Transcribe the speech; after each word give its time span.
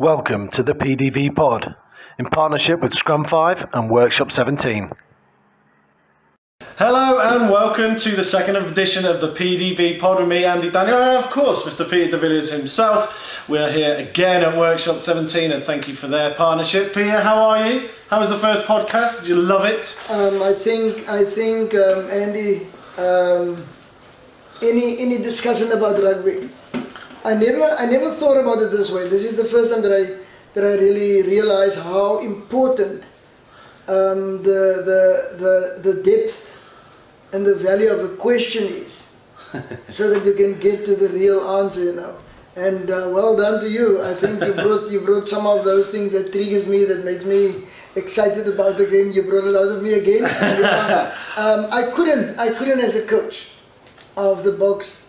Welcome 0.00 0.46
to 0.50 0.62
the 0.62 0.76
PDV 0.76 1.34
Pod 1.34 1.74
in 2.20 2.26
partnership 2.26 2.78
with 2.78 2.94
Scrum 2.94 3.24
5 3.24 3.70
and 3.72 3.90
Workshop 3.90 4.30
17. 4.30 4.92
Hello 6.76 7.18
and 7.18 7.50
welcome 7.50 7.96
to 7.96 8.14
the 8.14 8.22
second 8.22 8.54
edition 8.54 9.04
of 9.04 9.20
the 9.20 9.32
PDV 9.32 9.98
Pod 9.98 10.20
with 10.20 10.28
me, 10.28 10.44
Andy 10.44 10.70
Daniel, 10.70 10.98
and 10.98 11.18
of 11.18 11.28
course, 11.32 11.62
Mr. 11.62 11.84
Peter 11.90 12.12
de 12.12 12.16
Villiers 12.16 12.48
himself. 12.52 13.42
We're 13.48 13.72
here 13.72 13.96
again 13.96 14.44
at 14.44 14.56
Workshop 14.56 15.00
17 15.00 15.50
and 15.50 15.64
thank 15.64 15.88
you 15.88 15.96
for 15.96 16.06
their 16.06 16.32
partnership. 16.32 16.94
Peter, 16.94 17.20
how 17.20 17.42
are 17.42 17.68
you? 17.68 17.88
How 18.08 18.20
was 18.20 18.28
the 18.28 18.38
first 18.38 18.68
podcast? 18.68 19.18
Did 19.18 19.26
you 19.30 19.34
love 19.34 19.64
it? 19.64 19.98
Um, 20.08 20.40
I 20.44 20.52
think 20.52 21.08
I 21.08 21.24
think 21.24 21.74
um, 21.74 22.08
Andy, 22.08 22.68
um, 22.98 23.66
any 24.62 24.96
any 25.00 25.18
discussion 25.18 25.72
about 25.72 26.00
rugby, 26.00 26.50
I 27.24 27.34
never 27.34 27.64
I 27.78 27.86
never 27.86 28.14
thought 28.14 28.36
about 28.36 28.62
it 28.62 28.70
this 28.70 28.90
way. 28.90 29.08
This 29.08 29.24
is 29.24 29.36
the 29.36 29.44
first 29.44 29.72
time 29.72 29.82
that 29.82 29.92
I 29.92 30.18
that 30.54 30.64
I 30.64 30.74
really 30.80 31.22
realize 31.22 31.74
how 31.74 32.18
important 32.18 33.02
um, 33.88 34.42
the, 34.42 34.82
the 34.88 35.82
the 35.82 35.92
the 35.92 36.02
depth 36.02 36.50
and 37.32 37.44
the 37.44 37.54
value 37.54 37.90
of 37.90 38.02
the 38.02 38.16
question 38.16 38.64
is, 38.64 39.08
so 39.88 40.10
that 40.10 40.24
you 40.24 40.34
can 40.34 40.58
get 40.60 40.84
to 40.84 40.96
the 40.96 41.08
real 41.08 41.40
answer. 41.58 41.84
You 41.84 41.94
know. 41.94 42.16
And 42.56 42.90
uh, 42.90 43.08
well 43.12 43.36
done 43.36 43.60
to 43.60 43.70
you. 43.70 44.02
I 44.02 44.14
think 44.14 44.42
you 44.42 44.52
brought 44.52 44.90
you 44.90 45.00
brought 45.00 45.28
some 45.28 45.46
of 45.46 45.64
those 45.64 45.90
things 45.90 46.12
that 46.12 46.32
triggers 46.32 46.66
me, 46.66 46.84
that 46.86 47.04
makes 47.04 47.24
me 47.24 47.66
excited 47.94 48.48
about 48.48 48.78
the 48.78 48.86
game. 48.86 49.12
You 49.12 49.22
brought 49.22 49.44
it 49.44 49.54
out 49.54 49.68
of 49.76 49.82
me 49.82 49.94
again. 49.94 50.24
And, 50.24 50.64
um, 51.36 51.68
I 51.70 51.90
couldn't 51.94 52.38
I 52.38 52.50
couldn't 52.50 52.80
as 52.80 52.96
a 52.96 53.06
coach 53.06 53.50
of 54.16 54.42
the 54.42 54.50
box 54.52 55.07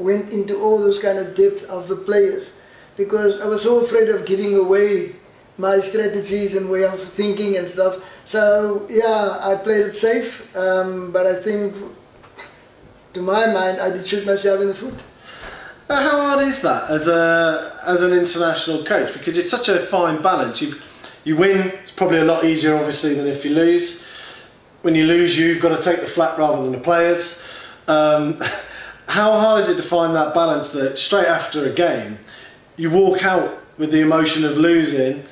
went 0.00 0.32
into 0.32 0.58
all 0.60 0.78
those 0.78 0.98
kind 0.98 1.18
of 1.18 1.34
depth 1.36 1.64
of 1.64 1.88
the 1.88 1.96
players 1.96 2.56
because 2.96 3.40
I 3.40 3.46
was 3.46 3.62
so 3.62 3.80
afraid 3.80 4.08
of 4.08 4.26
giving 4.26 4.56
away 4.56 5.16
my 5.58 5.80
strategies 5.80 6.54
and 6.54 6.70
way 6.70 6.84
of 6.84 7.00
thinking 7.12 7.56
and 7.56 7.68
stuff. 7.68 8.02
So 8.24 8.86
yeah, 8.88 9.38
I 9.40 9.56
played 9.56 9.86
it 9.86 9.94
safe, 9.94 10.54
um, 10.56 11.12
but 11.12 11.26
I 11.26 11.40
think, 11.40 11.74
to 13.12 13.20
my 13.20 13.46
mind, 13.46 13.80
I 13.80 13.90
did 13.90 14.06
shoot 14.08 14.26
myself 14.26 14.60
in 14.60 14.68
the 14.68 14.74
foot. 14.74 14.94
Uh, 15.88 16.02
How 16.02 16.20
hard 16.28 16.46
is 16.46 16.60
that 16.62 16.90
as 16.90 17.08
a 17.08 17.80
as 17.84 18.02
an 18.02 18.12
international 18.12 18.84
coach? 18.84 19.12
Because 19.12 19.36
it's 19.36 19.50
such 19.50 19.68
a 19.68 19.80
fine 19.86 20.22
balance. 20.22 20.62
You 20.62 20.76
you 21.24 21.36
win, 21.36 21.58
it's 21.82 21.90
probably 21.90 22.18
a 22.18 22.24
lot 22.24 22.44
easier, 22.44 22.76
obviously, 22.76 23.14
than 23.14 23.26
if 23.26 23.44
you 23.44 23.50
lose. 23.50 24.02
When 24.82 24.94
you 24.94 25.04
lose, 25.04 25.36
you've 25.36 25.60
got 25.60 25.76
to 25.76 25.82
take 25.82 26.00
the 26.00 26.06
flat 26.06 26.38
rather 26.38 26.62
than 26.62 26.72
the 26.72 26.78
players. 26.78 27.42
Um, 27.88 28.40
how 29.10 29.38
hard 29.38 29.62
is 29.62 29.68
it 29.68 29.76
to 29.76 29.82
find 29.82 30.14
that 30.14 30.32
balance 30.34 30.70
that 30.70 30.98
straight 30.98 31.26
after 31.26 31.66
a 31.66 31.72
game, 31.72 32.18
you 32.76 32.90
walk 32.90 33.24
out 33.24 33.58
with 33.76 33.90
the 33.90 34.00
emotion 34.00 34.44
of 34.44 34.56
losing? 34.56 35.24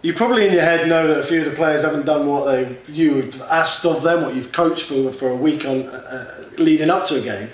You 0.00 0.14
probably 0.14 0.46
in 0.46 0.52
your 0.52 0.62
head 0.62 0.88
know 0.88 1.06
that 1.06 1.20
a 1.20 1.22
few 1.22 1.40
of 1.40 1.44
the 1.44 1.52
players 1.52 1.82
haven't 1.82 2.06
done 2.06 2.26
what 2.26 2.46
they 2.46 2.78
you 2.88 3.30
asked 3.50 3.84
of 3.84 4.02
them, 4.02 4.22
what 4.22 4.34
you've 4.34 4.50
coached 4.50 4.86
for 4.86 5.12
for 5.12 5.28
a 5.28 5.36
week 5.36 5.64
on 5.64 5.86
uh, 5.86 6.44
leading 6.58 6.90
up 6.90 7.04
to 7.06 7.18
a 7.18 7.20
game. 7.20 7.48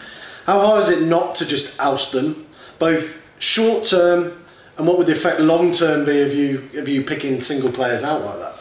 How 0.46 0.60
hard 0.60 0.84
is 0.84 0.88
it 0.88 1.02
not 1.02 1.34
to 1.36 1.44
just 1.44 1.78
oust 1.78 2.12
them, 2.12 2.46
both 2.78 3.20
short 3.38 3.84
term 3.84 4.40
and 4.78 4.86
what 4.86 4.96
would 4.96 5.08
the 5.08 5.12
effect 5.12 5.40
long 5.40 5.72
term 5.72 6.04
be 6.04 6.20
of 6.22 6.32
you 6.32 6.70
of 6.74 6.88
you 6.88 7.02
picking 7.02 7.40
single 7.40 7.70
players 7.70 8.04
out 8.04 8.24
like 8.24 8.38
that? 8.38 8.54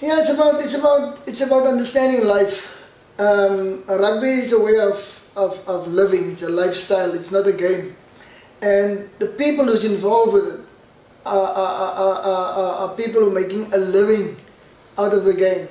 Yeah, 0.00 0.20
it's 0.20 0.30
about 0.30 0.62
it's 0.62 0.74
about 0.74 1.18
it's 1.26 1.40
about 1.40 1.66
understanding 1.66 2.24
life. 2.24 2.72
Um, 3.18 3.82
rugby 3.88 4.28
is 4.28 4.52
a 4.52 4.60
way 4.60 4.78
of, 4.78 5.17
of, 5.38 5.66
of 5.68 5.88
living. 5.88 6.32
It's 6.32 6.42
a 6.42 6.48
lifestyle. 6.48 7.14
It's 7.14 7.30
not 7.30 7.46
a 7.46 7.52
game. 7.52 7.96
And 8.60 9.08
the 9.18 9.26
people 9.26 9.66
who's 9.66 9.84
involved 9.84 10.32
with 10.32 10.48
it 10.48 10.60
are, 11.24 11.52
are, 11.64 11.92
are, 11.94 12.74
are, 12.82 12.96
people 12.96 13.22
who 13.22 13.28
are 13.28 13.40
making 13.40 13.72
a 13.72 13.76
living 13.76 14.36
out 14.98 15.14
of 15.14 15.24
the 15.24 15.34
game. 15.34 15.68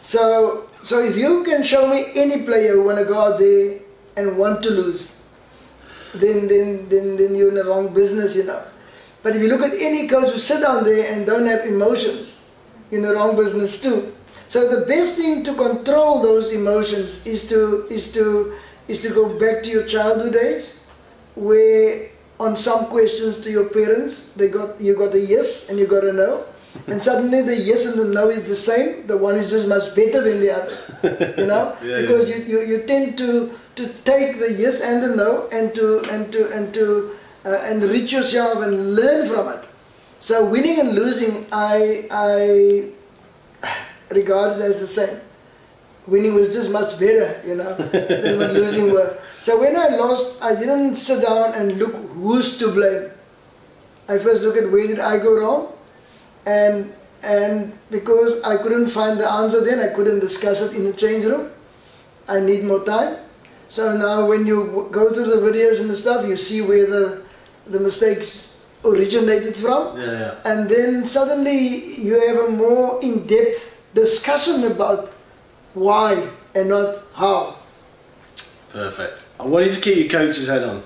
So 0.00 0.68
so 0.82 1.00
if 1.00 1.16
you 1.16 1.42
can 1.42 1.62
show 1.62 1.88
me 1.88 2.06
any 2.14 2.42
player 2.42 2.72
who 2.72 2.84
want 2.84 2.98
to 2.98 3.04
go 3.04 3.18
out 3.18 3.38
there 3.38 3.80
and 4.16 4.36
want 4.36 4.62
to 4.62 4.70
lose, 4.70 5.22
then 6.14 6.46
then 6.48 6.88
then 6.88 7.16
then 7.16 7.34
you're 7.34 7.48
in 7.48 7.54
the 7.54 7.64
wrong 7.64 7.92
business, 7.94 8.36
you 8.36 8.44
know. 8.44 8.62
But 9.22 9.34
if 9.34 9.42
you 9.42 9.48
look 9.48 9.62
at 9.62 9.74
any 9.74 10.06
coach 10.06 10.30
who 10.30 10.38
sit 10.38 10.62
down 10.62 10.84
there 10.84 11.12
and 11.12 11.26
don't 11.26 11.46
have 11.46 11.66
emotions, 11.66 12.40
you're 12.90 13.00
in 13.00 13.06
the 13.08 13.14
wrong 13.14 13.34
business 13.34 13.80
too. 13.80 14.14
So 14.46 14.68
the 14.68 14.86
best 14.86 15.16
thing 15.16 15.42
to 15.44 15.54
control 15.54 16.22
those 16.22 16.52
emotions 16.52 17.24
is 17.26 17.48
to 17.48 17.86
is 17.90 18.12
to 18.12 18.54
is 18.88 19.00
to 19.02 19.10
go 19.10 19.38
back 19.38 19.62
to 19.64 19.70
your 19.70 19.86
childhood 19.86 20.32
days, 20.32 20.80
where 21.34 22.10
on 22.40 22.56
some 22.56 22.86
questions 22.86 23.40
to 23.40 23.50
your 23.50 23.68
parents 23.68 24.30
they 24.36 24.48
got 24.48 24.80
you 24.80 24.94
got 24.96 25.12
a 25.14 25.20
yes 25.20 25.68
and 25.68 25.78
you 25.78 25.86
got 25.86 26.04
a 26.04 26.12
no, 26.12 26.44
and 26.86 27.02
suddenly 27.02 27.42
the 27.42 27.56
yes 27.56 27.84
and 27.86 27.98
the 27.98 28.04
no 28.04 28.28
is 28.30 28.48
the 28.48 28.56
same. 28.56 29.06
The 29.06 29.16
one 29.16 29.36
is 29.36 29.50
just 29.50 29.66
much 29.68 29.94
better 29.94 30.20
than 30.22 30.40
the 30.40 30.50
others, 30.54 30.90
you 31.38 31.46
know, 31.46 31.76
Yeah, 31.82 32.00
because 32.02 32.28
You, 32.30 32.36
you 32.52 32.60
you 32.62 32.78
tend 32.86 33.18
to 33.18 33.52
to 33.76 33.88
take 34.04 34.38
the 34.38 34.52
yes 34.52 34.80
and 34.80 35.02
the 35.02 35.14
no 35.16 35.48
and 35.52 35.74
to 35.74 36.00
and 36.10 36.32
to 36.32 36.50
and 36.52 36.72
to 36.74 37.16
uh, 37.44 37.58
enrich 37.70 38.12
yourself 38.12 38.62
and 38.62 38.94
learn 38.94 39.26
from 39.28 39.48
it. 39.48 39.64
So 40.20 40.44
winning 40.44 40.80
and 40.80 40.94
losing, 40.94 41.46
I 41.52 42.06
I 42.10 42.90
regard 44.10 44.58
it 44.58 44.62
as 44.64 44.80
the 44.80 44.86
same. 44.86 45.18
Winning 46.08 46.34
was 46.34 46.52
just 46.54 46.70
much 46.70 46.98
better, 46.98 47.40
you 47.46 47.54
know, 47.56 47.74
than 47.92 48.38
what 48.38 48.52
losing 48.52 48.92
were. 48.92 49.18
So 49.40 49.60
when 49.60 49.76
I 49.76 49.88
lost, 49.88 50.36
I 50.42 50.54
didn't 50.54 50.94
sit 50.96 51.22
down 51.22 51.54
and 51.54 51.78
look 51.78 51.94
who's 52.16 52.56
to 52.58 52.72
blame. 52.72 53.10
I 54.08 54.18
first 54.18 54.42
look 54.42 54.56
at 54.56 54.70
where 54.72 54.86
did 54.86 54.98
I 54.98 55.18
go 55.18 55.36
wrong, 55.38 55.72
and 56.46 56.92
and 57.22 57.76
because 57.90 58.40
I 58.42 58.56
couldn't 58.56 58.88
find 58.88 59.20
the 59.20 59.30
answer 59.30 59.60
then, 59.64 59.80
I 59.80 59.88
couldn't 59.94 60.20
discuss 60.20 60.62
it 60.62 60.72
in 60.74 60.84
the 60.84 60.92
change 60.94 61.24
room. 61.24 61.50
I 62.28 62.40
need 62.40 62.64
more 62.64 62.84
time. 62.84 63.16
So 63.68 63.96
now 63.96 64.26
when 64.26 64.46
you 64.46 64.88
go 64.90 65.12
through 65.12 65.26
the 65.28 65.40
videos 65.44 65.80
and 65.80 65.90
the 65.90 65.96
stuff, 65.96 66.26
you 66.26 66.36
see 66.36 66.62
where 66.62 66.86
the 66.86 67.22
the 67.66 67.80
mistakes 67.80 68.56
originated 68.84 69.56
from 69.58 69.98
Yeah, 69.98 70.06
yeah. 70.06 70.50
and 70.50 70.70
then 70.70 71.04
suddenly 71.04 71.58
you 72.00 72.14
have 72.28 72.38
a 72.46 72.50
more 72.50 72.98
in-depth 73.02 73.74
discussion 73.92 74.64
about 74.64 75.12
why 75.78 76.28
and 76.54 76.68
not 76.68 77.02
how. 77.14 77.56
Perfect. 78.70 79.22
I 79.40 79.46
want 79.46 79.66
you 79.66 79.72
to 79.72 79.80
keep 79.80 79.96
your 79.96 80.08
coach's 80.08 80.48
head 80.48 80.64
on 80.64 80.82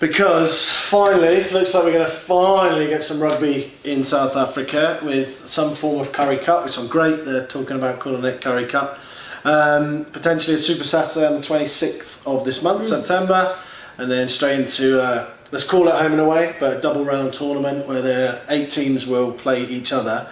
because 0.00 0.70
finally, 0.70 1.48
looks 1.50 1.74
like 1.74 1.84
we're 1.84 1.92
going 1.92 2.06
to 2.06 2.12
finally 2.12 2.86
get 2.86 3.02
some 3.02 3.20
rugby 3.20 3.72
in 3.84 4.04
South 4.04 4.36
Africa 4.36 5.00
with 5.02 5.46
some 5.46 5.74
form 5.74 6.00
of 6.00 6.12
Currie 6.12 6.38
Cup, 6.38 6.64
which 6.64 6.78
I'm 6.78 6.86
great. 6.86 7.24
They're 7.24 7.46
talking 7.46 7.76
about 7.76 7.98
calling 7.98 8.24
it 8.24 8.40
Currie 8.40 8.66
Cup. 8.66 8.98
Um, 9.44 10.04
potentially 10.06 10.56
a 10.56 10.58
Super 10.58 10.84
Saturday 10.84 11.26
on 11.26 11.40
the 11.40 11.46
26th 11.46 12.26
of 12.26 12.44
this 12.44 12.62
month, 12.62 12.84
September, 12.84 13.58
and 13.96 14.10
then 14.10 14.28
straight 14.28 14.60
into 14.60 15.00
uh, 15.00 15.30
let's 15.50 15.64
call 15.64 15.88
it 15.88 15.94
home 15.94 16.12
and 16.12 16.20
away, 16.20 16.54
but 16.60 16.76
a 16.76 16.80
double 16.80 17.04
round 17.04 17.32
tournament 17.32 17.86
where 17.86 18.02
the 18.02 18.40
eight 18.48 18.70
teams 18.70 19.06
will 19.06 19.32
play 19.32 19.64
each 19.64 19.92
other. 19.92 20.28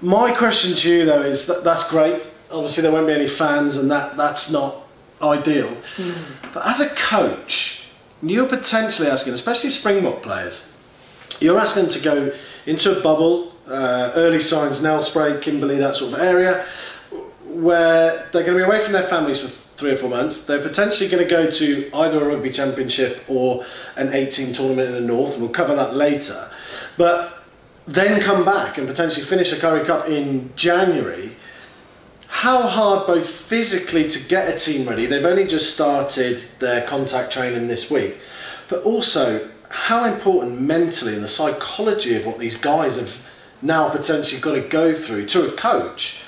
My 0.00 0.32
question 0.32 0.74
to 0.76 0.90
you 0.90 1.04
though 1.04 1.22
is 1.22 1.46
that 1.46 1.64
that's 1.64 1.88
great. 1.88 2.22
Obviously, 2.50 2.82
there 2.82 2.92
won't 2.92 3.06
be 3.06 3.12
any 3.12 3.26
fans, 3.28 3.76
and 3.76 3.90
that 3.90 4.16
that's 4.16 4.50
not 4.50 4.76
ideal. 5.22 5.76
But 6.52 6.66
as 6.66 6.80
a 6.80 6.88
coach, 6.90 7.84
you're 8.22 8.48
potentially 8.48 9.08
asking, 9.08 9.34
especially 9.34 9.70
Springbok 9.70 10.22
players, 10.22 10.62
you're 11.40 11.58
asking 11.58 11.84
them 11.84 11.92
to 11.92 12.00
go 12.00 12.32
into 12.66 12.98
a 12.98 13.02
bubble, 13.02 13.52
uh, 13.66 14.12
early 14.14 14.40
signs, 14.40 14.80
Nelspruit, 14.80 15.40
Kimberley, 15.42 15.76
that 15.78 15.96
sort 15.96 16.12
of 16.14 16.20
area, 16.20 16.66
where 17.44 18.28
they're 18.32 18.44
going 18.44 18.58
to 18.58 18.58
be 18.58 18.62
away 18.62 18.80
from 18.82 18.92
their 18.92 19.02
families 19.04 19.40
for 19.40 19.48
three 19.48 19.92
or 19.92 19.96
four 19.96 20.10
months. 20.10 20.42
They're 20.42 20.62
potentially 20.62 21.08
going 21.08 21.26
to 21.26 21.30
go 21.30 21.50
to 21.50 21.90
either 21.94 22.22
a 22.22 22.34
rugby 22.34 22.50
championship 22.50 23.24
or 23.28 23.64
an 23.96 24.12
18 24.12 24.52
tournament 24.52 24.88
in 24.88 24.94
the 24.94 25.00
north, 25.00 25.32
and 25.32 25.42
we'll 25.42 25.50
cover 25.50 25.74
that 25.74 25.94
later. 25.94 26.50
But 26.96 27.38
then 27.86 28.20
come 28.20 28.44
back 28.44 28.78
and 28.78 28.86
potentially 28.86 29.24
finish 29.24 29.52
a 29.52 29.58
Currie 29.58 29.84
Cup 29.84 30.08
in 30.08 30.52
January. 30.54 31.36
How 32.40 32.62
hard, 32.62 33.06
both 33.06 33.28
physically, 33.28 34.08
to 34.08 34.18
get 34.18 34.48
a 34.48 34.56
team 34.56 34.88
ready? 34.88 35.04
They've 35.04 35.26
only 35.26 35.46
just 35.46 35.74
started 35.74 36.42
their 36.58 36.86
contact 36.86 37.34
training 37.34 37.68
this 37.68 37.90
week, 37.90 38.16
but 38.66 38.82
also 38.82 39.50
how 39.68 40.06
important 40.06 40.58
mentally 40.58 41.12
and 41.12 41.22
the 41.22 41.28
psychology 41.28 42.16
of 42.16 42.24
what 42.24 42.38
these 42.38 42.56
guys 42.56 42.96
have 42.96 43.14
now 43.60 43.90
potentially 43.90 44.40
got 44.40 44.54
to 44.54 44.62
go 44.62 44.94
through 44.94 45.26
to 45.26 45.48
a 45.48 45.52
coach. 45.52 46.22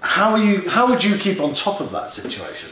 How 0.00 0.32
are 0.32 0.38
you? 0.38 0.68
How 0.68 0.86
would 0.88 1.02
you 1.02 1.16
keep 1.16 1.40
on 1.40 1.54
top 1.54 1.80
of 1.80 1.90
that 1.92 2.10
situation? 2.10 2.68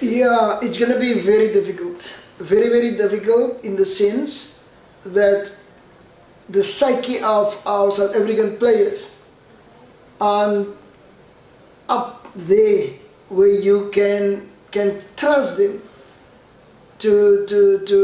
Yeah, 0.00 0.60
it's 0.62 0.78
going 0.78 0.92
to 0.92 1.00
be 1.00 1.18
very 1.18 1.52
difficult. 1.52 2.12
Very, 2.38 2.68
very 2.68 2.96
difficult 2.96 3.64
in 3.64 3.74
the 3.74 3.86
sense 3.86 4.54
that 5.04 5.50
the 6.48 6.62
psyche 6.62 7.18
of 7.18 7.60
our 7.66 7.90
South 7.90 8.14
African 8.14 8.56
players 8.56 9.16
aren't 10.20 10.79
up 11.90 12.26
there 12.34 12.90
where 13.28 13.48
you 13.68 13.90
can 13.92 14.48
can 14.70 15.02
trust 15.16 15.56
them 15.58 15.82
to 16.98 17.44
to 17.50 17.60
to 17.90 18.00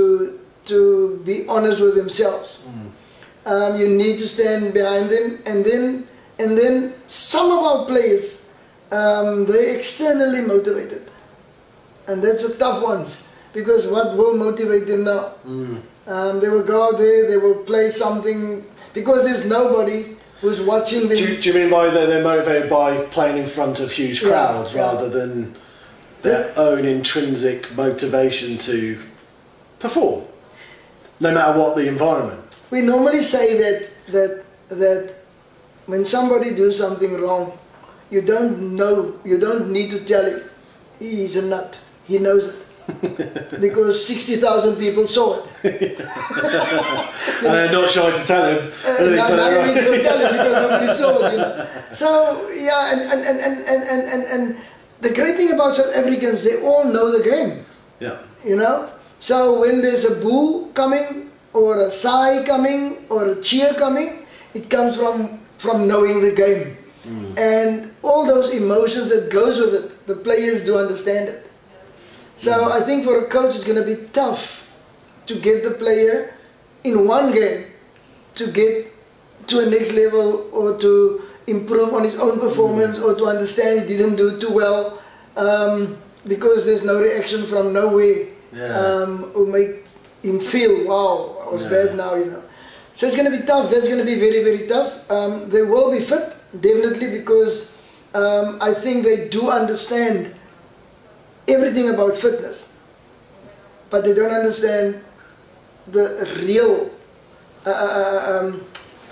to 0.67 1.23
be 1.25 1.47
honest 1.49 1.81
with 1.81 1.95
themselves. 1.95 2.63
Um, 3.47 3.79
you 3.79 3.89
need 3.89 4.19
to 4.19 4.27
stand 4.29 4.75
behind 4.75 5.09
them, 5.09 5.39
and 5.47 5.65
then 5.65 6.09
and 6.39 6.59
then 6.59 6.95
some 7.07 7.51
of 7.53 7.63
our 7.65 7.87
players, 7.87 8.43
um, 8.91 9.47
they're 9.47 9.77
externally 9.77 10.41
motivated, 10.41 11.09
and 12.09 12.23
that's 12.23 12.43
the 12.43 12.55
tough 12.57 12.83
ones 12.83 13.23
because 13.53 13.87
what 13.87 14.17
will 14.17 14.37
motivate 14.37 14.87
them 14.87 15.05
now? 15.05 15.35
Um, 16.07 16.41
they 16.41 16.49
will 16.49 16.63
go 16.63 16.89
out 16.89 16.99
there, 16.99 17.27
they 17.29 17.37
will 17.37 17.63
play 17.65 17.91
something 17.91 18.65
because 18.95 19.25
there's 19.25 19.45
nobody 19.45 20.16
who's 20.41 20.61
watching 20.61 21.09
them. 21.09 21.17
Do 21.17 21.29
you, 21.33 21.41
do 21.41 21.49
you 21.51 21.55
mean 21.55 21.71
by 21.71 21.87
that 21.87 22.07
they're 22.07 22.23
motivated 22.23 22.69
by 22.69 23.03
playing 23.07 23.39
in 23.39 23.47
front 23.47 23.81
of 23.81 23.91
huge 23.91 24.23
crowds 24.23 24.75
yeah. 24.75 24.83
rather 24.83 25.09
than 25.09 25.57
their 26.23 26.53
own 26.57 26.85
intrinsic 26.85 27.75
motivation 27.75 28.59
to 28.59 29.01
perform, 29.79 30.25
no 31.21 31.33
matter 31.33 31.59
what 31.59 31.77
the 31.77 31.87
environment? 31.89 32.43
We 32.71 32.81
normally 32.81 33.21
say 33.21 33.57
that 33.57 33.91
that 34.09 34.45
that 34.69 35.15
when 35.87 36.05
somebody 36.05 36.55
does 36.55 36.77
something 36.77 37.21
wrong, 37.21 37.57
you 38.11 38.23
don't 38.23 38.75
know, 38.75 39.19
you 39.25 39.39
don't 39.39 39.71
need 39.71 39.91
to 39.91 40.05
tell 40.05 40.25
him. 40.25 40.43
He's 40.99 41.37
a 41.37 41.43
nut. 41.43 41.79
He 42.07 42.19
knows 42.19 42.47
it 42.47 42.66
because 43.61 44.07
sixty 44.07 44.37
thousand 44.37 44.77
people 44.77 45.07
saw 45.09 45.43
it. 45.63 45.99
And 47.37 47.53
they're 47.53 47.73
not 47.73 47.91
shy 47.91 48.11
to 48.11 48.25
tell 48.27 48.47
him. 48.49 48.73
Uh, 48.85 48.91
are 48.91 49.05
they? 49.11 49.17
now, 49.17 49.27
So 49.29 49.37
now 49.37 49.51
they're 49.51 49.67
you 49.67 49.75
need 49.75 49.97
to 49.99 50.03
tell 50.03 50.19
him 50.19 50.33
because 50.33 50.63
nobody 50.63 50.95
saw 50.95 51.27
it. 51.27 51.33
You 51.33 51.39
know? 51.39 51.69
So 51.93 52.51
yeah, 52.51 52.93
and 52.93 53.01
and, 53.03 53.23
and, 53.27 53.41
and, 53.41 53.69
and, 53.69 53.83
and, 53.83 54.03
and 54.09 54.25
and 54.25 54.57
the 55.01 55.11
great 55.13 55.37
thing 55.37 55.53
about 55.53 55.75
South 55.75 55.95
Africans, 55.95 56.43
they 56.43 56.63
all 56.63 56.85
know 56.85 57.11
the 57.17 57.23
game. 57.23 57.65
Yeah. 58.01 58.19
you 58.45 58.57
know. 58.57 58.91
So 59.21 59.61
when 59.61 59.81
there's 59.83 60.05
a 60.05 60.15
boo 60.17 60.71
coming, 60.75 61.31
or 61.53 61.81
a 61.81 61.91
sigh 61.91 62.45
coming, 62.45 63.07
or 63.11 63.27
a 63.29 63.43
cheer 63.43 63.75
coming, 63.75 64.27
it 64.55 64.71
comes 64.71 64.97
from 64.97 65.41
from 65.59 65.89
knowing 65.89 66.21
the 66.21 66.33
game, 66.33 66.77
and 67.37 67.95
all 68.03 68.27
those 68.27 68.51
emotions 68.51 69.09
that 69.11 69.31
goes 69.31 69.59
with 69.59 69.75
it. 69.75 70.07
The 70.07 70.17
players 70.17 70.65
do 70.65 70.79
understand 70.79 71.29
it. 71.29 71.46
So 72.37 72.71
I 72.71 72.83
think 72.83 73.05
for 73.05 73.19
a 73.19 73.27
coach, 73.27 73.55
it's 73.57 73.65
going 73.65 73.79
to 73.81 73.85
be 73.97 74.09
tough 74.13 74.63
to 75.27 75.35
get 75.41 75.63
the 75.65 75.71
player 75.73 76.35
in 76.85 77.07
one 77.07 77.33
game 77.33 77.67
to 78.35 78.53
get 78.53 78.93
to 79.49 79.61
a 79.61 79.67
next 79.71 79.93
level 79.93 80.49
or 80.53 80.79
to 80.79 81.23
improve 81.47 81.95
on 81.95 82.05
his 82.05 82.17
own 82.17 82.39
performance 82.39 82.99
or 82.99 83.15
to 83.15 83.25
understand 83.25 83.81
he 83.89 83.97
didn't 83.97 84.17
do 84.17 84.39
too 84.39 84.51
well 84.53 85.01
um, 85.37 85.97
because 86.27 86.65
there's 86.67 86.83
no 86.83 87.01
reaction 87.01 87.47
from 87.47 87.73
nowhere 87.73 88.29
Yeah. 88.53 88.75
um, 88.77 89.31
who 89.35 89.47
make 89.47 89.85
him 90.23 90.39
feel 90.41 90.87
wow 90.87 91.43
I 91.47 91.51
was 91.53 91.63
Yeah. 91.65 91.71
bad 91.71 91.97
now 91.97 92.15
you 92.15 92.27
know. 92.27 92.43
So 92.95 93.07
it's 93.07 93.17
going 93.17 93.31
to 93.31 93.37
be 93.39 93.45
tough. 93.45 93.71
That's 93.71 93.87
going 93.89 93.99
to 93.99 94.05
be 94.05 94.19
very 94.19 94.43
very 94.45 94.67
tough. 94.67 94.93
Um, 95.11 95.49
they 95.51 95.63
will 95.63 95.91
be 95.91 96.01
fit 96.01 96.35
definitely 96.61 97.11
because 97.19 97.71
um, 98.15 98.59
I 98.61 98.73
think 98.75 99.05
they 99.05 99.29
do 99.29 99.51
understand 99.51 100.35
everything 101.49 101.91
about 101.91 102.17
fitness 102.17 102.73
but 103.91 104.05
they 104.05 104.13
don't 104.13 104.33
understand 104.33 105.03
the 105.89 106.29
real 106.43 106.91
uh, 107.65 107.71
uh, 107.71 108.41
um, 108.41 108.65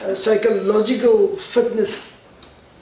uh, 0.02 0.14
psychological 0.14 1.36
fitness 1.36 2.20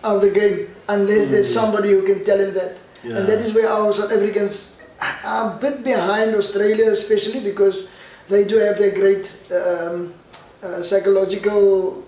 of 0.03 0.21
the 0.21 0.31
game 0.31 0.75
unless 0.89 1.29
there's 1.31 1.53
somebody 1.53 1.91
who 1.91 2.03
can 2.03 2.25
tell 2.25 2.39
him 2.39 2.55
that. 2.55 2.77
Yeah. 3.05 3.19
And 3.19 3.27
that 3.27 3.39
is 3.41 3.53
where 3.53 3.69
our 3.69 3.93
South 3.93 4.13
Africans 4.13 4.77
are 5.01 5.55
a 5.55 5.59
bit 5.59 5.85
behind 5.85 6.35
Australia, 6.35 6.91
especially 6.91 7.41
because 7.41 7.91
they 8.29 8.45
do 8.45 8.57
have 8.57 8.79
their 8.79 8.93
great 8.93 9.31
um, 9.53 10.15
uh, 10.63 10.83
psychological 10.83 12.05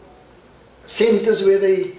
centers 0.87 1.43
where 1.43 1.59
they 1.59 1.99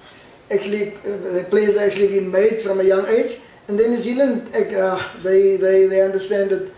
actually 0.52 0.96
uh, 0.98 1.18
the 1.34 1.48
players 1.50 1.78
actually 1.78 2.08
been 2.20 2.32
made 2.32 2.62
from 2.62 2.80
a 2.80 2.84
young 2.84 3.06
age. 3.08 3.40
And 3.68 3.80
then 3.80 3.92
New 3.92 3.98
Zealand, 3.98 4.54
uh, 4.56 5.04
they, 5.22 5.58
they, 5.58 5.88
they 5.88 6.02
understand 6.02 6.52
that 6.52 6.72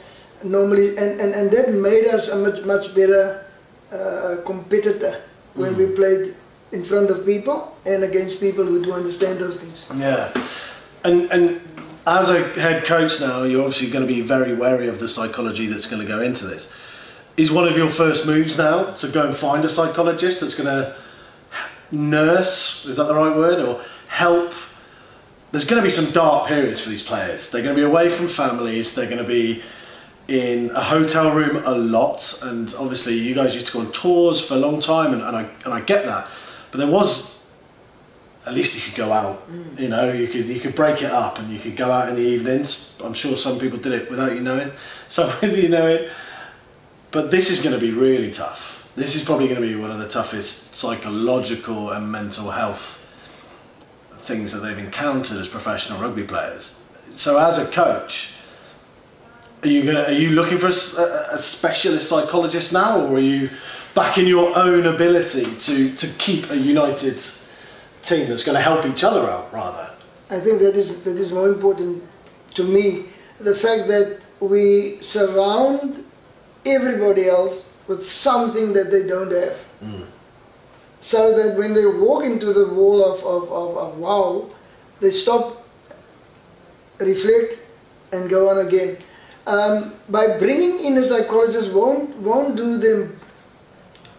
normally, 0.43 0.97
and, 0.97 1.19
and, 1.19 1.33
and 1.33 1.51
that 1.51 1.73
made 1.73 2.05
us 2.05 2.29
a 2.29 2.35
much, 2.35 2.63
much 2.63 2.95
better 2.95 3.45
uh, 3.91 4.37
competitor 4.45 5.21
when 5.53 5.75
we 5.75 5.87
played 5.87 6.35
in 6.71 6.83
front 6.83 7.09
of 7.09 7.25
people 7.25 7.75
and 7.85 8.03
against 8.03 8.39
people 8.39 8.63
who 8.63 8.83
do 8.83 8.93
understand 8.93 9.39
those 9.39 9.57
things. 9.57 9.87
Yeah, 9.95 10.33
and 11.03 11.31
and 11.31 11.61
as 12.05 12.29
a 12.29 12.43
head 12.59 12.85
coach 12.85 13.19
now, 13.19 13.43
you're 13.43 13.63
obviously 13.63 13.89
going 13.89 14.05
to 14.05 14.13
be 14.13 14.21
very 14.21 14.53
wary 14.53 14.87
of 14.87 14.99
the 14.99 15.09
psychology 15.09 15.67
that's 15.67 15.87
going 15.87 16.01
to 16.01 16.07
go 16.07 16.21
into 16.21 16.45
this. 16.45 16.71
Is 17.35 17.51
one 17.51 17.67
of 17.67 17.77
your 17.77 17.89
first 17.89 18.25
moves 18.25 18.57
now 18.57 18.91
to 18.93 19.07
go 19.07 19.25
and 19.25 19.35
find 19.35 19.63
a 19.65 19.69
psychologist 19.69 20.41
that's 20.41 20.55
going 20.55 20.67
to 20.67 20.95
nurse? 21.91 22.85
Is 22.85 22.95
that 22.95 23.07
the 23.07 23.15
right 23.15 23.35
word 23.35 23.59
or 23.59 23.83
help? 24.07 24.53
There's 25.51 25.65
going 25.65 25.81
to 25.81 25.83
be 25.83 25.89
some 25.89 26.11
dark 26.11 26.47
periods 26.47 26.81
for 26.81 26.89
these 26.89 27.03
players. 27.03 27.49
They're 27.49 27.61
going 27.61 27.75
to 27.75 27.81
be 27.81 27.85
away 27.85 28.09
from 28.09 28.27
families. 28.27 28.93
They're 28.93 29.05
going 29.05 29.17
to 29.17 29.23
be 29.23 29.63
in 30.27 30.71
a 30.71 30.81
hotel 30.81 31.33
room 31.33 31.63
a 31.65 31.75
lot, 31.75 32.37
and 32.41 32.73
obviously 32.77 33.17
you 33.17 33.33
guys 33.33 33.53
used 33.53 33.67
to 33.67 33.73
go 33.73 33.79
on 33.79 33.91
tours 33.91 34.43
for 34.43 34.55
a 34.55 34.57
long 34.57 34.81
time, 34.81 35.13
and, 35.13 35.21
and 35.21 35.37
I 35.37 35.49
and 35.63 35.73
I 35.73 35.81
get 35.81 36.05
that, 36.05 36.27
but 36.71 36.79
there 36.79 36.87
was 36.87 37.37
at 38.45 38.53
least 38.53 38.75
you 38.75 38.81
could 38.81 38.95
go 38.95 39.11
out. 39.11 39.49
Mm. 39.51 39.79
You 39.79 39.89
know, 39.89 40.11
you 40.11 40.27
could 40.27 40.47
you 40.47 40.59
could 40.59 40.75
break 40.75 41.01
it 41.01 41.11
up 41.11 41.39
and 41.39 41.51
you 41.51 41.59
could 41.59 41.75
go 41.75 41.91
out 41.91 42.09
in 42.09 42.15
the 42.15 42.21
evenings. 42.21 42.91
I'm 43.03 43.13
sure 43.13 43.35
some 43.37 43.59
people 43.59 43.77
did 43.77 43.93
it 43.93 44.09
without 44.09 44.33
you 44.33 44.41
knowing, 44.41 44.71
some 45.07 45.33
with 45.41 45.57
you 45.57 45.69
knowing. 45.69 46.09
But 47.11 47.31
this 47.31 47.49
is 47.49 47.59
going 47.59 47.73
to 47.73 47.79
be 47.79 47.91
really 47.91 48.31
tough. 48.31 48.85
This 48.95 49.15
is 49.15 49.23
probably 49.23 49.47
going 49.47 49.61
to 49.61 49.67
be 49.67 49.75
one 49.75 49.91
of 49.91 49.99
the 49.99 50.07
toughest 50.07 50.73
psychological 50.73 51.91
and 51.91 52.11
mental 52.11 52.51
health 52.51 52.99
things 54.27 54.51
that 54.51 54.59
they've 54.59 54.77
encountered 54.77 55.37
as 55.37 55.47
professional 55.47 55.99
rugby 56.01 56.23
players. 56.23 56.75
So, 57.13 57.37
as 57.37 57.57
a 57.57 57.65
coach, 57.65 58.31
are 59.63 59.69
you 59.69 59.83
gonna 59.83 60.03
are 60.03 60.11
you 60.11 60.31
looking 60.31 60.57
for 60.59 60.67
a 60.67 61.39
specialist 61.39 62.07
psychologist 62.09 62.73
now, 62.73 63.01
or 63.01 63.15
are 63.15 63.19
you 63.19 63.49
backing 63.95 64.27
your 64.27 64.55
own 64.55 64.85
ability 64.85 65.55
to 65.55 65.95
to 65.95 66.07
keep 66.19 66.49
a 66.51 66.57
united 66.57 67.17
team 68.03 68.29
that's 68.29 68.43
going 68.43 68.55
to 68.55 68.61
help 68.61 68.85
each 68.85 69.03
other 69.03 69.29
out 69.29 69.51
rather? 69.51 69.89
I 70.29 70.39
think 70.39 70.59
that 70.59 70.75
is 70.75 70.87
that 71.03 71.17
is 71.17 71.31
more 71.31 71.49
important 71.49 72.03
to 72.55 72.63
me. 72.63 73.07
The 73.39 73.55
fact 73.55 73.87
that 73.87 74.19
we 74.39 74.99
surround 75.01 76.05
everybody 76.65 77.27
else 77.27 77.65
with 77.87 78.05
something 78.05 78.73
that 78.73 78.91
they 78.91 79.03
don't 79.07 79.31
have. 79.31 79.57
Hmm. 79.79 80.03
So 80.99 81.37
that 81.37 81.57
when 81.57 81.73
they 81.73 81.85
walk 81.85 82.23
into 82.23 82.53
the 82.53 82.73
wall 82.73 83.03
of, 83.03 83.23
of, 83.23 83.51
of, 83.51 83.77
of 83.77 83.97
wow, 83.97 84.49
they 84.99 85.11
stop, 85.11 85.67
reflect, 86.99 87.59
and 88.11 88.29
go 88.29 88.49
on 88.49 88.65
again. 88.65 88.97
Um, 89.45 89.93
by 90.09 90.37
bringing 90.37 90.79
in 90.83 90.97
a 90.97 91.03
psychologist 91.03 91.71
won't, 91.71 92.15
won't 92.17 92.55
do 92.55 92.77
them 92.77 93.19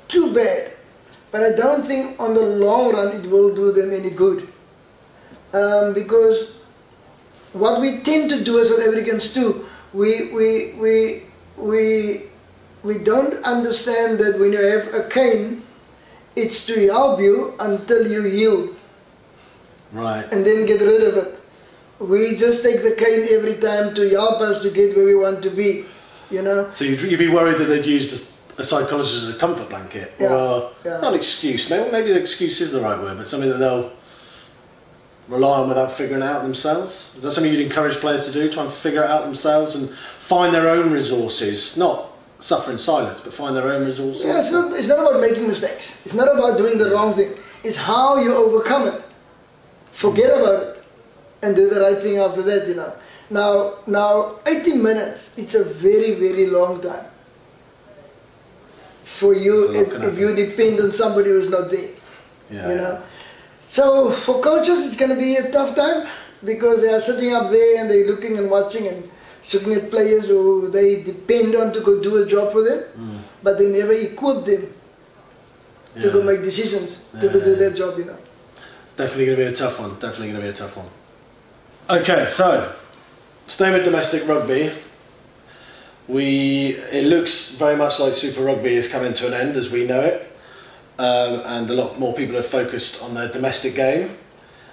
too 0.06 0.32
bad, 0.32 0.72
but 1.30 1.42
I 1.42 1.52
don't 1.52 1.86
think 1.86 2.18
on 2.18 2.32
the 2.34 2.40
long 2.40 2.94
run 2.94 3.08
it 3.08 3.28
will 3.28 3.54
do 3.54 3.72
them 3.72 3.92
any 3.92 4.10
good 4.10 4.48
um, 5.52 5.94
because 5.94 6.58
what 7.52 7.80
we 7.80 8.00
tend 8.00 8.30
to 8.30 8.44
do 8.44 8.58
as 8.60 8.68
South 8.68 8.80
Africans 8.80 9.32
too, 9.32 9.66
we 9.92 10.32
we 10.32 10.74
we 10.74 11.22
we 11.56 12.22
we 12.82 12.98
don't 12.98 13.34
understand 13.44 14.18
that 14.18 14.38
when 14.38 14.52
you 14.52 14.62
have 14.62 14.94
a 14.94 15.08
cane, 15.08 15.62
it's 16.42 16.64
to 16.66 16.86
help 16.88 17.20
you 17.20 17.54
until 17.60 18.10
you 18.10 18.22
heal 18.22 18.74
Right. 19.92 20.26
and 20.32 20.44
then 20.44 20.66
get 20.66 20.80
rid 20.80 21.02
of 21.02 21.16
it. 21.16 21.34
We 21.98 22.36
just 22.36 22.62
take 22.62 22.82
the 22.82 22.92
cane 22.92 23.26
every 23.30 23.54
time 23.54 23.94
to 23.94 24.08
help 24.10 24.40
us 24.40 24.62
to 24.62 24.70
get 24.70 24.96
where 24.96 25.06
we 25.06 25.14
want 25.14 25.42
to 25.42 25.50
be, 25.50 25.84
you 26.30 26.42
know. 26.42 26.68
So 26.72 26.84
you'd, 26.84 27.00
you'd 27.00 27.18
be 27.18 27.28
worried 27.28 27.58
that 27.58 27.64
they'd 27.64 27.86
use 27.86 28.06
the, 28.56 28.62
a 28.62 28.64
psychologist 28.64 29.14
as 29.14 29.28
a 29.28 29.34
comfort 29.38 29.68
blanket, 29.68 30.12
Yeah, 30.20 30.32
or 30.34 30.72
yeah. 30.84 31.00
not 31.00 31.14
an 31.14 31.18
excuse. 31.18 31.68
Maybe, 31.70 31.90
maybe 31.90 32.12
the 32.12 32.20
excuse 32.20 32.60
is 32.60 32.70
the 32.70 32.80
right 32.80 32.98
word, 33.00 33.16
but 33.18 33.26
something 33.26 33.48
that 33.50 33.58
they'll 33.58 33.92
rely 35.28 35.58
on 35.60 35.68
without 35.68 35.90
figuring 35.92 36.22
it 36.22 36.26
out 36.26 36.42
themselves. 36.42 37.12
Is 37.16 37.22
that 37.24 37.32
something 37.32 37.52
you'd 37.52 37.60
encourage 37.64 37.96
players 37.96 38.26
to 38.26 38.32
do? 38.32 38.50
Try 38.50 38.64
and 38.64 38.72
figure 38.72 39.02
it 39.02 39.10
out 39.10 39.24
themselves 39.24 39.74
and 39.74 39.90
find 40.20 40.54
their 40.54 40.68
own 40.70 40.90
resources, 40.92 41.76
not 41.76 42.10
suffer 42.40 42.70
in 42.70 42.78
silence, 42.78 43.20
but 43.20 43.34
find 43.34 43.56
their 43.56 43.68
own 43.68 43.84
resources. 43.84 44.24
Yeah, 44.24 44.40
it's 44.40 44.52
not, 44.52 44.72
it's 44.72 44.88
not 44.88 45.00
about 45.00 45.20
making 45.20 45.46
mistakes. 45.46 46.00
It's 46.04 46.14
not 46.14 46.28
about 46.32 46.58
doing 46.58 46.78
the 46.78 46.90
wrong 46.90 47.12
thing. 47.14 47.34
It's 47.64 47.76
how 47.76 48.18
you 48.18 48.34
overcome 48.34 48.88
it. 48.88 49.02
Forget 49.92 50.30
about 50.30 50.62
it 50.62 50.84
and 51.42 51.56
do 51.56 51.68
the 51.68 51.80
right 51.80 52.00
thing 52.00 52.18
after 52.18 52.42
that, 52.42 52.68
you 52.68 52.74
know. 52.74 52.92
Now, 53.30 53.78
now 53.86 54.36
80 54.46 54.74
minutes, 54.74 55.36
it's 55.36 55.54
a 55.54 55.64
very, 55.64 56.14
very 56.14 56.46
long 56.46 56.80
time 56.80 57.04
for 59.02 59.34
you 59.34 59.72
There's 59.72 59.88
a 59.88 59.98
lot 59.98 60.04
if, 60.04 60.12
if 60.12 60.18
you 60.18 60.34
depend 60.34 60.80
on 60.80 60.92
somebody 60.92 61.30
who's 61.30 61.48
not 61.48 61.70
there, 61.70 61.90
Yeah, 62.50 62.68
you 62.68 62.74
know. 62.76 63.02
So 63.68 64.12
for 64.12 64.40
coaches, 64.40 64.86
it's 64.86 64.96
going 64.96 65.10
to 65.10 65.16
be 65.16 65.36
a 65.36 65.50
tough 65.50 65.74
time 65.74 66.08
because 66.44 66.80
they 66.80 66.92
are 66.92 67.00
sitting 67.00 67.34
up 67.34 67.50
there 67.50 67.80
and 67.80 67.90
they're 67.90 68.06
looking 68.06 68.38
and 68.38 68.50
watching 68.50 68.86
and 68.86 69.10
at 69.42 69.90
players 69.90 70.28
who 70.28 70.68
they 70.68 71.02
depend 71.02 71.54
on 71.56 71.72
to 71.72 71.80
go 71.80 72.00
do 72.02 72.22
a 72.22 72.26
job 72.26 72.52
for 72.52 72.62
them, 72.62 72.84
Mm. 72.98 73.18
but 73.42 73.58
they 73.58 73.66
never 73.68 73.92
equip 73.92 74.44
them 74.44 74.74
to 76.00 76.10
go 76.10 76.22
make 76.22 76.42
decisions 76.42 77.00
to 77.20 77.28
go 77.28 77.38
Yeah. 77.38 77.44
do 77.44 77.54
their 77.56 77.70
job. 77.70 77.98
You 77.98 78.04
know. 78.06 78.16
It's 78.86 78.94
definitely 78.94 79.26
going 79.26 79.38
to 79.38 79.44
be 79.44 79.48
a 79.48 79.52
tough 79.56 79.78
one. 79.80 79.90
Definitely 79.98 80.28
going 80.32 80.40
to 80.40 80.46
be 80.48 80.48
a 80.48 80.52
tough 80.52 80.76
one. 80.76 80.88
Okay, 81.90 82.26
so 82.28 82.72
staying 83.46 83.72
with 83.72 83.84
domestic 83.84 84.26
rugby, 84.28 84.70
we 86.06 86.76
it 86.92 87.04
looks 87.06 87.50
very 87.50 87.76
much 87.76 87.98
like 88.00 88.14
Super 88.14 88.42
Rugby 88.42 88.74
is 88.74 88.88
coming 88.88 89.14
to 89.14 89.26
an 89.26 89.34
end 89.34 89.56
as 89.56 89.70
we 89.70 89.86
know 89.86 90.00
it, 90.00 90.30
um, 90.98 91.42
and 91.46 91.70
a 91.70 91.74
lot 91.74 91.98
more 91.98 92.12
people 92.14 92.36
are 92.36 92.42
focused 92.42 93.00
on 93.02 93.14
their 93.14 93.28
domestic 93.28 93.74
game. 93.74 94.16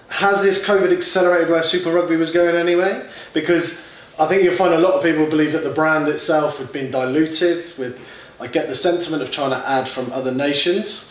Has 0.09 0.43
this 0.43 0.63
COVID 0.63 0.91
accelerated 0.91 1.49
where 1.49 1.63
Super 1.63 1.91
Rugby 1.91 2.15
was 2.15 2.31
going 2.31 2.55
anyway? 2.55 3.05
Because 3.33 3.77
I 4.17 4.27
think 4.27 4.43
you'll 4.43 4.53
find 4.53 4.73
a 4.73 4.79
lot 4.79 4.93
of 4.93 5.03
people 5.03 5.25
believe 5.25 5.51
that 5.51 5.63
the 5.63 5.71
brand 5.71 6.07
itself 6.07 6.57
had 6.57 6.71
been 6.71 6.91
diluted. 6.91 7.57
With 7.77 7.99
I 8.39 8.47
get 8.47 8.69
the 8.69 8.75
sentiment 8.75 9.21
of 9.21 9.31
trying 9.31 9.51
to 9.51 9.67
add 9.67 9.87
from 9.87 10.11
other 10.11 10.31
nations, 10.31 11.09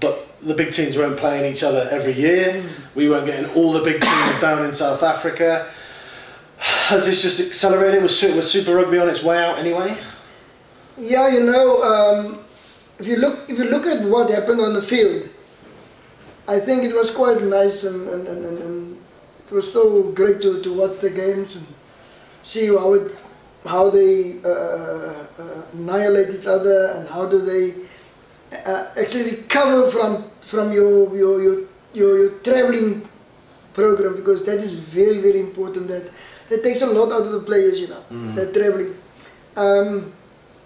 but 0.00 0.28
the 0.42 0.54
big 0.54 0.72
teams 0.72 0.96
weren't 0.96 1.16
playing 1.16 1.52
each 1.52 1.62
other 1.62 1.88
every 1.90 2.12
year. 2.12 2.64
We 2.94 3.08
weren't 3.08 3.26
getting 3.26 3.50
all 3.54 3.72
the 3.72 3.82
big 3.82 4.00
teams 4.00 4.40
down 4.40 4.64
in 4.64 4.72
South 4.72 5.02
Africa. 5.02 5.70
Has 6.58 7.06
this 7.06 7.22
just 7.22 7.40
accelerated? 7.40 8.02
Was, 8.02 8.22
was 8.22 8.50
Super 8.50 8.76
Rugby 8.76 8.98
on 8.98 9.08
its 9.08 9.22
way 9.22 9.38
out 9.38 9.58
anyway? 9.58 9.96
Yeah, 10.96 11.28
you 11.28 11.40
know, 11.40 11.82
um, 11.82 12.44
if 12.98 13.06
you 13.06 13.16
look 13.16 13.50
if 13.50 13.58
you 13.58 13.64
look 13.64 13.86
at 13.86 14.04
what 14.04 14.30
happened 14.30 14.60
on 14.60 14.72
the 14.72 14.82
field, 14.82 15.28
I 16.48 16.60
think 16.60 16.84
it 16.84 16.94
was 16.94 17.10
quite 17.10 17.42
nice 17.42 17.84
and, 17.84 18.08
and, 18.08 18.26
and, 18.26 18.44
and, 18.46 18.58
and 18.58 18.85
it 19.46 19.52
was 19.52 19.72
so 19.72 20.02
great 20.12 20.40
to, 20.42 20.62
to 20.62 20.72
watch 20.72 20.98
the 20.98 21.10
games 21.10 21.56
and 21.56 21.66
see 22.42 22.66
how 22.66 22.92
it 22.94 23.14
how 23.64 23.90
they 23.90 24.40
uh, 24.44 24.48
uh, 24.48 25.62
annihilate 25.72 26.34
each 26.34 26.46
other 26.46 26.92
and 26.96 27.08
how 27.08 27.26
do 27.26 27.40
they 27.40 27.74
uh, 28.64 28.86
actually 28.96 29.30
recover 29.30 29.90
from 29.90 30.30
from 30.40 30.72
your 30.72 31.16
your 31.16 31.42
your, 31.42 31.56
your, 31.94 32.18
your 32.18 32.30
traveling 32.40 33.08
program 33.72 34.14
because 34.16 34.44
that 34.44 34.58
is 34.58 34.72
very 34.72 35.20
very 35.20 35.40
important. 35.40 35.88
That 35.88 36.10
that 36.48 36.62
takes 36.62 36.82
a 36.82 36.86
lot 36.86 37.12
out 37.12 37.22
of 37.26 37.32
the 37.32 37.40
players 37.40 37.80
you 37.80 37.88
know 37.88 38.02
that 38.34 38.54
traveling. 38.54 38.94
Um, 39.56 40.12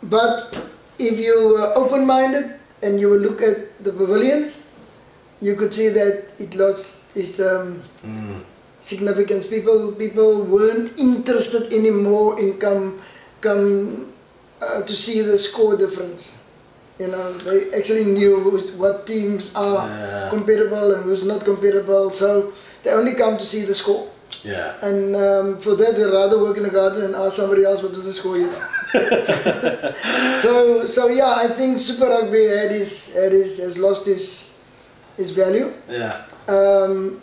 but 0.03 0.55
if 0.99 1.19
you 1.19 1.57
are 1.57 1.77
open-minded 1.77 2.59
and 2.83 3.01
you 3.01 3.09
will 3.09 3.19
look 3.19 3.41
at 3.43 3.83
the 3.85 3.93
pavilions 3.93 4.67
you 5.41 5.55
could 5.57 5.73
see 5.73 5.89
that 5.89 6.33
it 6.39 6.55
lost 6.55 6.99
its 7.15 7.41
um, 7.41 7.83
significance. 8.81 9.47
People 9.47 9.93
people 9.93 10.43
weren't 10.43 10.99
interested 10.99 11.73
anymore 11.73 12.39
in 12.41 12.59
come 12.59 13.01
come 13.41 14.13
uh, 14.61 14.83
to 14.83 14.95
see 14.97 15.21
the 15.23 15.39
score 15.39 15.77
difference. 15.77 16.39
You 16.99 17.09
know, 17.09 17.33
they 17.39 17.73
actually 17.73 18.05
knew 18.05 18.37
what 18.77 19.07
teams 19.07 19.51
are 19.55 19.89
Yeah. 19.89 20.29
comparable 20.31 20.95
and 20.95 21.03
who's 21.05 21.25
not 21.25 21.45
comparable. 21.45 22.11
So 22.11 22.53
they 22.83 22.91
only 22.93 23.15
come 23.15 23.39
to 23.39 23.47
see 23.47 23.65
the 23.65 23.75
score. 23.75 24.09
Yeah. 24.45 24.77
And 24.83 25.17
um, 25.17 25.59
for 25.59 25.75
that, 25.77 25.97
they'd 25.97 26.13
rather 26.13 26.39
work 26.39 26.57
in 26.59 26.63
the 26.63 26.71
garden 26.71 27.03
and 27.05 27.15
ask 27.15 27.37
somebody 27.37 27.65
else 27.65 27.83
what 27.83 27.93
is 27.93 28.05
the 28.05 28.13
score. 28.13 28.37
You 28.37 28.49
know. 28.53 28.61
so 30.45 30.87
so 30.87 31.09
yeah, 31.09 31.35
I 31.37 31.49
think 31.49 31.79
Super 31.79 32.09
Rugby 32.09 32.45
had 32.49 32.71
his, 32.71 33.15
had 33.15 33.33
his, 33.33 33.59
has 33.59 33.79
lost 33.79 34.05
his 34.07 34.51
his 35.17 35.31
value 35.33 35.73
Yeah. 35.89 36.25
um, 36.49 37.21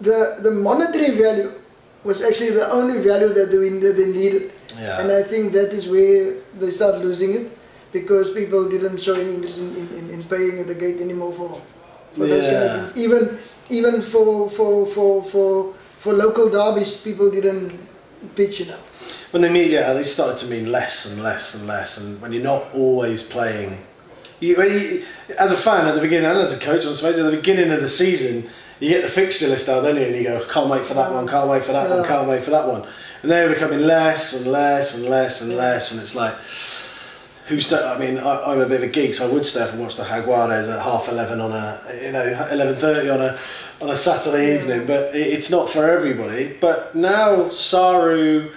the 0.00 0.38
the 0.42 0.50
monetary 0.50 1.10
value 1.10 1.52
was 2.04 2.22
actually 2.22 2.50
the 2.50 2.70
only 2.70 3.00
value 3.00 3.28
that 3.34 3.50
they, 3.50 3.68
that 3.68 3.96
they 3.96 4.06
needed. 4.06 4.52
Yeah. 4.78 5.00
And 5.00 5.10
I 5.10 5.22
think 5.22 5.52
that 5.52 5.72
is 5.72 5.88
where 5.88 6.34
they 6.58 6.70
start 6.70 6.98
losing 6.98 7.34
it 7.34 7.58
because 7.92 8.32
people 8.32 8.68
didn't 8.68 8.98
show 8.98 9.14
any 9.14 9.34
interest 9.34 9.58
in, 9.58 9.76
in, 9.76 10.10
in 10.10 10.22
paying 10.24 10.58
at 10.58 10.66
the 10.66 10.74
gate 10.74 11.00
anymore 11.00 11.32
for, 11.32 11.60
for 12.12 12.26
those 12.26 12.46
kind 12.46 12.56
of 12.56 12.92
things. 12.92 12.96
Even 12.96 13.38
even 13.68 14.02
for 14.02 14.48
for, 14.50 14.86
for, 14.86 15.24
for 15.24 15.74
for 15.98 16.12
local 16.12 16.48
derbies, 16.48 16.96
people 16.96 17.30
didn't 17.30 17.78
pitch, 18.34 18.66
know. 18.66 18.76
When 19.30 19.42
they 19.42 19.50
meet, 19.50 19.70
yeah, 19.70 19.92
they 19.92 20.04
started 20.04 20.38
to 20.38 20.46
mean 20.46 20.70
less 20.70 21.06
and 21.06 21.22
less 21.22 21.54
and 21.54 21.66
less. 21.66 21.98
And 21.98 22.20
when 22.20 22.32
you're 22.32 22.42
not 22.42 22.72
always 22.72 23.22
playing, 23.22 23.84
you, 24.40 24.62
you 24.62 25.04
as 25.38 25.52
a 25.52 25.56
fan 25.56 25.86
at 25.86 25.94
the 25.94 26.00
beginning 26.00 26.30
and 26.30 26.38
as 26.38 26.52
a 26.52 26.58
coach, 26.58 26.86
I 26.86 26.94
suppose 26.94 27.18
at 27.18 27.30
the 27.30 27.36
beginning 27.36 27.70
of 27.72 27.80
the 27.80 27.88
season, 27.88 28.48
you 28.80 28.88
get 28.90 29.02
the 29.02 29.08
fixture 29.08 29.48
list 29.48 29.68
out, 29.68 29.82
don't 29.82 29.96
you? 29.96 30.02
And 30.02 30.16
you 30.16 30.24
go, 30.24 30.44
can't 30.46 30.68
wait 30.68 30.86
for 30.86 30.94
that 30.94 31.12
one, 31.12 31.26
can't 31.26 31.48
wait 31.48 31.64
for 31.64 31.72
that 31.72 31.90
one, 31.90 32.06
can't 32.06 32.28
wait 32.28 32.42
for 32.42 32.50
that 32.50 32.66
one. 32.66 32.86
And 33.22 33.30
they're 33.30 33.48
becoming 33.48 33.80
less 33.80 34.32
and 34.34 34.46
less 34.46 34.94
and 34.94 35.04
less 35.06 35.42
and 35.42 35.56
less. 35.56 35.90
And 35.90 36.00
it's 36.00 36.14
like, 36.14 36.34
who's? 37.46 37.66
sta- 37.66 37.94
I 37.94 37.98
mean, 37.98 38.18
I, 38.18 38.52
I'm 38.52 38.60
a 38.60 38.66
bit 38.66 38.82
of 38.82 38.88
a 38.88 38.92
geek, 38.92 39.14
so 39.14 39.28
I 39.28 39.32
would 39.32 39.44
stay 39.44 39.62
up 39.62 39.72
and 39.72 39.80
watch 39.80 39.96
the 39.96 40.04
Jaguares 40.04 40.72
at 40.72 40.80
half 40.80 41.08
eleven 41.08 41.40
on 41.40 41.52
a, 41.52 42.00
you 42.02 42.12
know, 42.12 42.48
eleven 42.50 42.76
thirty 42.76 43.10
on 43.10 43.20
a 43.20 43.38
on 43.80 43.90
a 43.90 43.96
Saturday 43.96 44.54
evening. 44.56 44.86
But 44.86 45.14
it, 45.14 45.26
it's 45.26 45.50
not 45.50 45.68
for 45.68 45.88
everybody. 45.88 46.56
But 46.60 46.94
now 46.94 47.48
Saru. 47.50 48.52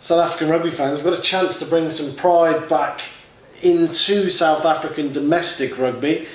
South 0.00 0.20
African 0.20 0.50
rugby 0.50 0.68
fans 0.68 0.98
have 0.98 1.04
got 1.04 1.18
a 1.18 1.22
chance 1.22 1.58
to 1.60 1.64
bring 1.64 1.88
some 1.88 2.14
pride 2.14 2.68
back 2.68 3.00
into 3.62 4.28
South 4.28 4.66
African 4.66 5.12
domestic 5.12 5.78
rugby 5.78 6.28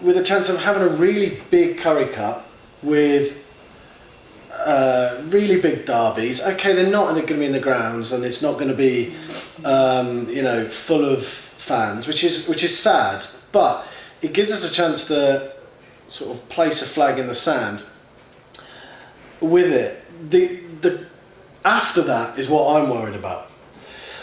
with 0.00 0.16
a 0.16 0.22
chance 0.22 0.48
of 0.48 0.58
having 0.58 0.82
a 0.82 0.88
really 0.88 1.42
big 1.50 1.78
Currie 1.78 2.08
Cup 2.08 2.48
with 2.82 3.42
uh, 4.52 5.22
really 5.26 5.60
big 5.60 5.84
derbies. 5.84 6.40
Okay, 6.40 6.74
they're 6.74 6.90
not 6.90 7.14
going 7.14 7.26
to 7.26 7.34
be 7.34 7.44
in 7.44 7.52
the 7.52 7.60
grounds 7.60 8.12
and 8.12 8.24
it's 8.24 8.42
not 8.42 8.54
going 8.54 8.68
to 8.68 8.74
be, 8.74 9.14
um, 9.64 10.28
you 10.28 10.42
know, 10.42 10.68
full 10.68 11.04
of 11.04 11.26
fans, 11.26 12.06
which 12.06 12.24
is 12.24 12.48
which 12.48 12.64
is 12.64 12.76
sad. 12.76 13.26
But 13.52 13.86
it 14.22 14.32
gives 14.32 14.52
us 14.52 14.68
a 14.68 14.72
chance 14.72 15.06
to 15.06 15.52
sort 16.08 16.36
of 16.36 16.48
place 16.48 16.82
a 16.82 16.86
flag 16.86 17.18
in 17.18 17.26
the 17.26 17.34
sand 17.34 17.84
with 19.40 19.72
it. 19.72 20.02
The 20.30 20.60
the 20.80 21.06
after 21.64 22.02
that 22.02 22.38
is 22.38 22.48
what 22.48 22.76
I'm 22.76 22.90
worried 22.90 23.14
about. 23.14 23.50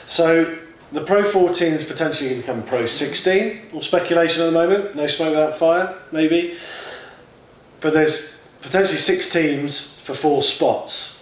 So 0.05 0.57
the 0.91 1.03
Pro 1.03 1.23
14 1.23 1.73
is 1.73 1.83
potentially 1.83 2.29
going 2.29 2.41
to 2.41 2.47
become 2.47 2.63
Pro 2.63 2.85
16. 2.85 3.61
All 3.73 3.81
speculation 3.81 4.41
at 4.41 4.45
the 4.45 4.51
moment. 4.51 4.95
No 4.95 5.07
smoke 5.07 5.31
without 5.31 5.57
fire, 5.57 5.95
maybe. 6.11 6.55
But 7.81 7.93
there's 7.93 8.37
potentially 8.61 8.97
six 8.97 9.29
teams 9.29 9.99
for 9.99 10.13
four 10.13 10.43
spots. 10.43 11.21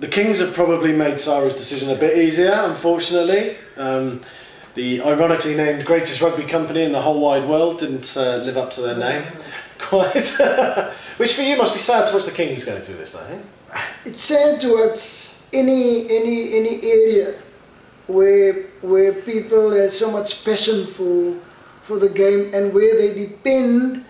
The 0.00 0.08
Kings 0.08 0.40
have 0.40 0.54
probably 0.54 0.92
made 0.92 1.14
Saru's 1.14 1.54
decision 1.54 1.90
a 1.90 1.94
bit 1.94 2.18
easier, 2.18 2.52
unfortunately. 2.52 3.56
Um, 3.76 4.22
the 4.74 5.02
ironically 5.02 5.54
named 5.54 5.84
greatest 5.84 6.20
rugby 6.20 6.44
company 6.44 6.82
in 6.82 6.92
the 6.92 7.00
whole 7.00 7.20
wide 7.20 7.48
world 7.48 7.78
didn't 7.78 8.16
uh, 8.16 8.38
live 8.38 8.56
up 8.56 8.70
to 8.72 8.80
their 8.80 8.96
name. 8.96 9.24
Quite. 9.78 10.28
Which 11.18 11.34
for 11.34 11.42
you 11.42 11.56
must 11.56 11.74
be 11.74 11.80
sad 11.80 12.08
to 12.08 12.14
watch 12.14 12.24
the 12.24 12.32
Kings 12.32 12.64
go 12.64 12.80
through 12.80 12.96
this. 12.96 13.14
Eh? 13.14 13.38
it's 14.04 14.20
sad 14.20 14.60
towards 14.60 15.34
any 15.52 16.04
any 16.04 16.58
any 16.58 16.82
area 16.82 17.34
where 18.06 18.64
where 18.82 19.12
people 19.22 19.70
have 19.70 19.92
so 19.92 20.10
much 20.10 20.44
passion 20.44 20.86
for 20.86 21.36
for 21.82 21.98
the 21.98 22.08
game 22.08 22.52
and 22.54 22.72
where 22.72 22.96
they 22.96 23.14
depend 23.14 24.04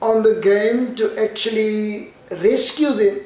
on 0.00 0.22
the 0.22 0.40
game 0.40 0.94
to 0.96 1.16
actually 1.18 2.12
rescue 2.30 2.92
them 2.92 3.20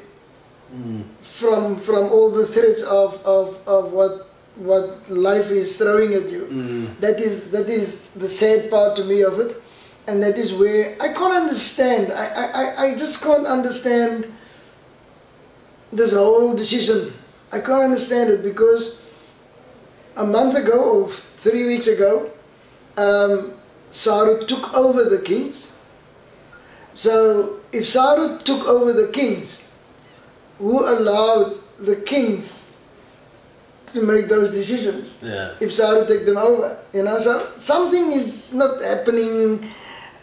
hmm. 0.70 1.00
from 1.20 1.78
from 1.78 2.04
all 2.12 2.30
the 2.30 2.46
threats 2.46 2.82
of, 2.82 3.14
of, 3.24 3.58
of 3.66 3.92
what 3.92 4.28
what 4.56 5.08
life 5.08 5.50
is 5.50 5.76
throwing 5.76 6.14
at 6.14 6.28
you. 6.28 6.44
Hmm. 6.46 6.86
That 7.00 7.20
is 7.20 7.50
that 7.52 7.68
is 7.68 8.10
the 8.10 8.28
sad 8.28 8.70
part 8.70 8.96
to 8.96 9.04
me 9.04 9.22
of 9.22 9.40
it. 9.40 9.62
And 10.06 10.22
that 10.22 10.38
is 10.38 10.54
where 10.54 10.96
I 11.00 11.12
can't 11.12 11.34
understand. 11.34 12.12
I, 12.12 12.24
I- 12.62 12.84
I 12.86 12.94
just 12.94 13.20
can't 13.20 13.46
understand 13.46 14.32
this 15.92 16.12
whole 16.12 16.54
decision. 16.54 17.12
I 17.52 17.60
can't 17.60 17.82
understand 17.82 18.30
it 18.30 18.42
because 18.42 19.00
a 20.18 20.26
month 20.26 20.56
ago 20.56 21.02
or 21.02 21.10
three 21.36 21.64
weeks 21.66 21.86
ago, 21.86 22.30
um, 22.96 23.52
Saru 23.90 24.44
took 24.46 24.74
over 24.74 25.04
the 25.04 25.20
Kings. 25.22 25.70
So 26.92 27.60
if 27.72 27.88
Saru 27.88 28.38
took 28.40 28.66
over 28.66 28.92
the 28.92 29.08
Kings, 29.08 29.64
who 30.58 30.80
allowed 30.84 31.60
the 31.78 31.96
Kings 31.96 32.66
to 33.92 34.02
make 34.02 34.28
those 34.28 34.50
decisions? 34.50 35.14
Yeah. 35.22 35.54
if 35.60 35.72
Saru 35.72 36.06
take 36.06 36.26
them 36.26 36.36
over. 36.36 36.76
You 36.92 37.04
know, 37.04 37.18
so 37.20 37.52
something 37.56 38.12
is 38.12 38.52
not 38.52 38.82
happening 38.82 39.70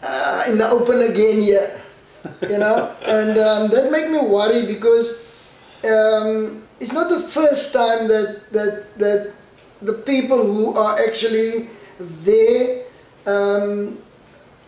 uh, 0.02 0.44
in 0.46 0.58
the 0.58 0.68
open 0.68 1.02
again 1.02 1.40
here. 1.40 1.80
You 2.42 2.58
know, 2.58 2.94
and 3.02 3.38
um, 3.38 3.70
that 3.70 3.90
make 3.90 4.10
me 4.10 4.18
worry 4.18 4.66
because 4.66 5.18
um, 5.82 6.62
it's 6.78 6.92
not 6.92 7.08
the 7.08 7.20
first 7.28 7.72
time 7.72 8.06
that 8.08 8.52
that 8.52 8.98
that 8.98 9.32
the 9.82 9.92
people 9.92 10.42
who 10.42 10.74
are 10.74 10.98
actually 10.98 11.68
there 11.98 12.84
um, 13.26 13.98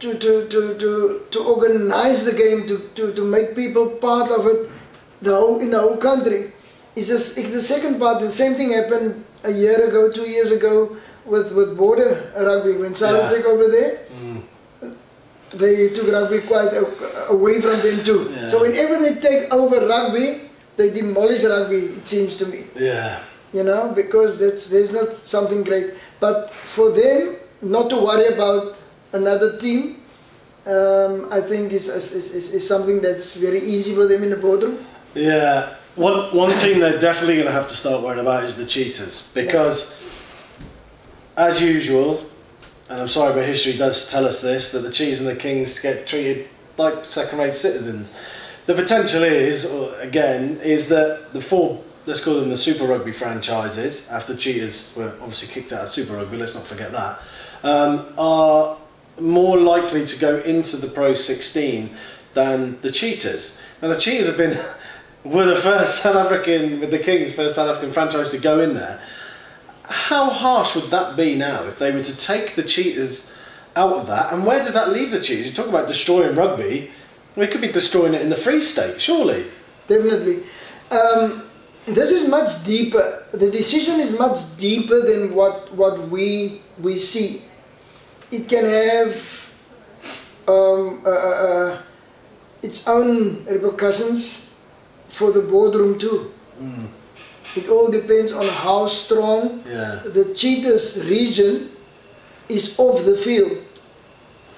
to, 0.01 0.15
to, 0.19 0.49
to, 0.49 0.79
to, 0.79 1.23
to 1.31 1.39
organize 1.41 2.25
the 2.25 2.33
game, 2.33 2.67
to, 2.67 2.79
to, 2.95 3.13
to 3.15 3.25
make 3.25 3.55
people 3.55 3.89
part 3.91 4.31
of 4.31 4.47
it, 4.47 4.71
the 5.23 5.35
whole 5.35 5.61
in 5.61 5.71
the 5.71 5.79
whole 5.79 5.97
country. 5.97 6.53
It's 6.95 7.09
just 7.09 7.37
the 7.37 7.61
second 7.63 7.99
part. 7.99 8.21
The 8.21 8.31
same 8.33 8.55
thing 8.55 8.71
happened 8.71 9.25
a 9.45 9.53
year 9.53 9.89
ago, 9.89 10.11
two 10.11 10.29
years 10.29 10.51
ago, 10.51 10.97
with, 11.25 11.53
with 11.53 11.77
border 11.77 12.33
rugby. 12.37 12.73
When 12.73 12.95
South 12.95 13.31
Yeah. 13.31 13.37
took 13.37 13.47
over 13.47 13.69
there, 13.69 14.01
Mm. 14.19 14.43
they 15.55 15.89
took 15.91 16.09
rugby 16.13 16.41
quite 16.41 16.73
away 17.29 17.61
from 17.61 17.81
them 17.81 18.03
too. 18.05 18.33
Yeah. 18.35 18.49
So 18.49 18.63
whenever 18.63 18.99
they 18.99 19.15
take 19.21 19.53
over 19.53 19.87
rugby, 19.87 20.51
they 20.77 20.91
demolish 20.91 21.45
rugby. 21.45 21.79
It 21.99 22.07
seems 22.07 22.37
to 22.37 22.47
me, 22.47 22.67
Yeah. 22.77 23.21
You 23.53 23.65
know, 23.65 23.93
because 23.95 24.39
that's 24.39 24.67
there's 24.67 24.91
not 24.91 25.13
something 25.13 25.63
great. 25.63 25.95
But 26.21 26.51
for 26.75 26.91
them 26.91 27.37
not 27.63 27.91
to 27.91 27.97
worry 27.97 28.27
about 28.27 28.77
another 29.13 29.59
team, 29.59 30.03
um, 30.67 31.29
I 31.31 31.41
think 31.41 31.73
is 31.73 31.89
is, 31.89 32.13
is, 32.13 32.53
is 32.53 32.67
something 32.67 33.01
that's 33.01 33.37
very 33.37 33.61
easy 33.61 33.95
for 33.95 34.07
them 34.07 34.23
in 34.23 34.31
the 34.31 34.37
boardroom. 34.37 34.85
Yeah. 35.15 35.75
One 35.97 36.35
one 36.35 36.57
team 36.59 36.79
they're 36.79 37.01
definitely 37.01 37.37
going 37.37 37.47
to 37.47 37.53
have 37.53 37.67
to 37.69 37.75
start 37.75 38.03
worrying 38.03 38.21
about 38.21 38.45
is 38.45 38.55
the 38.55 38.67
Cheetahs 38.67 39.29
because, 39.35 39.99
as 41.37 41.61
usual, 41.61 42.25
and 42.89 43.01
I'm 43.01 43.09
sorry, 43.09 43.35
but 43.35 43.45
history 43.45 43.77
does 43.77 44.09
tell 44.09 44.25
us 44.25 44.41
this 44.41 44.71
that 44.71 44.81
the 44.81 44.93
Cheetahs 44.93 45.19
and 45.19 45.29
the 45.29 45.35
Kings 45.35 45.79
get 45.81 46.07
treated 46.07 46.49
like 46.77 47.05
second-rate 47.05 47.55
citizens. 47.55 48.17
The 48.67 48.75
potential 48.75 49.25
is, 49.25 49.65
again, 49.99 50.61
is 50.63 50.89
that 50.91 51.33
the 51.33 51.41
four 51.41 51.83
let's 52.09 52.25
call 52.25 52.41
them 52.41 52.49
the 52.49 52.57
Super 52.57 52.87
Rugby 52.87 53.13
franchises 53.13 54.09
after 54.09 54.35
Cheetahs 54.35 54.95
were 54.97 55.13
obviously 55.21 55.49
kicked 55.49 55.75
out 55.75 55.83
of 55.83 55.89
Super 55.91 56.15
Rugby. 56.15 56.39
Let's 56.39 56.55
not 56.55 56.67
forget 56.67 56.91
that. 56.93 57.21
Um, 57.63 58.15
are 58.17 58.79
more 59.21 59.59
likely 59.59 60.07
to 60.07 60.19
go 60.19 60.39
into 60.39 60.79
the 60.79 60.87
Pro 60.87 61.13
16 61.13 61.95
than 62.33 62.81
the 62.81 62.91
Cheetahs. 62.91 63.61
Now 63.83 63.89
the 63.89 64.01
Cheetahs 64.01 64.27
have 64.27 64.39
been 64.39 64.59
were 65.25 65.45
the 65.45 65.61
first 65.61 66.03
South 66.03 66.17
African 66.17 66.81
with 66.81 66.91
the 66.91 66.99
Kings 66.99 67.35
first 67.35 67.57
South 67.57 67.69
African 67.69 67.93
franchise 67.93 68.31
to 68.31 68.39
go 68.39 68.59
in 68.61 68.73
there. 68.73 69.03
How 69.85 70.31
harsh 70.31 70.75
would 70.75 70.91
that 70.91 71.15
be 71.15 71.35
now 71.35 71.65
if 71.65 71.79
they 71.79 71.93
were 71.93 72.03
to 72.03 72.17
take 72.17 72.55
the 72.55 72.63
Cheetahs 72.63 73.35
out 73.77 73.93
of 73.93 74.07
that? 74.07 74.33
And 74.33 74.47
where 74.47 74.61
does 74.61 74.73
that 74.73 74.89
leave 74.93 75.11
the 75.11 75.21
Cheetahs? 75.21 75.47
You 75.49 75.53
talk 75.53 75.69
about 75.69 75.87
destroying 75.87 76.35
rugby. 76.35 76.91
We 77.37 77.47
could 77.49 77.61
be 77.61 77.69
destroying 77.69 78.15
it 78.15 78.23
in 78.23 78.31
the 78.31 78.37
Free 78.37 78.63
State, 78.63 78.99
surely. 78.99 79.47
Definitely. 79.89 80.45
Um, 80.91 81.48
this 81.95 82.11
is 82.11 82.29
much 82.29 82.65
deeper. 82.65 83.25
The 83.33 83.51
decision 83.51 84.01
is 84.01 84.19
much 84.19 84.39
deeper 84.57 85.01
than 85.03 85.35
what 85.35 85.73
what 85.75 86.09
we 86.09 86.61
we 86.81 86.99
see. 86.99 87.43
It 88.31 88.49
can 88.49 88.65
have 88.65 89.17
um, 90.47 91.03
uh, 91.05 91.11
uh, 91.11 91.83
its 92.63 92.87
own 92.87 93.45
repercussions 93.47 94.51
for 95.09 95.33
the 95.33 95.41
boardroom 95.41 95.99
too. 95.99 96.33
It 97.57 97.69
all 97.69 97.89
depends 97.89 98.33
on 98.33 98.47
how 98.47 98.87
strong 98.89 99.65
Yeah. 99.67 100.03
the 100.05 100.35
cheetahs 100.35 101.01
region 101.05 101.71
is 102.49 102.79
off 102.79 103.05
the 103.05 103.17
field 103.17 103.57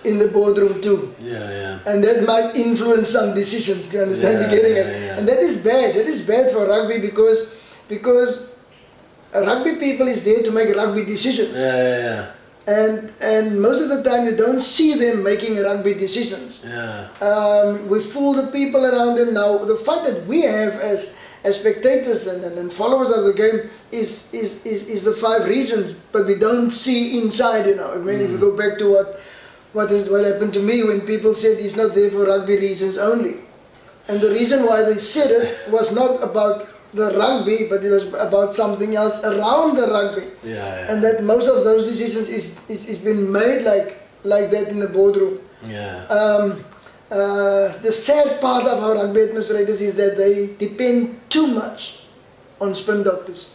in 0.05 0.19
the 0.19 0.27
boardroom 0.29 0.81
too 0.81 1.15
Yeah, 1.21 1.51
yeah. 1.63 1.79
and 1.93 2.03
that 2.05 2.25
might 2.25 2.57
influence 2.57 3.11
some 3.11 3.35
decisions. 3.35 3.89
Do 3.91 3.99
you 3.99 4.03
understand 4.05 4.41
Yeah, 4.41 4.47
me 4.49 4.55
getting 4.57 4.77
it? 4.77 4.87
yeah, 4.87 5.07
yeah. 5.07 5.19
And 5.19 5.29
that 5.29 5.41
is 5.41 5.57
bad. 5.59 5.95
That 5.95 6.07
is 6.07 6.23
bad 6.23 6.51
for 6.53 6.67
rugby 6.67 6.99
because 6.99 7.49
because 7.89 8.51
rugby 9.35 9.77
people 9.77 10.09
is 10.09 10.25
there 10.25 10.43
to 10.43 10.51
make 10.51 10.75
rugby 10.75 11.05
decisions, 11.05 11.53
Yeah, 11.55 11.77
yeah, 11.77 11.99
yeah. 12.07 12.77
and 12.79 13.13
and 13.21 13.61
most 13.61 13.81
of 13.83 13.89
the 13.89 14.03
time 14.03 14.27
you 14.27 14.37
don't 14.37 14.61
see 14.61 14.95
them 14.95 15.23
making 15.23 15.59
rugby 15.61 15.95
decisions. 15.95 16.61
yeah. 16.65 17.09
Um, 17.21 17.89
we 17.89 18.01
fool 18.01 18.33
the 18.35 18.47
people 18.59 18.87
around 18.87 19.17
them. 19.17 19.35
Now 19.35 19.59
the 19.59 19.77
fight 19.77 20.05
that 20.09 20.27
we 20.27 20.43
have 20.43 20.75
as 20.93 21.15
as 21.43 21.59
spectators 21.59 22.27
and, 22.27 22.45
and, 22.45 22.59
and 22.59 22.71
followers 22.71 23.09
of 23.11 23.25
the 23.25 23.33
game 23.33 23.71
is, 23.91 24.29
is, 24.35 24.63
is, 24.67 24.87
is 24.89 25.05
the 25.05 25.15
five 25.15 25.49
regions, 25.49 25.95
but 26.13 26.27
we 26.27 26.35
don't 26.35 26.71
see 26.71 27.19
inside. 27.19 27.65
You 27.67 27.77
know, 27.77 27.95
I 27.95 27.97
mean, 27.97 28.21
if 28.21 28.31
you 28.31 28.37
go 28.37 28.55
back 28.55 28.77
to 28.79 28.91
what 28.93 29.21
what 29.73 29.91
is 29.93 30.09
what 30.09 30.25
happened 30.25 30.53
to 30.55 30.63
me 30.63 30.83
when 30.83 31.01
people 31.03 31.35
said 31.35 31.59
he's 31.59 31.77
not 31.77 31.95
there 31.95 32.11
for 32.11 32.27
rugby 32.27 32.57
reasons 32.57 32.99
only. 32.99 33.37
And 34.09 34.21
the 34.21 34.31
reason 34.31 34.67
why 34.67 34.83
they 34.83 34.99
said 34.99 35.31
it 35.31 35.71
was 35.71 35.93
not 35.93 36.23
about 36.23 36.69
the 36.93 37.17
rugby, 37.17 37.69
but 37.69 37.85
it 37.85 37.91
was 37.91 38.07
about 38.15 38.55
something 38.55 38.97
else 38.97 39.23
around 39.23 39.77
the 39.77 39.87
rugby. 39.87 40.27
Yeah, 40.43 40.55
yeah. 40.55 40.93
And 40.93 41.05
that 41.05 41.23
most 41.23 41.47
of 41.49 41.63
those 41.63 41.87
decisions 41.87 42.29
is, 42.29 42.59
is, 42.69 42.87
is 42.87 42.99
been 42.99 43.31
made 43.31 43.63
like 43.63 44.03
like 44.25 44.51
that 44.51 44.69
in 44.69 44.81
the 44.81 44.89
boardroom. 44.89 45.39
Yeah. 45.65 46.05
Um, 46.07 46.65
uh, 47.11 47.77
the 47.79 47.93
sad 47.93 48.41
part 48.41 48.65
of 48.65 48.83
our 48.83 48.95
rugby 48.95 49.23
administrators 49.23 49.81
is 49.81 49.95
that 49.97 50.17
they 50.17 50.55
depend 50.55 51.21
too 51.31 51.47
much 51.47 52.01
on 52.61 52.75
spin 52.75 53.03
doctors. 53.03 53.55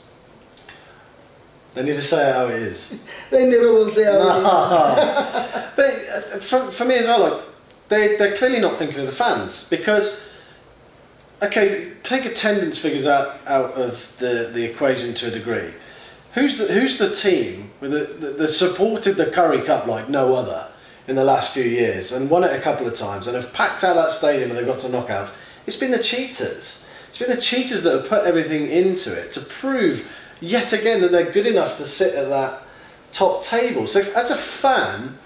They 1.76 1.84
need 1.84 1.94
to 1.94 2.02
say 2.02 2.32
how 2.32 2.48
it 2.48 2.56
is. 2.56 2.90
They 3.30 3.46
never 3.46 3.74
will 3.74 3.90
say 3.90 4.06
how 4.06 4.14
it 4.14 4.98
is. 4.98 5.72
but 5.76 6.36
uh, 6.36 6.40
for, 6.40 6.72
for 6.72 6.86
me 6.86 6.96
as 6.96 7.06
well, 7.06 7.20
like 7.20 7.44
they 7.90 8.16
they're 8.16 8.36
clearly 8.36 8.60
not 8.60 8.78
thinking 8.78 9.02
of 9.02 9.06
the 9.06 9.12
fans 9.12 9.70
because 9.70 10.22
okay, 11.44 11.92
take 12.02 12.26
attendance 12.26 12.78
figures 12.78 13.06
out 13.06 13.40
out 13.46 13.74
of 13.74 14.12
the, 14.20 14.52
the 14.54 14.64
equation 14.64 15.14
to 15.16 15.28
a 15.28 15.32
degree. 15.32 15.74
Who's 16.34 16.58
the 16.58 16.68
who's 16.72 16.98
the 16.98 17.14
team 17.14 17.72
the, 17.82 18.34
that 18.38 18.48
supported 18.48 19.16
the 19.16 19.28
Currie 19.28 19.62
Cup 19.62 19.86
like 19.86 20.10
no 20.10 20.34
other 20.36 20.72
in 21.08 21.16
the 21.16 21.24
last 21.24 21.54
few 21.54 21.64
years 21.64 22.12
and 22.12 22.30
won 22.30 22.44
it 22.44 22.54
a 22.54 22.62
couple 22.62 22.88
of 22.88 22.94
times 22.96 23.28
and 23.28 23.36
have 23.36 23.54
packed 23.54 23.84
out 23.84 23.96
that 23.96 24.12
stadium 24.12 24.50
and 24.50 24.58
they've 24.58 24.66
got 24.66 24.80
to 24.80 24.88
knockouts? 24.88 25.34
It's 25.68 25.78
been 25.78 25.92
the 25.92 26.02
Cheetahs. 26.02 26.84
It's 27.10 27.18
been 27.18 27.30
the 27.30 27.42
Cheetahs 27.42 27.84
that 27.84 27.94
have 27.94 28.10
put 28.10 28.26
everything 28.26 28.70
into 28.70 29.14
it 29.14 29.32
to 29.34 29.42
prove 29.42 30.06
yet 30.40 30.74
again 30.74 31.02
that 31.02 31.12
they're 31.12 31.32
good 31.32 31.46
enough 31.46 31.78
to 31.78 31.86
sit 31.86 32.14
at 32.16 32.30
that 32.30 32.64
top 33.12 33.44
table. 33.44 33.88
So 33.88 34.00
if, 34.00 34.16
as 34.16 34.32
a 34.32 34.36
fan, 34.36 35.18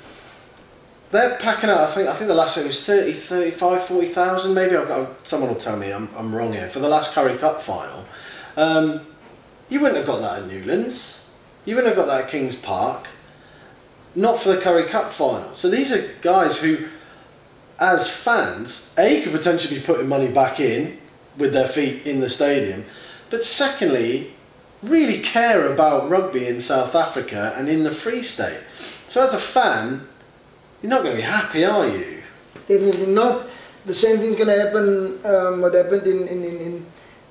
they're 1.12 1.38
packing 1.38 1.69
out, 1.69 1.80
I 1.80 1.88
think 1.88 2.08
I 2.08 2.13
think 2.13 2.28
the 2.28 2.36
last 2.36 2.56
year 2.56 2.65
was 2.65 2.86
30, 2.86 3.13
35, 3.13 3.86
40,000 3.86 4.54
maybe. 4.54 4.76
I've 4.76 4.88
got, 4.88 5.28
someone 5.28 5.50
will 5.50 5.58
tell 5.60 5.78
me 5.78 5.91
I'm, 5.91 6.10
I'm 6.15 6.36
wrong 6.36 6.54
here. 6.54 6.69
For 6.69 6.80
the 6.80 6.89
last 6.89 7.13
Currie 7.13 7.38
Cup 7.38 7.62
final, 7.62 8.06
um, 8.58 9.06
you 9.69 9.80
wouldn't 9.80 9.98
have 9.98 10.06
got 10.06 10.19
that 10.22 10.43
at 10.43 10.48
Newlands. 10.48 11.26
You 11.65 11.76
wouldn't 11.76 11.95
have 11.95 12.06
got 12.06 12.12
that 12.12 12.26
at 12.26 12.32
Kings 12.32 12.56
Park. 12.56 13.08
Not 14.15 14.39
for 14.39 14.50
the 14.50 14.62
Currie 14.62 14.88
Cup 14.88 15.12
final. 15.12 15.54
So 15.54 15.69
these 15.69 15.91
are 15.91 16.13
guys 16.22 16.58
who, 16.58 16.88
as 17.80 18.10
fans, 18.10 18.88
A, 18.98 19.22
could 19.22 19.32
potentially 19.32 19.80
be 19.80 19.86
putting 19.86 20.08
money 20.08 20.28
back 20.28 20.60
in 20.60 21.00
with 21.38 21.54
their 21.54 21.67
feet 21.67 22.06
in 22.06 22.19
the 22.19 22.30
stadium, 22.30 22.86
but 23.30 23.43
secondly, 23.43 24.34
really 24.82 25.20
care 25.20 25.72
about 25.72 26.10
rugby 26.10 26.48
in 26.48 26.60
South 26.60 26.96
Africa 26.96 27.54
and 27.58 27.68
in 27.68 27.84
the 27.84 27.92
Free 27.92 28.24
State. 28.24 28.62
So 29.08 29.24
as 29.24 29.34
a 29.34 29.39
fan, 29.39 30.08
you're 30.82 30.89
not 30.89 31.04
going 31.04 31.15
to 31.15 31.22
be 31.22 31.28
happy, 31.28 31.65
are 31.65 31.88
you? 31.88 32.22
Definitely 32.68 33.08
not. 33.08 33.48
The 33.86 33.94
same 33.94 34.20
thing's 34.20 34.36
going 34.36 34.48
to 34.48 34.62
happen. 34.63 35.26
Um, 35.26 35.62
what 35.62 35.74
happened 35.74 36.06
in 36.08 36.28
in, 36.28 36.44
in, 36.44 36.86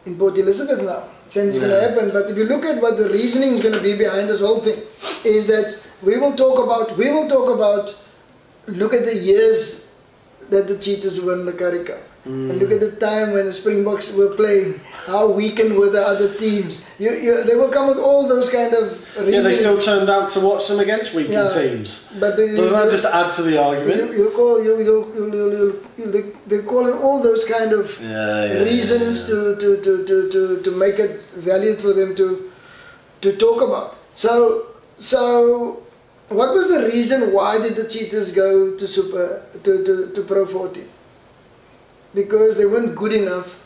in 0.07 0.19
Port 0.19 0.37
Elizabeth 0.37 0.83
now. 0.83 1.09
Same 1.29 1.51
thing's 1.51 1.59
going 1.59 1.71
to 1.71 1.81
happen. 1.81 2.11
But 2.11 2.31
if 2.31 2.37
you 2.37 2.45
look 2.45 2.65
at 2.65 2.83
what 2.83 2.97
the 2.97 3.09
reasoning 3.11 3.55
is 3.55 3.63
going 3.63 3.75
to 3.75 3.83
be 3.83 3.97
behind 3.97 4.29
this 4.29 4.41
whole 4.41 4.61
thing, 4.61 4.83
is 5.25 5.47
that 5.47 5.79
we 6.03 6.17
will 6.17 6.35
talk 6.35 6.59
about 6.59 6.97
we 6.97 7.11
will 7.11 7.29
talk 7.29 7.55
about 7.55 7.97
look 8.67 8.93
at 8.93 9.05
the 9.05 9.15
years 9.15 9.85
that 10.51 10.67
the 10.67 10.77
Cheetahs 10.77 11.21
won 11.21 11.45
the 11.47 11.53
Currie 11.53 11.85
And 12.29 12.59
look 12.59 12.71
at 12.71 12.81
the 12.81 12.93
time 12.93 13.33
when 13.33 13.47
the 13.47 13.53
Springboks 13.55 14.13
were 14.13 14.35
playing, 14.37 14.81
how 15.07 15.31
weakened 15.31 15.75
were 15.79 15.89
the 15.89 16.05
other 16.07 16.29
teams. 16.35 16.85
You, 16.99 17.11
you, 17.13 17.43
they 17.45 17.55
will 17.55 17.71
come 17.71 17.89
with 17.89 17.97
all 17.97 18.29
those 18.29 18.51
kind 18.51 18.75
of 18.75 18.85
reasoning. 19.17 19.33
Yeah, 19.33 19.41
they 19.41 19.55
still 19.55 19.79
turned 19.81 20.11
out 20.11 20.29
to 20.35 20.41
watch 20.41 20.69
them 20.69 20.79
against 20.81 21.15
weakened 21.15 21.33
Yeah. 21.33 21.49
teams. 21.49 22.07
But 22.21 22.37
they, 22.37 22.55
Doesn't 22.55 22.73
that 22.79 22.91
just 22.91 23.07
add 23.07 23.33
to 23.33 23.43
the 23.43 23.57
argument? 23.63 24.13
you 24.13 24.29
call 24.37 24.63
you 24.63 24.75
you 24.89 24.97
you 25.17 25.25
you, 25.33 25.45
you, 25.57 25.87
you 25.97 26.07
they, 26.15 26.23
they 26.57 26.63
call 26.63 26.87
in 26.87 26.99
all 26.99 27.23
those 27.23 27.47
kind 27.47 27.73
of 27.73 27.99
Yeah, 28.01 28.45
yeah, 28.45 28.63
reasons. 28.63 29.25
To, 29.31 29.57
to, 29.57 29.69
to, 29.85 29.93
to, 30.09 30.29
to, 30.35 30.63
to 30.63 30.71
make 30.85 30.99
it 30.99 31.21
valid 31.35 31.81
for 31.81 31.93
them 31.95 32.15
to 32.17 32.53
to 33.23 33.37
talk 33.37 33.63
about. 33.63 33.97
So 34.13 34.67
so 34.99 35.83
what 36.29 36.53
was 36.55 36.69
the 36.69 36.81
reason 36.93 37.33
why 37.33 37.57
did 37.59 37.75
the 37.77 37.89
cheetahs 37.89 38.33
go 38.33 38.77
to 38.77 38.87
super 38.87 39.43
to, 39.65 39.73
to, 39.85 40.13
to 40.15 40.23
pro 40.23 40.45
14? 40.45 40.87
Because 42.15 42.57
they 42.57 42.67
weren't 42.67 42.95
good 42.97 43.13
enough 43.13 43.57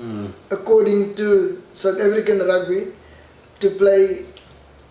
Mm. 0.00 0.32
according 0.50 1.14
to 1.14 1.62
South 1.74 2.00
African 2.00 2.38
rugby 2.40 2.88
to 3.60 3.70
play 3.70 4.24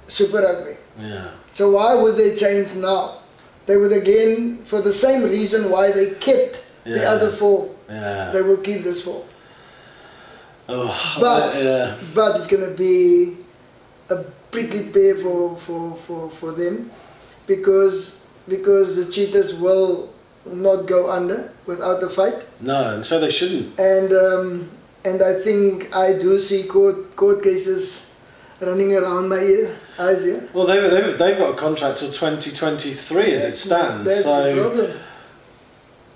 super 0.07 0.37
rugby. 0.41 0.77
Yeah. 0.99 1.31
So 1.51 1.71
why 1.71 1.95
would 1.95 2.15
they 2.15 2.35
change 2.35 2.75
now? 2.75 3.17
They 3.65 3.77
would 3.77 3.91
again, 3.91 4.59
for 4.63 4.79
the 4.79 4.93
same 4.93 5.23
reason 5.23 5.69
why 5.69 5.91
they 5.91 6.11
kept 6.11 6.59
the 6.85 7.03
other 7.03 7.31
four, 7.31 7.71
Yeah. 7.89 8.31
they 8.31 8.41
will 8.41 8.57
keep 8.57 8.83
this 8.83 9.01
four. 9.01 9.25
Oh, 10.69 11.17
But 11.19 11.55
yeah. 11.55 11.95
but 12.13 12.37
it's 12.37 12.47
gonna 12.47 12.67
be 12.71 13.37
a 14.09 14.17
prickly 14.51 14.83
pear 14.93 15.15
for, 15.17 15.57
for, 15.57 15.97
for, 15.97 16.29
for 16.29 16.51
them 16.51 16.91
because 17.47 18.21
because 18.47 18.95
the 18.95 19.05
cheetahs 19.11 19.53
will 19.55 20.11
not 20.45 20.88
go 20.88 21.10
under 21.12 21.51
without 21.65 22.01
a 22.04 22.10
fight. 22.10 22.45
No, 22.60 22.95
and 22.95 23.06
so 23.06 23.19
they 23.19 23.30
shouldn't. 23.32 23.80
And 23.80 24.12
um, 24.13 24.71
and 25.04 25.21
I 25.21 25.39
think 25.39 25.95
I 25.95 26.13
do 26.13 26.39
see 26.39 26.63
court 26.63 27.15
court 27.15 27.43
cases 27.43 28.12
running 28.60 28.95
around 28.95 29.30
my 29.30 29.39
ear, 29.39 29.75
eyes 29.97 30.23
here. 30.23 30.47
Well, 30.54 30.65
they've, 30.67 30.89
they've, 30.89 31.17
they've 31.17 31.38
got 31.38 31.54
a 31.54 31.58
contract 31.58 31.99
till 31.99 32.12
2023 32.12 33.34
as 33.34 33.43
it 33.43 33.56
stands. 33.56 34.06
That's 34.06 34.23
so 34.23 34.56
the 34.56 34.62
problem. 34.62 34.99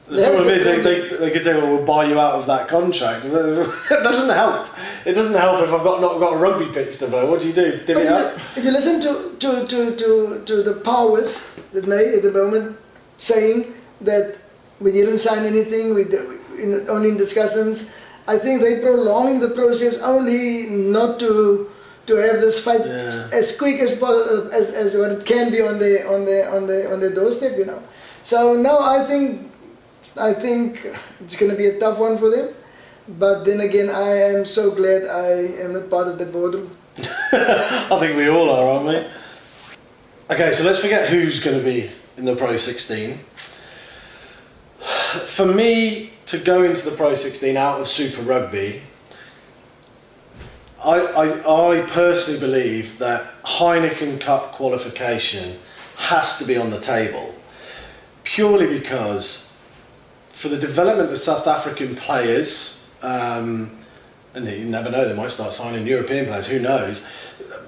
the 0.08 0.16
That's 0.16 0.28
problem 0.30 0.48
the 0.48 0.54
is 0.54 0.66
they, 0.66 0.74
problem. 0.74 1.10
they, 1.10 1.18
they 1.18 1.32
could 1.32 1.44
say, 1.44 1.54
well, 1.56 1.76
we'll 1.76 1.86
buy 1.86 2.06
you 2.06 2.20
out 2.20 2.36
of 2.36 2.46
that 2.46 2.68
contract. 2.68 3.26
it 3.26 3.30
doesn't 3.32 4.30
help. 4.30 4.68
It 5.06 5.14
doesn't 5.14 5.34
help 5.34 5.64
if 5.64 5.74
I've 5.74 5.84
got 5.84 6.02
not 6.02 6.20
got 6.20 6.34
a 6.34 6.38
rugby 6.38 6.72
pitch 6.72 7.00
to 7.00 7.08
play. 7.08 7.28
What 7.28 7.42
do 7.42 7.48
you 7.48 7.54
do? 7.54 7.82
But 7.86 7.98
if 7.98 7.98
it 7.98 8.08
up? 8.08 8.34
you, 8.36 8.42
if 8.58 8.66
you 8.66 8.72
listen 8.72 9.02
to, 9.02 9.36
to, 9.40 9.68
to, 9.68 9.96
to, 9.96 10.44
to 10.46 10.64
the 10.64 10.74
powers 10.84 11.50
that 11.74 11.88
may 11.88 12.16
at 12.16 12.22
the 12.22 12.32
moment 12.32 12.78
saying 13.18 13.74
that 14.02 14.38
we 14.80 14.92
didn't 14.92 15.20
sign 15.20 15.46
anything, 15.46 15.94
we 15.94 16.04
in, 16.62 16.90
only 16.90 17.10
in 17.10 17.18
discussions, 17.18 17.90
I 18.28 18.38
think 18.38 18.62
they 18.62 18.80
prolonging 18.80 19.40
the 19.40 19.50
process 19.50 20.00
only 20.00 20.66
not 20.68 21.20
to 21.20 21.70
to 22.08 22.16
have 22.18 22.40
this 22.40 22.60
fight 22.64 22.82
Yeah. 22.86 23.30
as 23.32 23.58
quick 23.58 23.80
as, 23.80 23.92
as 24.52 24.70
as 24.72 24.96
what 24.96 25.12
it 25.12 25.26
can 25.26 25.52
be 25.52 25.62
on 25.62 25.80
the 25.80 26.06
on 26.08 26.26
the 26.26 26.48
on 26.56 26.68
the 26.68 26.92
on 26.94 27.00
the 27.00 27.10
doorstep, 27.10 27.58
you 27.58 27.66
know. 27.66 27.82
So 28.24 28.54
now 28.56 28.80
I 28.80 29.06
think 29.06 29.52
I 30.18 30.34
think 30.34 30.86
it's 31.22 31.36
going 31.36 31.52
to 31.52 31.58
be 31.58 31.68
a 31.68 31.80
tough 31.80 31.98
one 31.98 32.18
for 32.18 32.30
them. 32.30 32.54
But 33.08 33.44
then 33.44 33.62
again, 33.62 33.90
I 33.90 34.18
am 34.34 34.46
so 34.46 34.72
glad 34.72 35.06
I 35.06 35.62
am 35.62 35.74
not 35.74 35.90
part 35.90 36.08
of 36.08 36.18
the 36.18 36.26
boardroom. 36.26 36.76
I 36.98 37.98
think 38.00 38.16
we 38.18 38.28
all 38.30 38.50
are, 38.50 38.66
aren't 38.66 38.88
we? 38.88 39.08
Okay, 40.34 40.52
so 40.54 40.64
let's 40.64 40.80
forget 40.80 41.08
who's 41.10 41.40
going 41.40 41.58
to 41.58 41.64
be 41.64 41.92
in 42.18 42.26
the 42.26 42.36
Pro 42.36 42.58
16. 42.58 43.20
For 45.28 45.45
me 45.45 46.13
to 46.28 46.38
go 46.38 46.63
into 46.63 46.89
the 46.89 46.95
Pro 46.95 47.13
16 47.13 47.56
out 47.58 47.80
of 47.80 47.88
Super 47.88 48.21
Rugby, 48.21 48.82
I, 50.84 50.99
I, 50.99 51.80
I 51.80 51.82
personally 51.88 52.39
believe 52.39 52.99
that 52.99 53.41
Heineken 53.43 54.21
Cup 54.21 54.54
qualification 54.54 55.60
has 55.95 56.38
to 56.38 56.45
be 56.45 56.58
on 56.58 56.69
the 56.69 56.80
table 56.80 57.34
purely 58.25 58.67
because 58.67 59.51
for 60.32 60.49
the 60.49 60.58
development 60.58 61.10
of 61.12 61.17
South 61.17 61.47
African 61.47 61.95
players, 61.95 62.78
um, 63.01 63.80
and 64.34 64.45
you 64.45 64.65
never 64.65 64.89
know, 64.89 65.08
they 65.08 65.15
might 65.15 65.32
start 65.32 65.54
signing 65.54 65.88
European 65.88 66.25
players, 66.25 66.47
who 66.47 66.60
knows. 66.60 67.01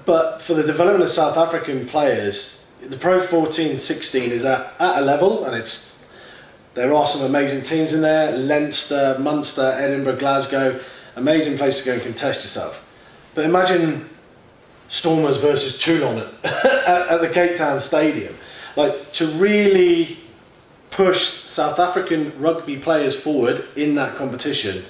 But 0.04 0.42
for 0.42 0.52
the 0.52 0.62
development 0.62 1.02
of 1.02 1.10
South 1.10 1.38
African 1.38 1.86
players, 1.86 2.60
the 2.82 2.98
Pro 2.98 3.20
14 3.20 3.78
16 3.78 4.30
is 4.30 4.44
at, 4.44 4.74
at 4.78 4.98
a 4.98 5.00
level, 5.00 5.46
and 5.46 5.56
it's 5.56 5.87
there 6.74 6.92
are 6.94 7.06
some 7.06 7.22
amazing 7.22 7.62
teams 7.62 7.92
in 7.92 8.00
there 8.00 8.36
Leinster, 8.36 9.16
Munster, 9.18 9.74
Edinburgh, 9.78 10.16
Glasgow, 10.16 10.80
amazing 11.16 11.56
place 11.58 11.80
to 11.80 11.86
go 11.86 11.92
and 11.94 12.02
contest 12.02 12.42
yourself. 12.42 12.84
But 13.34 13.44
imagine 13.44 14.08
Stormers 14.88 15.38
versus 15.38 15.78
Toulon 15.78 16.18
at, 16.44 17.08
at, 17.08 17.20
the 17.20 17.28
Cape 17.28 17.56
Town 17.56 17.80
Stadium. 17.80 18.34
Like 18.76 19.12
to 19.14 19.26
really 19.32 20.18
push 20.90 21.26
South 21.26 21.78
African 21.78 22.38
rugby 22.40 22.78
players 22.78 23.18
forward 23.18 23.64
in 23.76 23.94
that 23.96 24.16
competition. 24.16 24.84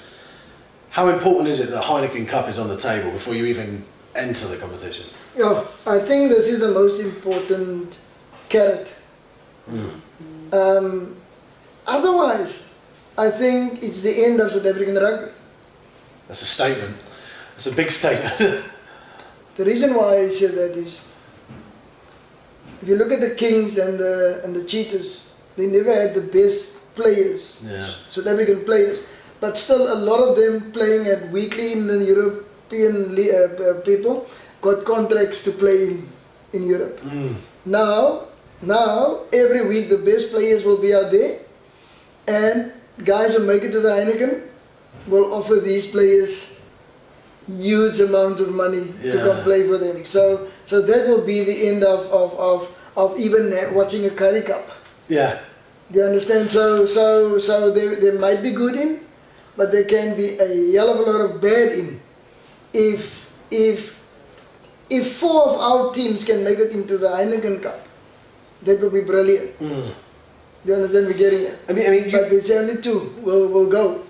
How 0.91 1.09
important 1.09 1.47
is 1.47 1.59
it 1.59 1.69
that 1.69 1.83
Heineken 1.83 2.27
Cup 2.27 2.47
is 2.47 2.57
on 2.57 2.67
the 2.67 2.77
table 2.77 3.11
before 3.11 3.35
you 3.35 3.45
even 3.45 3.85
enter 4.15 4.47
the 4.47 4.57
competition? 4.57 5.05
Yeah, 5.35 5.65
I 5.85 5.99
think 5.99 6.29
this 6.29 6.47
is 6.47 6.59
the 6.59 6.71
most 6.71 6.99
important 6.99 7.99
carrot. 8.47 8.93
Um, 10.51 11.15
otherwise, 11.89 12.63
I 13.17 13.29
think 13.31 13.83
it's 13.83 14.01
the 14.01 14.13
end 14.25 14.39
of 14.39 14.51
South 14.51 14.65
African 14.65 14.95
rugby. 14.95 15.31
That's 16.27 16.41
a 16.41 16.45
statement. 16.45 16.97
That's 17.55 17.67
a 17.67 17.71
big 17.73 17.91
statement. 17.91 18.63
The 19.59 19.65
reason 19.65 19.93
why 19.93 20.23
I 20.23 20.29
say 20.29 20.47
that 20.47 20.77
is, 20.77 21.03
if 22.81 22.87
you 22.87 22.95
look 22.95 23.11
at 23.11 23.19
the 23.19 23.35
Kings 23.35 23.77
and 23.77 23.99
the 23.99 24.39
and 24.45 24.55
the 24.55 24.63
Cheetahs, 24.63 25.27
they 25.57 25.67
never 25.67 25.91
had 25.91 26.15
the 26.15 26.23
best 26.23 26.79
players, 26.95 27.59
Yeah. 27.59 27.83
South 28.09 28.27
African 28.27 28.63
players, 28.63 29.03
but 29.43 29.57
still 29.57 29.91
a 29.91 29.99
lot 29.99 30.23
of 30.23 30.39
them 30.39 30.71
playing 30.71 31.07
at 31.07 31.27
weekly 31.31 31.73
in 31.73 31.87
the 31.87 31.99
European 31.99 33.11
uh, 33.11 33.35
uh, 33.59 33.81
people 33.81 34.27
got 34.61 34.85
contracts 34.85 35.43
to 35.43 35.51
play 35.51 35.87
in, 35.91 36.07
in 36.53 36.63
Europe. 36.63 36.99
Mm. 37.01 37.35
Now, 37.65 38.31
now 38.61 39.27
every 39.33 39.65
week 39.67 39.89
the 39.89 39.97
best 39.97 40.31
players 40.31 40.63
will 40.63 40.79
be 40.79 40.93
out 40.95 41.11
there, 41.11 41.39
and 42.29 42.71
guys 43.03 43.33
who 43.33 43.43
make 43.45 43.63
it 43.63 43.71
to 43.71 43.79
the 43.79 43.89
Heineken 43.89 44.47
will 45.07 45.33
offer 45.33 45.55
these 45.55 45.87
players 45.87 46.59
huge 47.57 47.99
amount 47.99 48.39
of 48.39 48.53
money 48.53 48.93
to 49.01 49.17
come 49.17 49.43
play 49.43 49.65
for 49.67 49.77
them. 49.77 50.05
So, 50.05 50.51
so 50.65 50.81
that 50.81 51.07
will 51.07 51.25
be 51.25 51.43
the 51.43 51.67
end 51.67 51.83
of 51.83 52.05
of 52.07 52.33
of, 52.37 52.69
of 52.95 53.19
even 53.19 53.49
watching 53.73 54.05
a 54.05 54.11
Currie 54.11 54.41
Cup. 54.41 54.69
Yeah. 55.07 55.39
Do 55.91 55.99
you 55.99 56.05
understand? 56.05 56.51
So, 56.51 56.85
so, 56.85 57.39
so 57.39 57.71
they, 57.71 57.95
they 57.95 58.11
might 58.11 58.43
be 58.43 58.51
good 58.51 58.75
in, 58.75 59.05
but 59.57 59.71
there 59.71 59.85
can 59.85 60.15
be 60.15 60.37
a 60.37 60.73
hell 60.73 60.93
of 60.93 60.99
a 61.01 61.11
lot 61.11 61.21
of 61.25 61.41
bad 61.41 61.73
in. 61.73 61.99
If 62.73 63.25
if 63.49 63.95
if 64.89 65.17
four 65.17 65.49
of 65.49 65.57
our 65.57 65.93
teams 65.93 66.23
can 66.23 66.43
make 66.43 66.59
it 66.59 66.71
into 66.71 66.97
the 66.97 67.09
Heineken 67.09 67.63
Cup, 67.63 67.87
that 68.61 68.79
will 68.79 68.91
be 68.91 69.01
brilliant. 69.01 69.57
Mm. 69.59 69.93
Do 70.69 70.75
you 70.75 70.81
understand? 70.83 71.07
We're 71.07 71.13
getting 71.13 71.41
it. 71.47 71.59
I 71.67 71.73
mean, 71.73 71.87
I 71.87 71.89
mean, 71.89 72.05
you, 72.05 72.11
But 72.11 72.29
they 72.29 72.41
say 72.41 72.59
only 72.59 72.79
two 72.79 73.11
will 73.23 73.47
will 73.47 73.65
go. 73.65 74.03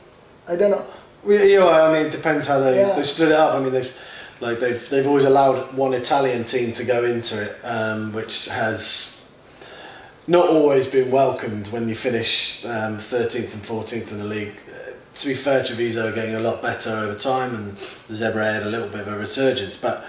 I 0.45 0.58
don't 0.58 0.72
know. 0.72 0.86
Well, 1.24 1.41
you 1.41 1.58
know, 1.58 1.69
I 1.69 1.93
mean, 1.93 2.08
it 2.08 2.12
depends 2.12 2.48
how 2.48 2.60
they, 2.60 2.82
Yeah. 2.82 2.98
they 2.98 3.04
split 3.04 3.30
it 3.30 3.36
up. 3.36 3.54
I 3.54 3.60
mean, 3.62 3.72
they've 3.72 3.93
like 4.41 4.60
they've 4.60 4.89
they've 4.89 5.08
always 5.08 5.24
allowed 5.24 5.74
one 5.74 5.93
Italian 5.93 6.43
team 6.43 6.74
to 6.74 6.84
go 6.84 7.06
into 7.06 7.41
it, 7.41 7.56
um, 7.63 8.12
which 8.12 8.50
has 8.50 9.15
not 10.28 10.50
always 10.50 10.86
been 10.86 11.10
welcomed 11.12 11.69
when 11.69 11.88
you 11.88 11.95
finish 11.95 12.65
um, 12.65 12.98
13th 12.98 13.54
and 13.54 13.63
14th 13.63 14.12
in 14.12 14.17
the 14.17 14.26
league. 14.26 14.56
Uh, 14.69 14.91
to 15.15 15.28
be 15.28 15.36
fair, 15.36 15.63
Treviso 15.63 16.10
are 16.10 16.12
getting 16.12 16.36
a 16.36 16.41
lot 16.41 16.62
better 16.62 16.89
over 16.89 17.15
time, 17.17 17.56
and 17.56 17.78
the 18.10 18.15
Zebre 18.15 18.43
had 18.54 18.63
a 18.63 18.69
little 18.69 18.89
bit 18.89 19.00
of 19.00 19.08
a 19.08 19.17
resurgence. 19.17 19.78
But 19.78 20.04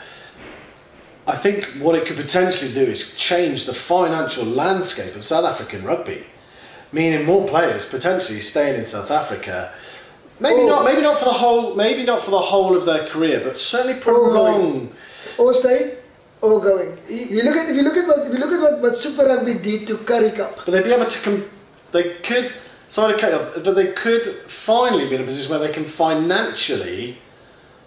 I 1.28 1.36
think 1.36 1.66
what 1.78 1.94
it 1.94 2.06
could 2.06 2.16
potentially 2.16 2.74
do 2.74 2.80
is 2.80 3.14
change 3.14 3.66
the 3.66 3.74
financial 3.74 4.44
landscape 4.44 5.14
of 5.14 5.22
South 5.22 5.44
African 5.44 5.84
rugby, 5.84 6.24
meaning 6.92 7.24
more 7.24 7.46
players 7.46 7.86
potentially 7.86 8.40
staying 8.40 8.78
in 8.78 8.86
South 8.86 9.10
Africa. 9.10 9.72
Maybe 10.38 10.60
Oh. 10.62 10.66
not. 10.68 10.84
Maybe 10.84 11.02
not 11.02 11.18
for 11.18 11.26
the 11.26 11.32
whole. 11.32 11.74
Maybe 11.74 12.04
not 12.04 12.22
for 12.22 12.30
the 12.30 12.38
whole 12.38 12.76
of 12.76 12.84
their 12.86 13.06
career, 13.06 13.40
but 13.44 13.56
certainly 13.56 13.94
prolong. 14.00 14.92
Or 15.38 15.52
stay, 15.54 15.96
or 16.40 16.60
going. 16.60 16.96
If 17.08 17.30
you 17.30 17.42
look 17.42 17.56
at 17.56 17.68
if 17.68 17.76
you 17.76 17.82
look 17.82 17.96
at 17.96 18.06
what 18.08 18.26
if 18.26 18.32
you 18.32 18.38
look 18.38 18.52
at 18.52 18.60
what, 18.60 18.80
what 18.80 18.96
Super 18.96 19.26
Rugby 19.26 19.54
did 19.54 19.86
to 19.88 19.98
Currie 19.98 20.30
Cup. 20.30 20.56
But 20.64 20.72
they'd 20.72 20.84
be 20.84 20.92
able 20.92 21.06
to. 21.06 21.18
Com- 21.20 21.44
they 21.92 22.14
could. 22.22 22.52
Sorry 22.88 23.12
to 23.14 23.18
cut 23.20 23.32
off, 23.34 23.62
but 23.62 23.76
they 23.76 23.92
could 23.92 24.24
finally 24.48 25.08
be 25.08 25.14
in 25.14 25.20
a 25.20 25.24
position 25.24 25.48
where 25.50 25.60
they 25.60 25.72
can 25.72 25.84
financially 25.84 27.18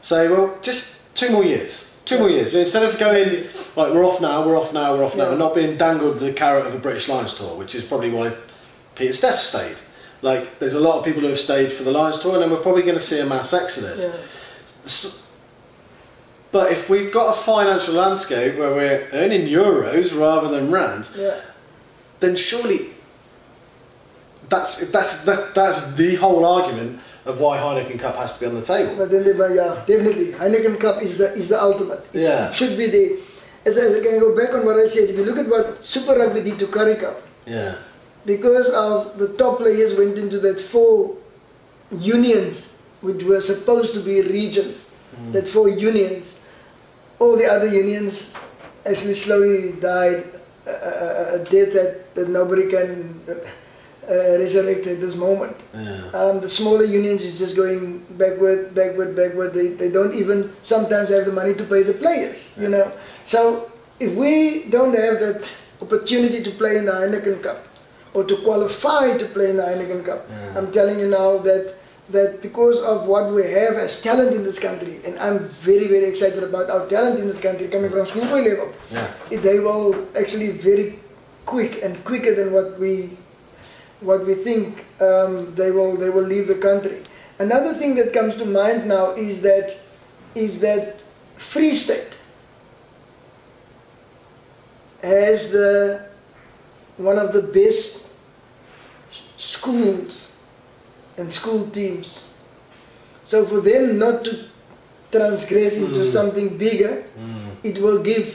say, 0.02 0.30
well, 0.30 0.58
just 0.62 1.14
two 1.14 1.30
more 1.30 1.44
years. 1.44 1.88
Two 2.06 2.20
more 2.20 2.30
years. 2.30 2.54
Instead 2.56 2.84
of 2.84 2.98
going, 2.98 3.44
like, 3.76 3.94
we're 3.94 4.06
off 4.06 4.22
now, 4.22 4.46
we're 4.48 4.58
off 4.58 4.72
now, 4.72 4.96
we're 4.96 5.04
off 5.04 5.16
now, 5.18 5.26
Yeah. 5.26 5.30
and 5.32 5.40
not 5.40 5.56
being 5.56 5.76
dangled 5.78 6.20
the 6.20 6.32
carrot 6.32 6.66
of 6.68 6.74
a 6.74 6.78
British 6.78 7.10
Lions 7.10 7.34
tour, 7.34 7.54
which 7.56 7.76
is 7.76 7.84
probably 7.84 8.12
why 8.12 8.32
Pieter-Steph 8.96 9.40
stayed. 9.40 9.78
Like, 10.22 10.60
there's 10.60 10.74
a 10.74 10.80
lot 10.80 11.00
of 11.00 11.06
people 11.06 11.22
who 11.22 11.28
have 11.28 11.40
stayed 11.40 11.72
for 11.72 11.84
the 11.84 11.92
Lions 11.92 12.20
tour, 12.20 12.34
and 12.34 12.42
then 12.44 12.52
we're 12.52 12.62
probably 12.62 12.84
going 12.84 12.96
to 12.96 13.02
see 13.02 13.20
a 13.20 13.26
mass 13.26 13.54
exodus. 13.54 14.00
Yeah. 14.04 14.16
S- 14.86 15.22
But 16.52 16.72
if 16.72 16.88
we've 16.90 17.12
got 17.12 17.36
a 17.36 17.42
financial 17.42 17.96
landscape 17.96 18.58
where 18.58 18.74
we're 18.76 19.08
earning 19.12 19.48
euros 19.48 20.18
rather 20.18 20.48
than 20.50 20.70
rand, 20.72 21.10
Yeah. 21.16 21.38
then 22.20 22.36
surely 22.36 22.92
that's 24.50 24.78
that's 24.92 25.24
that, 25.24 25.56
that's 25.56 25.82
the 25.96 26.16
whole 26.16 26.46
argument 26.46 27.00
of 27.26 27.40
why 27.40 27.58
Heineken 27.58 27.98
Cup 28.00 28.16
has 28.18 28.34
to 28.36 28.40
be 28.42 28.46
on 28.46 28.56
the 28.56 28.62
table. 28.62 28.96
But 28.98 29.10
then 29.10 29.24
yeah, 29.26 29.82
definitely 29.88 30.34
Heineken 30.34 30.80
Cup 30.80 31.02
is 31.02 31.18
the 31.18 31.34
is 31.34 31.48
the 31.50 31.62
ultimate. 31.62 32.06
Yeah. 32.14 32.50
it 32.50 32.56
should 32.56 32.78
be 32.78 32.88
the. 32.90 33.20
As 33.66 33.78
I 33.78 34.02
can 34.04 34.20
go 34.20 34.36
back 34.36 34.54
on 34.54 34.66
what 34.66 34.76
I 34.78 34.86
said, 34.88 35.10
if 35.10 35.18
you 35.18 35.24
look 35.26 35.38
at 35.38 35.48
what 35.48 35.82
Super 35.84 36.16
Rugby 36.20 36.42
did 36.44 36.60
to 36.60 36.68
Currie 36.68 36.98
Cup, 36.98 37.22
Yeah, 37.48 37.76
because 38.26 38.70
of 38.70 39.18
the 39.18 39.30
top 39.38 39.58
players 39.58 39.94
went 39.94 40.18
into 40.18 40.40
that 40.40 40.60
four 40.60 41.16
unions, 41.92 42.74
which 43.02 43.24
were 43.24 43.42
supposed 43.42 43.94
to 43.94 44.00
be 44.02 44.22
regions, 44.22 44.86
hmm. 45.16 45.32
that 45.32 45.48
four 45.48 45.70
unions, 45.70 46.36
all 47.20 47.36
the 47.36 47.46
other 47.46 47.68
unions 47.68 48.34
actually 48.86 49.14
slowly 49.14 49.74
died 49.74 50.26
a, 50.66 50.72
a, 50.72 51.36
a 51.36 51.40
death 51.46 51.74
that, 51.74 52.16
that 52.16 52.30
nobody 52.30 52.70
can 52.70 53.22
uh, 54.10 54.38
resurrect 54.38 54.88
at 54.88 55.00
this 55.00 55.16
moment. 55.16 55.56
yeah, 55.74 56.10
Um, 56.14 56.40
the 56.42 56.50
smaller 56.50 56.84
unions 56.84 57.24
is 57.24 57.40
just 57.40 57.56
going 57.56 58.00
backward, 58.12 58.74
backward, 58.76 59.16
backward. 59.16 59.54
They, 59.54 59.70
they 59.70 59.90
don't 59.90 60.14
even 60.14 60.54
sometimes 60.64 61.10
have 61.10 61.26
the 61.26 61.32
money 61.32 61.54
to 61.56 61.64
pay 61.64 61.84
the 61.84 61.94
players, 61.94 62.54
you 62.58 62.70
know. 62.70 62.92
So 63.26 63.72
if 64.00 64.14
we 64.14 64.66
don't 64.70 64.94
have 64.96 65.20
that 65.20 65.50
opportunity 65.82 66.44
to 66.44 66.52
play 66.52 66.78
in 66.78 66.86
the 66.86 66.92
Heineken 66.92 67.42
Cup 67.44 67.68
or 68.14 68.24
to 68.24 68.38
qualify 68.38 69.18
to 69.18 69.26
play 69.26 69.50
in 69.50 69.58
the 69.58 69.64
Heineken 69.64 70.06
Cup, 70.06 70.28
Yeah. 70.30 70.58
I'm 70.58 70.72
telling 70.72 71.00
you 71.00 71.08
now 71.08 71.38
that 71.40 71.76
that 72.10 72.42
because 72.42 72.82
of 72.82 73.08
what 73.08 73.32
we 73.32 73.44
have 73.44 73.76
as 73.76 74.00
talent 74.02 74.34
in 74.36 74.44
this 74.44 74.60
country, 74.60 75.00
and 75.06 75.18
I'm 75.20 75.48
very, 75.62 75.88
very 75.88 76.04
excited 76.06 76.44
about 76.44 76.70
our 76.70 76.86
talent 76.88 77.18
in 77.20 77.28
this 77.28 77.40
country 77.40 77.70
coming 77.70 77.90
from 77.92 78.06
schoolboy 78.08 78.42
level, 78.42 78.74
Yeah. 78.92 79.08
they 79.48 79.60
will 79.60 80.06
actually 80.16 80.50
very 80.52 81.00
quick 81.46 81.82
and 81.82 82.04
quicker 82.04 82.36
than 82.36 82.52
what 82.52 82.78
we 82.80 83.18
what 84.02 84.26
we 84.26 84.36
think 84.36 84.86
um, 85.00 85.56
they 85.56 85.72
will 85.72 85.96
they 85.96 86.10
will 86.10 86.28
leave 86.34 86.48
the 86.48 86.56
country. 86.70 87.02
Another 87.40 87.74
thing 87.74 87.96
that 87.96 88.12
comes 88.14 88.36
to 88.36 88.46
mind 88.46 88.86
now 88.86 89.12
is 89.12 89.42
that 89.42 89.76
is 90.36 90.60
that 90.60 91.00
Free 91.38 91.74
State 91.74 92.16
has 95.02 95.52
the 95.52 96.06
one 96.98 97.18
of 97.18 97.34
the 97.34 97.42
best 97.42 98.03
schools 99.68 100.36
and 101.18 101.32
school 101.32 101.70
teams. 101.70 102.24
So 103.24 103.46
for 103.46 103.62
them 103.62 103.98
not 103.98 104.24
to 104.26 104.32
transgress 105.12 105.74
into 105.78 106.00
Mm. 106.04 106.12
something 106.18 106.50
bigger, 106.58 106.94
it 107.64 107.76
will 107.84 108.00
give 108.12 108.28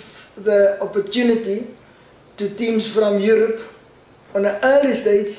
the 0.49 0.61
opportunity 0.87 1.59
to 2.38 2.45
teams 2.61 2.85
from 2.87 3.12
Europe 3.33 3.61
on 4.35 4.45
an 4.47 4.57
early 4.62 4.95
stage 4.95 5.33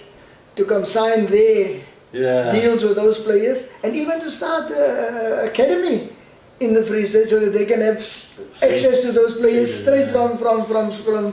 to 0.58 0.62
come 0.71 0.86
sign 0.86 1.25
their 1.25 1.65
Yeah. 2.12 2.52
deals 2.58 2.82
with 2.84 2.95
those 3.04 3.17
players 3.28 3.60
and 3.84 3.91
even 3.95 4.19
to 4.25 4.30
start 4.39 4.65
a 4.71 5.45
academy 5.49 5.99
in 6.60 6.73
the 6.78 6.84
Free 6.89 7.06
State 7.12 7.30
so 7.34 7.38
that 7.43 7.52
they 7.58 7.65
can 7.71 7.82
have 7.89 8.02
access 8.69 8.97
to 9.06 9.10
those 9.19 9.34
players 9.41 9.69
straight 9.82 10.08
from, 10.15 10.30
from, 10.41 10.58
from, 10.71 10.86
from, 10.91 11.23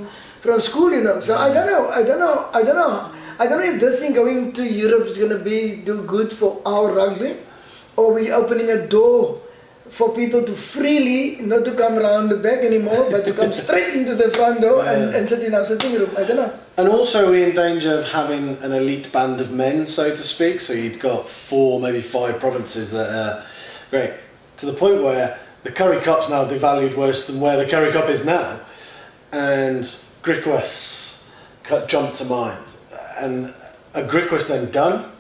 from 0.45 0.59
school, 0.61 0.91
you 0.99 1.03
know. 1.09 1.19
So 1.21 1.33
I 1.47 1.49
don't 1.57 1.69
know, 1.73 1.83
I 2.01 2.03
don't 2.09 2.21
know, 2.27 2.37
I 2.59 2.63
don't 2.67 2.79
know. 2.85 2.97
I 3.39 3.47
don't 3.47 3.61
know 3.61 3.73
if 3.75 3.81
this 3.81 4.01
thing 4.01 4.13
going 4.13 4.53
to 4.55 4.65
Europe 4.65 5.07
is 5.07 5.19
going 5.19 5.31
to 5.31 5.39
be 5.39 5.77
do 5.77 6.03
good 6.03 6.33
for 6.33 6.61
our 6.65 6.93
rugby 6.93 7.37
or 7.97 8.13
we 8.13 8.31
opening 8.31 8.71
a 8.71 8.87
door 8.87 9.41
for 9.91 10.13
people 10.15 10.43
to 10.43 10.53
freely, 10.53 11.37
not 11.37 11.65
to 11.65 11.73
come 11.73 11.97
around 11.99 12.29
the 12.29 12.37
back 12.37 12.59
anymore, 12.59 13.07
but 13.11 13.25
to 13.25 13.33
come 13.33 13.53
straight 13.65 13.95
into 13.95 14.15
the 14.15 14.31
front 14.31 14.61
door 14.61 14.85
and, 14.85 15.13
Yeah. 15.13 15.19
and 15.19 15.29
sit 15.29 15.45
in 15.45 15.55
our 15.55 15.65
sitting 15.65 15.95
room. 15.95 16.11
I 16.17 16.25
don't 16.25 16.37
know. 16.37 16.53
And 16.77 16.89
also, 16.89 17.27
we're 17.27 17.33
we 17.33 17.45
in 17.45 17.55
danger 17.55 17.99
of 17.99 18.05
having 18.07 18.59
an 18.63 18.73
elite 18.73 19.13
band 19.13 19.41
of 19.41 19.53
men, 19.53 19.87
so 19.87 20.11
to 20.11 20.23
speak? 20.23 20.61
So 20.61 20.73
you've 20.73 20.99
got 20.99 21.29
four, 21.29 21.81
maybe 21.81 22.01
five 22.01 22.41
provinces 22.41 22.91
that 22.91 23.09
are 23.11 23.45
great 23.91 24.15
to 24.57 24.67
the 24.67 24.73
point 24.73 25.03
where 25.03 25.39
the 25.63 25.71
Currie 25.71 26.03
Cup's 26.03 26.29
now 26.29 26.45
devalued 26.45 26.97
worse 26.97 27.27
than 27.27 27.41
where 27.41 27.57
the 27.57 27.67
Currie 27.71 27.93
Cup 27.93 28.09
is 28.09 28.25
now, 28.25 28.61
and 29.33 29.85
Griquas 30.23 31.19
jumped 31.87 32.15
to 32.17 32.25
mind, 32.25 32.76
and 33.19 33.55
a 33.95 34.03
Griquas 34.03 34.49
then 34.49 34.71
done. 34.71 35.11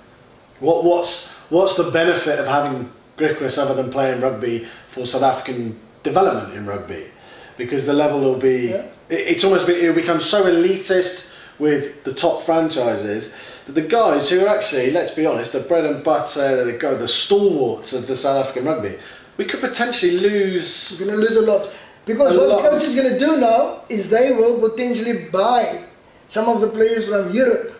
What 0.60 0.84
what's 0.84 1.28
what's 1.50 1.76
the 1.76 1.90
benefit 1.90 2.38
of 2.38 2.46
having 2.46 2.90
Griquas 3.18 3.58
other 3.58 3.74
than 3.74 3.90
playing 3.90 4.20
rugby 4.20 4.66
for 4.90 5.06
South 5.06 5.22
African 5.22 5.78
development 6.02 6.54
in 6.54 6.66
rugby? 6.66 7.08
Because 7.56 7.86
the 7.86 7.92
level 7.94 8.20
will 8.20 8.38
be, 8.38 8.68
Yeah. 8.68 8.82
it, 9.08 9.20
it's 9.32 9.44
almost 9.44 9.68
it 9.68 9.86
will 9.86 9.94
become 9.94 10.20
so 10.20 10.44
elitist 10.44 11.28
with 11.58 12.04
the 12.04 12.12
top 12.12 12.42
franchises 12.42 13.32
that 13.64 13.72
the 13.72 13.80
guys 13.82 14.28
who 14.28 14.44
are 14.44 14.48
actually, 14.48 14.90
let's 14.90 15.10
be 15.10 15.24
honest, 15.24 15.52
the 15.52 15.60
bread 15.60 15.84
and 15.86 16.04
butter, 16.04 16.64
the 16.64 16.72
go 16.72 16.96
the 16.96 17.08
stalwarts 17.08 17.92
of 17.92 18.06
the 18.06 18.14
South 18.16 18.44
African 18.46 18.66
rugby, 18.66 18.98
we 19.38 19.44
could 19.46 19.60
potentially 19.60 20.18
lose. 20.18 20.98
You're 21.00 21.08
going 21.08 21.18
to 21.20 21.26
lose 21.26 21.36
a 21.36 21.42
lot. 21.42 21.70
Because 22.04 22.36
A 22.36 22.38
what 22.38 22.48
lot. 22.48 22.60
coach 22.60 22.84
is 22.84 22.94
going 22.94 23.10
to 23.10 23.18
do 23.18 23.36
now 23.38 23.82
is 23.88 24.08
they 24.10 24.30
will 24.32 24.60
potentially 24.60 25.28
buy 25.30 25.82
some 26.28 26.48
of 26.48 26.60
the 26.60 26.68
players 26.68 27.08
from 27.08 27.32
Europe 27.34 27.72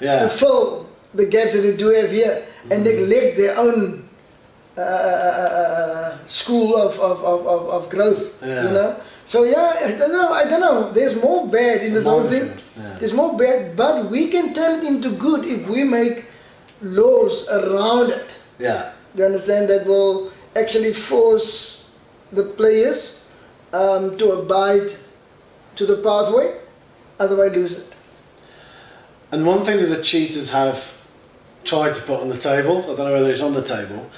to 0.00 0.28
fill 0.28 0.86
the 1.14 1.26
gaps 1.26 1.52
that 1.54 1.62
they 1.62 1.76
do 1.76 1.88
have 1.88 2.10
here 2.10 2.46
and 2.70 2.84
neglect 2.84 3.36
their 3.36 3.56
own 3.58 4.06
uh, 4.76 4.80
uh, 4.80 4.84
uh, 4.84 5.72
uh, 6.20 6.26
school 6.26 6.76
of, 6.76 6.98
of, 7.00 7.24
of, 7.24 7.68
of, 7.68 7.88
growth. 7.88 8.34
You 8.42 8.70
know? 8.76 9.00
So 9.24 9.44
yeah, 9.44 9.72
I 9.84 9.92
don't 9.96 10.12
know. 10.12 10.32
I 10.32 10.44
don't 10.44 10.60
know. 10.60 10.92
There's 10.92 11.16
more 11.16 11.48
bad 11.48 11.82
in 11.82 11.94
this 11.94 12.04
whole 12.04 12.28
thing. 12.28 12.52
There's 12.98 13.14
more 13.14 13.36
bad, 13.38 13.74
but 13.76 14.10
we 14.10 14.28
can 14.28 14.52
turn 14.52 14.80
it 14.80 14.86
into 14.86 15.10
good 15.16 15.46
if 15.46 15.66
we 15.66 15.82
make 15.82 16.26
laws 16.82 17.48
around 17.48 18.10
it. 18.10 18.36
yeah, 18.58 18.92
You 19.14 19.24
understand 19.24 19.70
that 19.70 19.86
will 19.86 20.30
actually 20.54 20.92
force 20.92 21.84
the 22.32 22.42
players 22.44 23.16
um, 23.72 24.18
to 24.18 24.32
abide 24.32 24.96
to 25.76 25.86
the 25.86 25.96
pathway, 26.02 26.60
otherwise 27.18 27.52
lose 27.52 27.78
it. 27.78 27.95
And 29.32 29.46
one 29.46 29.64
thing 29.64 29.78
that 29.78 29.86
the 29.86 30.02
Cheetahs 30.02 30.50
have 30.50 30.92
tried 31.64 31.94
to 31.94 32.02
put 32.02 32.20
on 32.20 32.28
the 32.28 32.38
table, 32.38 32.82
I 32.82 32.94
don't 32.94 32.98
know 32.98 33.12
whether 33.12 33.30
it's 33.30 33.42
on 33.42 33.54
the 33.54 33.62
table, 33.62 34.08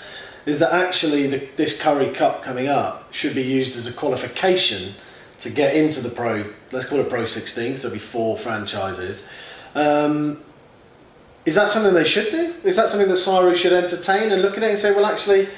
is 0.45 0.59
that 0.59 0.73
actually 0.73 1.27
the, 1.27 1.49
this 1.57 1.81
Currie 1.81 2.11
Cup 2.11 2.43
coming 2.43 2.69
up 2.69 3.13
should 3.13 3.35
be 3.35 3.43
used 3.43 3.77
as 3.77 3.87
a 3.87 3.93
qualification 3.93 4.95
to 5.41 5.51
get 5.51 5.75
into 5.75 6.01
the 6.01 6.09
Pro, 6.09 6.53
let's 6.73 6.87
call 6.87 7.01
it 7.01 7.09
Pro 7.09 7.25
16, 7.25 7.77
so 7.77 7.83
there'll 7.83 7.95
be 7.95 7.99
four 7.99 8.37
franchises. 8.37 9.25
Um, 9.75 10.43
is 11.47 11.55
that 11.55 11.71
something 11.71 11.95
they 11.95 12.05
should 12.05 12.31
do? 12.31 12.55
Is 12.65 12.77
that 12.77 12.91
something 12.91 13.09
that 13.09 13.17
Cyrus 13.17 13.59
should 13.59 13.73
entertain 13.73 14.33
and 14.33 14.43
look 14.43 14.57
at 14.57 14.63
it 14.63 14.71
and 14.71 14.79
say, 14.79 14.93
well, 14.93 15.07
actually, 15.07 15.49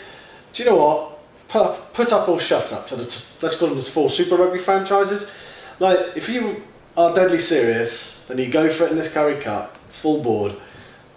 do 0.53 0.63
you 0.63 0.71
know 0.71 0.77
what? 0.77 1.19
Put 1.49 1.63
up, 1.63 1.95
put 1.95 2.13
up 2.13 2.29
or 2.29 2.39
shut 2.39 2.73
up 2.73 2.91
let's 2.93 3.57
call 3.57 3.69
them 3.69 3.79
the 3.79 3.83
four 3.83 4.09
Super 4.09 4.37
Rugby 4.37 4.59
franchises. 4.59 5.31
Like, 5.81 6.17
if 6.17 6.29
you 6.29 6.63
are 6.97 7.13
deadly 7.15 7.39
serious, 7.39 8.20
then 8.31 8.39
you 8.39 8.49
go 8.51 8.71
for 8.71 8.85
it 8.87 8.91
in 8.93 8.97
this 8.97 9.11
Currie 9.13 9.41
Cup, 9.41 9.77
full 9.91 10.23
board, 10.23 10.57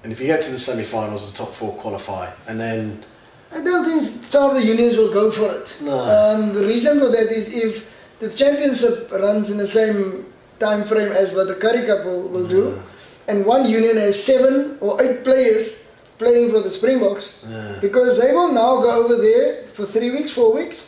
and 0.03 0.11
if 0.11 0.19
you 0.19 0.27
get 0.27 0.41
to 0.43 0.51
the 0.51 0.57
semi-finals, 0.59 1.31
the 1.31 1.37
top 1.37 1.53
four 1.53 1.73
qualify, 1.73 2.31
and 2.47 2.59
then 2.59 3.03
I 3.51 3.63
don't 3.63 3.85
think 3.85 4.01
some 4.29 4.49
of 4.49 4.55
the 4.55 4.65
unions 4.65 4.97
will 4.97 5.13
go 5.13 5.31
for 5.31 5.51
it. 5.53 5.73
No. 5.81 5.97
Um, 5.97 6.53
the 6.53 6.65
reason 6.65 6.99
for 6.99 7.09
that 7.09 7.31
is 7.31 7.53
if 7.53 7.85
the 8.19 8.29
championship 8.29 9.11
runs 9.11 9.51
in 9.51 9.57
the 9.57 9.67
same 9.67 10.25
time 10.59 10.83
frame 10.85 11.11
as 11.11 11.31
what 11.33 11.47
the 11.47 11.55
Curry 11.55 11.85
Cup 11.85 12.05
will, 12.05 12.27
will 12.27 12.47
do, 12.47 12.81
and 13.27 13.45
one 13.45 13.69
union 13.69 13.95
has 13.97 14.21
seven 14.21 14.77
or 14.81 15.01
eight 15.03 15.23
players 15.23 15.79
playing 16.17 16.51
for 16.51 16.61
the 16.61 16.69
Springboks, 16.69 17.43
Yeah. 17.47 17.77
because 17.81 18.19
they 18.19 18.31
will 18.31 18.51
now 18.51 18.81
go 18.81 19.03
over 19.03 19.15
there 19.21 19.65
for 19.73 19.85
three 19.85 20.11
weeks, 20.11 20.31
four 20.31 20.53
weeks. 20.53 20.85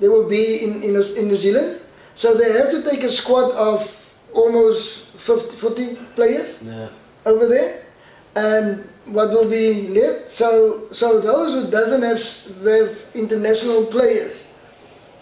They 0.00 0.08
will 0.08 0.28
be 0.28 0.64
in, 0.64 0.82
in, 0.82 0.96
in 0.96 1.28
New 1.28 1.36
Zealand, 1.36 1.80
so 2.16 2.34
they 2.34 2.52
have 2.52 2.70
to 2.70 2.82
take 2.82 3.02
a 3.04 3.08
squad 3.08 3.52
of 3.52 3.86
almost 4.34 5.06
50, 5.18 5.56
40 5.56 5.96
players 6.16 6.62
yeah, 6.62 6.88
over 7.26 7.46
there. 7.46 7.82
And 8.34 8.88
what 9.06 9.30
will 9.30 9.48
be 9.48 9.88
left? 9.88 10.30
So 10.30 10.88
so 10.92 11.20
those 11.20 11.52
who 11.52 11.70
doesn't 11.70 12.02
have, 12.02 12.16
s- 12.16 12.48
have 12.64 12.96
international 13.14 13.86
players 13.86 14.48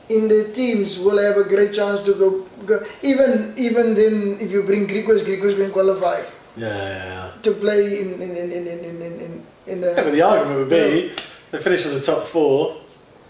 in 0.08 0.28
their 0.28 0.52
teams 0.52 0.98
will 0.98 1.18
have 1.18 1.36
a 1.36 1.44
great 1.44 1.72
chance 1.72 2.02
to 2.02 2.14
go, 2.14 2.46
go 2.66 2.84
even 3.02 3.52
even 3.56 3.94
then 3.94 4.36
if 4.40 4.52
you 4.52 4.62
bring 4.62 4.86
Griquas 4.86 5.22
Griquas 5.24 5.56
will 5.58 5.70
qualify. 5.70 6.22
Yeah, 6.56 6.66
yeah, 6.66 7.04
yeah. 7.14 7.42
to 7.42 7.52
play 7.52 8.00
in 8.00 8.14
in 8.22 8.36
in 8.36 8.52
in 8.52 8.66
in 8.66 8.78
in, 8.84 9.02
in, 9.02 9.12
in, 9.20 9.46
in 9.66 9.80
the 9.80 9.88
Yeah, 9.96 10.02
but 10.04 10.12
the 10.12 10.22
argument 10.22 10.58
would 10.60 10.68
be 10.68 11.12
they 11.50 11.58
finish 11.58 11.86
in 11.86 11.94
the 11.94 12.00
top 12.00 12.26
four. 12.28 12.76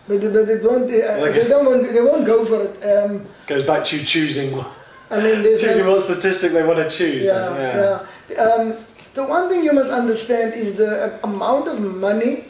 but, 0.08 0.20
but 0.20 0.48
it 0.48 0.62
won't 0.64 0.90
uh, 0.90 1.20
Like- 1.24 1.34
they 1.40 1.48
don't 1.48 1.64
want 1.64 1.92
they 1.92 2.02
won't 2.02 2.26
go 2.26 2.44
for 2.44 2.60
it. 2.68 2.74
Um, 2.84 3.26
Goes 3.46 3.62
back 3.64 3.84
to 3.86 3.96
choosing 4.04 4.56
what- 4.56 4.72
I 5.10 5.16
mean 5.22 5.42
there's 5.42 5.60
choosing 5.60 5.86
what 5.86 6.02
statistic 6.02 6.52
they 6.52 6.62
want 6.62 6.78
to 6.78 6.88
choose. 6.88 7.26
Yeah, 7.26 8.06
yeah. 8.28 8.42
Um, 8.42 8.76
the 9.14 9.24
one 9.24 9.48
thing 9.48 9.64
you 9.64 9.72
must 9.72 9.90
understand 9.90 10.54
is 10.54 10.76
the 10.76 11.18
amount 11.24 11.66
of 11.68 11.80
money 11.80 12.44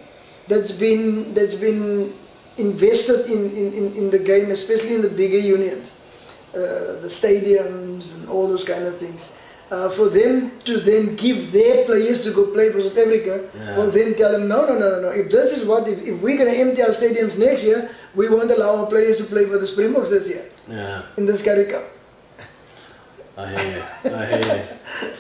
that's 0.47 0.73
been 0.73 1.33
that's 1.35 1.55
been 1.55 2.13
invested 2.59 3.27
in, 3.27 3.51
in, 3.51 3.73
in, 3.73 3.97
in 3.97 4.11
the 4.11 4.19
game, 4.19 4.51
especially 4.51 4.95
in 4.95 5.01
the 5.01 5.09
bigger 5.09 5.39
unions, 5.39 5.97
uh, 6.55 7.01
the 7.01 7.09
stadiums 7.09 8.15
and 8.15 8.29
all 8.29 8.47
those 8.47 8.65
kind 8.65 8.85
of 8.85 8.99
things. 8.99 9.33
Uh, 9.71 9.89
for 9.89 10.09
them 10.09 10.51
to 10.65 10.81
then 10.81 11.15
give 11.15 11.53
their 11.53 11.85
players 11.85 12.23
to 12.23 12.33
go 12.33 12.45
play 12.47 12.73
for 12.73 12.83
South 12.83 12.99
Africa, 12.99 13.49
Yeah. 13.55 13.79
well 13.79 13.91
then 13.91 14.17
tell 14.17 14.33
them 14.33 14.49
no, 14.49 14.67
no, 14.67 14.77
no, 14.77 14.91
no, 14.97 15.01
no. 15.03 15.09
If 15.11 15.31
this 15.31 15.57
is 15.57 15.65
what, 15.65 15.87
if, 15.87 16.03
if 16.03 16.21
we're 16.21 16.37
going 16.37 16.53
to 16.53 16.59
empty 16.59 16.83
our 16.83 16.89
stadiums 16.89 17.39
next 17.39 17.63
year, 17.63 17.89
we 18.17 18.29
won't 18.29 18.51
allow 18.51 18.75
our 18.81 18.87
players 18.87 19.17
to 19.19 19.25
play 19.25 19.45
for 19.47 19.59
the 19.59 19.67
Springboks 19.69 20.11
this 20.11 20.29
year 20.29 20.45
yeah. 20.69 21.03
in 21.17 21.25
this 21.25 21.41
Currie 21.41 21.67
Cup. 21.67 21.85
I 23.37 23.47
hear 23.49 23.77
you. 24.05 24.15
I 24.17 24.27
hear 24.27 24.57
you. 24.57 25.11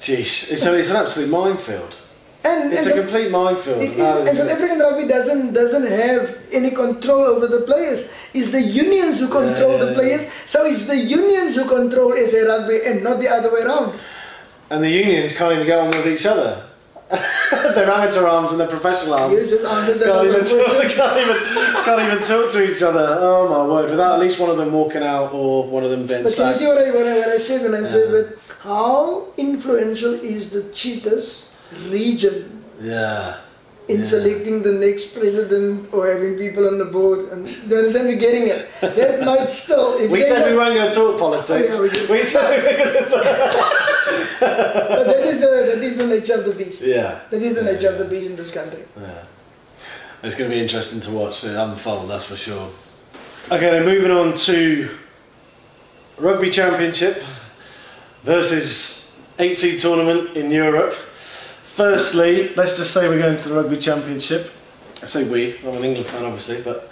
Jeez, 0.00 0.50
it's, 0.50 0.66
a, 0.66 0.74
it's 0.78 0.90
an 0.90 0.96
absolute 0.96 1.28
minefield. 1.30 1.96
And, 2.44 2.72
It's 2.72 2.82
and 2.82 2.90
a 2.90 2.94
so- 2.96 3.02
complete 3.02 3.30
minefield. 3.30 3.82
It 3.82 4.00
Uh, 4.00 4.24
and 4.26 4.36
South 4.36 4.50
African 4.50 4.80
rugby 4.80 5.06
doesn't 5.06 5.52
doesn't 5.54 5.86
have 5.86 6.38
any 6.50 6.72
control 6.72 7.20
over 7.20 7.46
the 7.46 7.60
players. 7.60 8.08
It's 8.34 8.50
the 8.50 8.60
unions 8.60 9.20
who 9.20 9.28
control 9.28 9.72
Yeah, 9.78 9.84
the 9.84 9.90
yeah, 9.92 9.98
players. 9.98 10.22
So 10.46 10.64
it's 10.64 10.86
the 10.86 10.96
unions 10.96 11.54
who 11.54 11.64
control 11.66 12.10
SA 12.26 12.40
rugby 12.52 12.80
and 12.84 13.04
not 13.04 13.20
the 13.20 13.28
other 13.28 13.52
way 13.54 13.62
around. 13.62 13.98
and 14.70 14.82
the 14.82 14.90
unions 14.90 15.32
can't 15.36 15.52
even 15.52 15.66
get 15.66 15.78
on 15.78 15.90
with 15.90 16.06
each 16.06 16.26
other. 16.26 16.64
their 17.74 17.90
amateur 17.90 18.26
arms 18.26 18.52
and 18.52 18.60
their 18.60 18.68
professional 18.68 19.14
arms. 19.14 19.34
You 19.34 19.48
just 19.50 19.64
answered 19.64 19.98
the 19.98 20.06
Can't 20.06 20.28
even, 20.28 20.44
talk, 20.44 20.66
can't, 20.90 21.18
even, 21.18 21.36
can't 21.84 22.02
even 22.02 22.22
talk 22.22 22.50
to 22.52 22.70
each 22.70 22.82
other. 22.82 23.18
Oh 23.20 23.48
my 23.48 23.66
word! 23.66 23.90
Without 23.90 24.14
at 24.14 24.20
least 24.20 24.38
one 24.38 24.48
of 24.50 24.56
them 24.56 24.72
walking 24.72 25.02
out 25.02 25.32
or 25.32 25.68
one 25.68 25.84
of 25.84 25.90
them 25.90 26.06
being 26.06 26.22
But 26.22 26.36
you 26.38 26.54
see 26.54 26.66
what 26.66 26.78
I, 26.78 26.90
what 26.90 27.06
I, 27.06 27.18
what 27.18 27.28
I 27.28 27.38
said 27.38 27.62
when 27.62 27.84
I 27.84 27.86
said, 27.86 28.10
Yeah. 28.10 28.22
but 28.22 28.38
how 28.60 29.28
influential 29.36 30.14
is 30.14 30.50
the 30.50 30.62
Cheetahs 30.72 31.50
region 31.88 32.64
Yeah, 32.80 33.40
in 33.88 34.00
Yeah. 34.00 34.06
selecting 34.06 34.62
the 34.62 34.72
next 34.72 35.06
president 35.18 35.92
or 35.92 36.10
having 36.10 36.36
people 36.36 36.66
on 36.68 36.78
the 36.78 36.84
board. 36.84 37.30
And 37.32 37.48
you 37.48 37.76
understand 37.76 38.08
me 38.08 38.16
getting 38.16 38.48
it? 38.48 38.68
That 38.80 39.24
might 39.30 39.50
still. 39.52 39.98
We 40.08 40.22
said 40.22 40.50
we 40.50 40.56
weren't 40.56 40.74
going 40.74 40.90
to 40.90 40.96
talk 40.96 41.18
politics. 41.18 41.74
Oh, 41.74 41.82
yeah, 41.84 42.06
we 42.08 42.18
we 42.18 42.22
said 42.24 42.62
we 42.62 42.70
were 42.70 42.76
going 42.84 43.04
to 43.04 43.10
talk. 43.10 43.24
but 44.40 45.04
that 45.06 45.24
is 45.26 45.40
the 45.40 45.50
that 45.70 45.82
is 45.82 45.96
the 45.96 46.06
nature 46.06 46.34
of 46.34 46.44
the 46.44 46.54
beast. 46.54 46.82
Yeah. 46.82 47.20
That 47.30 47.42
is 47.42 47.54
the 47.54 47.62
nature 47.64 47.88
of 47.88 47.98
the 47.98 48.04
beast 48.04 48.30
in 48.30 48.36
this 48.36 48.50
country. 48.52 48.84
Yeah. 48.96 49.24
It's 50.22 50.36
going 50.36 50.48
to 50.48 50.54
be 50.56 50.62
interesting 50.62 51.00
to 51.00 51.10
watch 51.10 51.42
it 51.42 51.56
unfold, 51.56 52.08
that's 52.08 52.26
for 52.26 52.36
sure. 52.36 52.70
Okay, 53.50 53.70
then 53.70 53.84
moving 53.84 54.12
on 54.12 54.34
to 54.46 54.96
Rugby 56.16 56.48
Championship 56.48 57.24
versus 58.22 59.10
18 59.40 59.80
tournament 59.80 60.36
in 60.36 60.48
Europe. 60.52 60.94
Firstly, 61.74 62.54
let's 62.54 62.76
just 62.76 62.92
say 62.92 63.08
we're 63.08 63.18
going 63.18 63.38
to 63.38 63.48
the 63.48 63.54
Rugby 63.54 63.78
Championship. 63.78 64.50
I 65.02 65.06
say 65.06 65.26
we, 65.26 65.58
I'm 65.60 65.74
an 65.74 65.84
England 65.84 66.06
fan 66.06 66.22
obviously, 66.22 66.60
but 66.60 66.90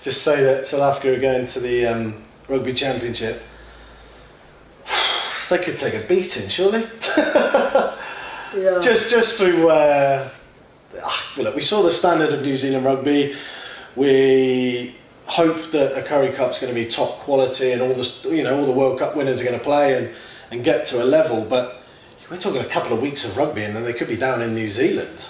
just 0.00 0.22
say 0.22 0.42
that 0.42 0.66
South 0.66 0.80
Africa 0.80 1.14
are 1.14 1.20
going 1.20 1.44
to 1.44 1.60
the 1.60 1.86
um, 1.86 2.22
Rugby 2.48 2.72
Championship. 2.72 3.42
They 5.50 5.58
could 5.58 5.76
take 5.76 5.92
a 5.92 6.06
beating, 6.06 6.48
surely. 6.48 6.86
Yeah. 8.54 8.80
just 8.82 9.08
just 9.08 9.38
through 9.38 9.70
uh, 9.70 10.28
ah, 11.02 11.32
well, 11.36 11.46
look, 11.46 11.54
we 11.54 11.62
saw 11.62 11.82
the 11.82 11.90
standard 11.90 12.34
of 12.34 12.42
New 12.42 12.54
Zealand 12.54 12.84
rugby. 12.84 13.34
We 13.96 14.94
hope 15.24 15.70
that 15.70 15.96
a 15.96 16.02
Currie 16.02 16.32
Cup's 16.32 16.58
going 16.58 16.74
to 16.74 16.78
be 16.78 16.86
top 16.86 17.20
quality 17.20 17.72
and 17.72 17.80
all 17.80 17.94
the 17.94 18.34
you 18.34 18.42
know 18.42 18.60
all 18.60 18.66
the 18.66 18.72
World 18.72 18.98
Cup 18.98 19.16
winners 19.16 19.40
are 19.40 19.44
going 19.44 19.58
to 19.58 19.64
play 19.64 19.96
and, 19.96 20.10
and 20.50 20.62
get 20.62 20.84
to 20.86 21.02
a 21.02 21.04
level. 21.04 21.44
But 21.44 21.81
we're 22.32 22.38
talking 22.38 22.62
a 22.62 22.68
couple 22.68 22.94
of 22.94 23.02
weeks 23.02 23.26
of 23.26 23.36
rugby 23.36 23.62
and 23.62 23.76
then 23.76 23.84
they 23.84 23.92
could 23.92 24.08
be 24.08 24.16
down 24.16 24.40
in 24.40 24.54
New 24.54 24.70
Zealand. 24.70 25.26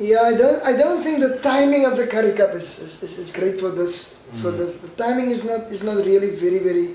Yeah, 0.00 0.22
I 0.22 0.34
don't. 0.34 0.60
I 0.64 0.72
don't 0.76 1.04
think 1.04 1.20
the 1.20 1.38
timing 1.38 1.84
of 1.84 1.96
the 1.96 2.08
Currie 2.08 2.32
Cup 2.32 2.50
is, 2.54 2.80
is, 2.80 3.00
is, 3.02 3.18
is 3.18 3.30
great 3.30 3.60
for 3.60 3.70
this. 3.70 4.18
For 4.40 4.50
this, 4.50 4.78
the 4.78 4.88
timing 4.88 5.30
is 5.30 5.44
not 5.44 5.70
is 5.70 5.82
not 5.84 5.98
really 6.04 6.30
very 6.30 6.58
very, 6.58 6.94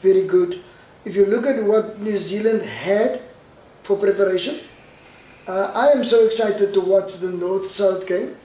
very 0.00 0.26
good. 0.26 0.62
If 1.04 1.14
you 1.16 1.26
look 1.26 1.44
at 1.44 1.62
what 1.62 2.00
New 2.00 2.16
Zealand 2.16 2.62
had 2.62 3.20
for 3.82 3.98
preparation, 3.98 4.60
uh, 5.46 5.72
I 5.74 5.90
am 5.90 6.04
so 6.04 6.24
excited 6.24 6.72
to 6.72 6.80
watch 6.80 7.14
the 7.14 7.30
North 7.30 7.66
South 7.66 8.06
game. 8.06 8.36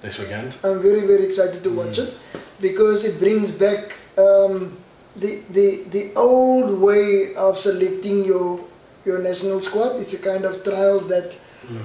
This 0.00 0.18
weekend, 0.18 0.56
I'm 0.62 0.80
very 0.80 1.06
very 1.06 1.24
excited 1.24 1.62
to 1.64 1.70
watch 1.70 1.98
it 1.98 2.14
because 2.60 3.04
it 3.04 3.18
brings 3.18 3.50
back 3.50 3.92
um, 4.16 4.78
the 5.16 5.42
the 5.50 5.82
the 5.90 6.14
old 6.14 6.78
way 6.78 7.34
of 7.34 7.58
selecting 7.58 8.24
your 8.24 8.64
your 9.06 9.20
national 9.20 9.62
squad. 9.62 9.96
It's 10.00 10.12
a 10.12 10.18
kind 10.18 10.44
of 10.44 10.62
trials 10.64 11.08
that 11.08 11.36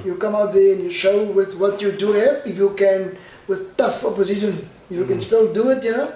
you 0.05 0.15
come 0.15 0.35
out 0.35 0.53
there 0.53 0.73
and 0.73 0.83
you 0.83 0.91
show 0.91 1.23
with 1.31 1.55
what 1.55 1.81
you 1.81 1.91
do 1.91 2.11
have. 2.11 2.45
If 2.45 2.57
you 2.57 2.71
can, 2.71 3.17
with 3.47 3.77
tough 3.77 4.03
opposition, 4.03 4.69
you 4.89 5.05
can 5.05 5.21
still 5.21 5.53
do 5.53 5.69
it, 5.69 5.83
you 5.83 5.91
know. 5.91 6.13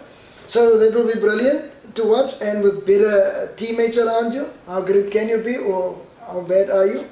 So 0.48 0.78
that 0.78 0.94
will 0.94 1.08
be 1.12 1.20
brilliant 1.20 1.72
to 1.96 2.04
watch, 2.04 2.40
and 2.42 2.62
with 2.62 2.86
better 2.86 3.52
teammates 3.56 3.98
around 3.98 4.34
you. 4.34 4.50
How 4.68 4.82
great 4.82 5.10
can 5.12 5.30
you 5.30 5.38
be, 5.40 5.58
or 5.58 6.00
how 6.28 6.42
bad 6.42 6.70
are 6.70 6.86
you? 6.86 7.06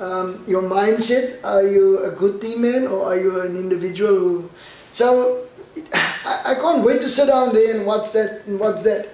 um, 0.00 0.44
your 0.46 0.62
mindset. 0.62 1.38
Are 1.44 1.62
you 1.62 2.02
a 2.04 2.10
good 2.10 2.40
team 2.40 2.62
man 2.62 2.86
or 2.86 3.06
are 3.06 3.18
you 3.18 3.40
an 3.40 3.56
individual 3.56 4.18
who? 4.18 4.50
So 4.92 5.46
I, 5.92 6.52
I 6.52 6.54
can't 6.54 6.84
wait 6.84 7.00
to 7.02 7.08
sit 7.08 7.26
down 7.26 7.52
there 7.52 7.76
and 7.76 7.86
watch 7.86 8.12
that 8.12 8.46
and 8.46 8.58
watch 8.58 8.82
that. 8.82 9.13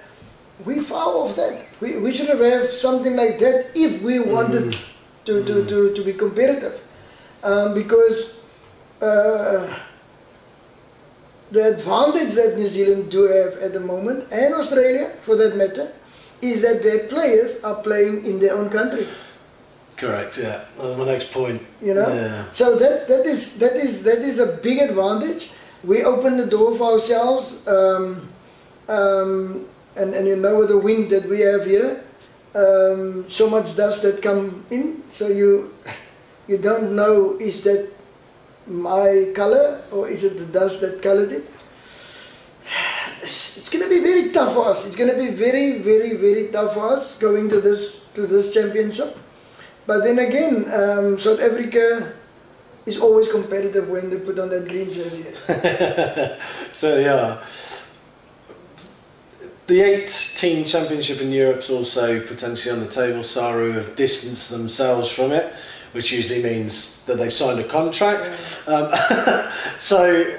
We 0.65 0.79
far 0.79 1.07
off 1.15 1.35
that. 1.35 1.65
We, 1.79 1.97
we 1.97 2.13
should 2.13 2.27
have 2.29 2.39
have 2.39 2.71
something 2.71 3.15
like 3.15 3.39
that 3.39 3.71
if 3.75 4.01
we 4.01 4.19
wanted 4.19 4.77
to, 5.25 5.43
to, 5.43 5.65
to, 5.65 5.93
to 5.93 6.03
be 6.03 6.13
competitive. 6.13 6.81
Um, 7.43 7.73
because 7.73 8.39
uh, 9.01 9.79
the 11.51 11.73
advantage 11.73 12.33
that 12.35 12.57
New 12.57 12.67
Zealand 12.67 13.09
do 13.11 13.23
have 13.23 13.53
at 13.57 13.73
the 13.73 13.79
moment, 13.79 14.31
and 14.31 14.53
Australia 14.53 15.13
for 15.23 15.35
that 15.35 15.55
matter, 15.57 15.91
is 16.41 16.61
that 16.61 16.81
their 16.83 17.07
players 17.07 17.63
are 17.63 17.75
playing 17.81 18.25
in 18.25 18.39
their 18.39 18.55
own 18.55 18.69
country. 18.69 19.07
correct? 19.97 20.37
Yeah, 20.37 20.65
that's 20.79 20.97
my 20.97 21.05
next 21.05 21.31
point. 21.31 21.61
you 21.81 21.93
know 21.93 22.07
Yeah. 22.13 22.45
so 22.53 22.75
that 22.77 23.07
that 23.07 23.25
is 23.25 23.59
that 23.59 23.75
is 23.75 24.01
that 24.03 24.19
is 24.29 24.39
a 24.39 24.57
big 24.63 24.79
advantage 24.79 25.51
we 25.83 26.03
open 26.03 26.37
the 26.37 26.45
door 26.45 26.75
for 26.77 26.93
ourselves 26.93 27.61
um, 27.67 28.29
um, 28.89 29.67
and 29.95 30.13
and 30.13 30.27
you 30.27 30.35
know 30.35 30.59
with 30.59 30.69
the 30.69 30.77
wind 30.77 31.09
that 31.09 31.27
we 31.27 31.41
have 31.41 31.65
here? 31.65 32.03
Um, 32.53 33.29
so 33.29 33.49
much 33.49 33.75
dust 33.75 34.01
that 34.03 34.21
come 34.21 34.65
in. 34.69 35.03
So 35.09 35.27
you 35.27 35.73
you 36.47 36.57
don't 36.57 36.95
know 36.95 37.37
is 37.39 37.61
that 37.63 37.91
my 38.67 39.31
color 39.35 39.83
or 39.91 40.07
is 40.07 40.23
it 40.23 40.37
the 40.37 40.45
dust 40.45 40.81
that 40.81 41.01
colored 41.01 41.31
it? 41.31 41.45
It's, 43.21 43.55
it's 43.55 43.69
going 43.69 43.83
to 43.83 43.89
be 43.89 43.99
very 44.01 44.31
tough 44.31 44.55
for 44.55 44.65
us. 44.65 44.83
It's 44.83 44.95
going 44.95 45.11
to 45.11 45.15
be 45.15 45.29
very 45.29 45.77
very 45.77 46.17
very 46.17 46.47
tough 46.49 46.73
for 46.73 46.89
us 46.89 47.15
going 47.19 47.49
to 47.49 47.61
this 47.61 48.05
to 48.15 48.25
this 48.25 48.51
championship. 48.51 49.15
But 49.85 50.03
then 50.03 50.17
again, 50.19 50.65
um, 50.73 51.19
South 51.19 51.39
Africa 51.39 52.13
is 52.85 52.97
always 52.97 53.29
competitive 53.29 53.89
when 53.89 54.09
they 54.09 54.17
put 54.17 54.39
on 54.39 54.49
that 54.49 54.67
green 54.67 54.91
jersey. 54.91 55.25
so 56.73 56.97
yeah. 56.97 57.45
The 59.71 59.79
18 59.79 60.65
championship 60.65 61.21
in 61.21 61.31
Europe's 61.31 61.69
also 61.69 62.19
potentially 62.27 62.75
on 62.75 62.81
the 62.81 62.89
table. 62.89 63.23
SARU 63.23 63.71
have 63.71 63.95
distanced 63.95 64.49
themselves 64.49 65.09
from 65.09 65.31
it, 65.31 65.53
which 65.93 66.11
usually 66.11 66.43
means 66.43 67.01
that 67.05 67.17
they've 67.17 67.31
signed 67.31 67.57
a 67.61 67.63
contract. 67.63 68.29
Um, 68.67 68.91
so, 69.79 70.37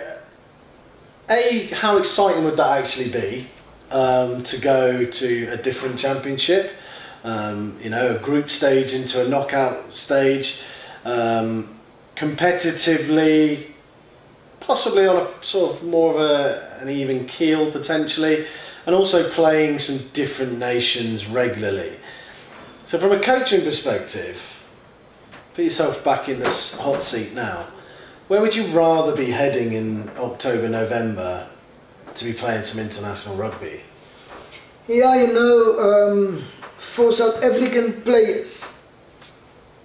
a 1.31 1.67
how 1.69 1.97
exciting 1.97 2.45
would 2.45 2.59
that 2.59 2.77
actually 2.77 3.11
be 3.11 3.47
um, 3.91 4.43
to 4.43 4.59
go 4.59 5.07
to 5.07 5.47
a 5.47 5.57
different 5.57 5.99
championship? 5.99 6.73
Um, 7.25 7.79
you 7.83 7.89
know, 7.89 8.17
a 8.17 8.19
group 8.19 8.51
stage 8.51 8.93
into 8.93 9.25
a 9.25 9.29
knockout 9.31 9.95
stage, 9.95 10.61
um, 11.07 11.75
competitively, 12.17 13.71
possibly 14.61 15.07
on 15.07 15.27
a 15.27 15.43
sort 15.43 15.75
of 15.75 15.83
more 15.85 16.13
of 16.13 16.21
a, 16.21 16.81
an 16.83 16.91
even 16.91 17.25
keel 17.25 17.73
potentially, 17.73 18.45
and 18.87 18.95
also 18.95 19.29
playing 19.31 19.79
some 19.79 19.99
different 20.13 20.59
nations 20.59 21.27
regularly. 21.27 21.99
So, 22.85 22.99
from 22.99 23.13
a 23.13 23.21
coaching 23.21 23.63
perspective, 23.63 24.61
put 25.55 25.65
yourself 25.65 26.05
back 26.05 26.29
in 26.29 26.41
this 26.41 26.79
hot 26.79 27.03
seat 27.03 27.33
now. 27.33 27.69
Where 28.29 28.41
would 28.41 28.57
you 28.57 28.67
rather 28.69 29.15
be 29.15 29.31
heading 29.31 29.73
in 29.73 30.11
October, 30.17 30.69
November 30.69 31.49
to 32.15 32.25
be 32.25 32.33
playing 32.33 32.63
some 32.63 32.81
international 32.81 33.37
rugby? 33.37 33.83
Yeah, 34.89 35.15
you 35.15 35.33
know, 35.33 35.79
um, 35.79 36.45
for 36.79 37.13
South 37.13 37.43
African 37.45 38.03
players, 38.03 38.67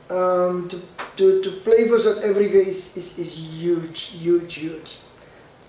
um, 0.10 0.68
to, 0.70 0.82
to, 1.18 1.44
to 1.44 1.52
play 1.62 1.88
for 1.88 2.00
South 2.00 2.24
Africa 2.24 2.58
is, 2.58 2.96
is, 2.98 3.20
is 3.20 3.38
huge, 3.38 4.02
huge, 4.04 4.56
huge. 4.56 4.98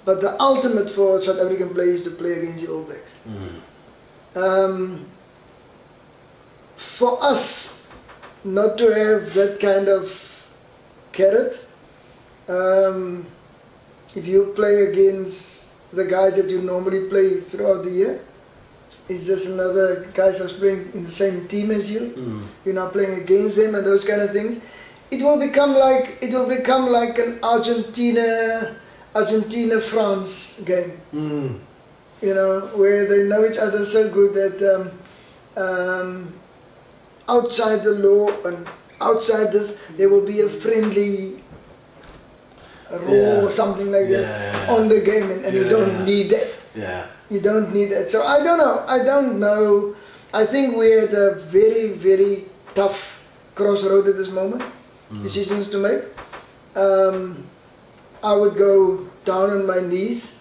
But 0.05 0.21
the 0.21 0.41
ultimate 0.41 0.89
for 0.91 1.21
South 1.21 1.39
African 1.39 1.71
players 1.71 2.01
is 2.01 2.05
to 2.05 2.11
play 2.11 2.33
against 2.33 2.65
the 2.65 2.73
All 2.73 2.83
Blacks. 2.83 3.15
Um, 4.35 5.07
for 6.77 7.23
us 7.23 7.83
not 8.45 8.79
to 8.79 8.87
have 8.95 9.35
that 9.35 9.59
kind 9.61 9.89
of 9.89 10.11
carrot, 11.13 11.59
um, 12.49 13.27
if 14.15 14.27
you 14.27 14.53
play 14.57 14.87
against 14.87 15.67
the 15.93 16.05
guys 16.05 16.37
that 16.37 16.49
you 16.49 16.63
normally 16.63 17.09
play 17.09 17.41
throughout 17.41 17.85
the 17.85 17.91
year, 17.91 18.21
it's 19.09 19.27
just 19.27 19.47
another 19.49 20.07
guys 20.15 20.39
that's 20.39 20.53
playing 20.55 20.91
in 20.95 21.05
the 21.05 21.11
same 21.11 21.47
team 21.49 21.71
as 21.71 21.91
you. 21.91 22.01
You're 22.65 22.75
not 22.75 22.93
playing 22.93 23.21
against 23.21 23.57
them 23.57 23.75
and 23.75 23.87
those 23.87 24.05
kind 24.05 24.23
of 24.23 24.33
things. 24.33 24.63
It 25.11 25.23
will 25.23 25.39
become 25.39 25.75
like 25.75 26.19
it 26.23 26.33
will 26.33 26.47
become 26.47 26.89
like 26.89 27.19
an 27.19 27.39
Argentina 27.43 28.77
Argentina 29.15 29.81
France 29.81 30.61
game 30.65 31.01
Mm. 31.15 31.59
you 32.21 32.35
know, 32.35 32.69
where 32.75 33.07
they 33.07 33.25
know 33.25 33.45
each 33.47 33.59
other 33.59 33.85
so 33.85 34.09
good 34.11 34.35
that 34.35 34.57
um, 34.75 34.91
um, 35.57 36.33
outside 37.29 37.83
the 37.85 37.91
law 37.93 38.29
and 38.45 38.67
outside 39.01 39.53
this, 39.53 39.81
there 39.97 40.09
will 40.09 40.25
be 40.27 40.41
a 40.41 40.49
friendly 40.49 41.43
rule 42.91 43.15
Yeah. 43.15 43.43
or 43.45 43.51
something 43.51 43.91
like 43.93 44.09
Yeah, 44.09 44.21
that 44.21 44.69
yeah, 44.69 44.75
on 44.75 44.89
the 44.89 45.01
game, 45.01 45.31
and, 45.31 45.45
and 45.45 45.55
you 45.55 45.65
don't 45.69 46.05
need 46.05 46.31
that. 46.31 46.49
Yeah. 46.75 47.07
You 47.31 47.41
don't 47.41 47.73
need 47.73 47.91
that. 47.91 48.11
So 48.11 48.25
I 48.27 48.43
don't 48.43 48.59
know. 48.59 48.85
I 48.89 49.05
don't 49.05 49.39
know. 49.39 49.95
I 50.33 50.45
think 50.47 50.77
we're 50.77 51.05
at 51.07 51.13
a 51.13 51.35
very, 51.49 51.93
very 51.93 52.47
tough 52.75 52.99
crossroad 53.55 54.09
at 54.09 54.17
this 54.17 54.29
moment. 54.31 54.63
Decisions 55.23 55.69
to 55.71 55.79
make. 55.79 56.03
Um, 56.77 57.47
I 58.23 58.35
would 58.35 58.57
go 58.57 59.09
down 59.25 59.51
on 59.51 59.67
my 59.67 59.81
knees 59.81 60.35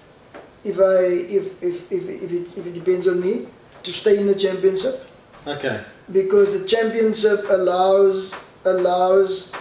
if 0.63 0.79
I 0.79 1.03
if 1.37 1.45
if 1.61 1.91
if, 1.91 2.09
if, 2.09 2.31
it, 2.31 2.57
if 2.57 2.65
it 2.65 2.73
depends 2.73 3.07
on 3.07 3.21
me 3.21 3.47
to 3.83 3.93
stay 3.93 4.17
in 4.17 4.27
the 4.27 4.35
championship 4.35 5.05
Okay. 5.45 5.81
because 6.11 6.59
the 6.59 6.67
championship 6.67 7.45
allows 7.49 8.33
allows 8.65 9.51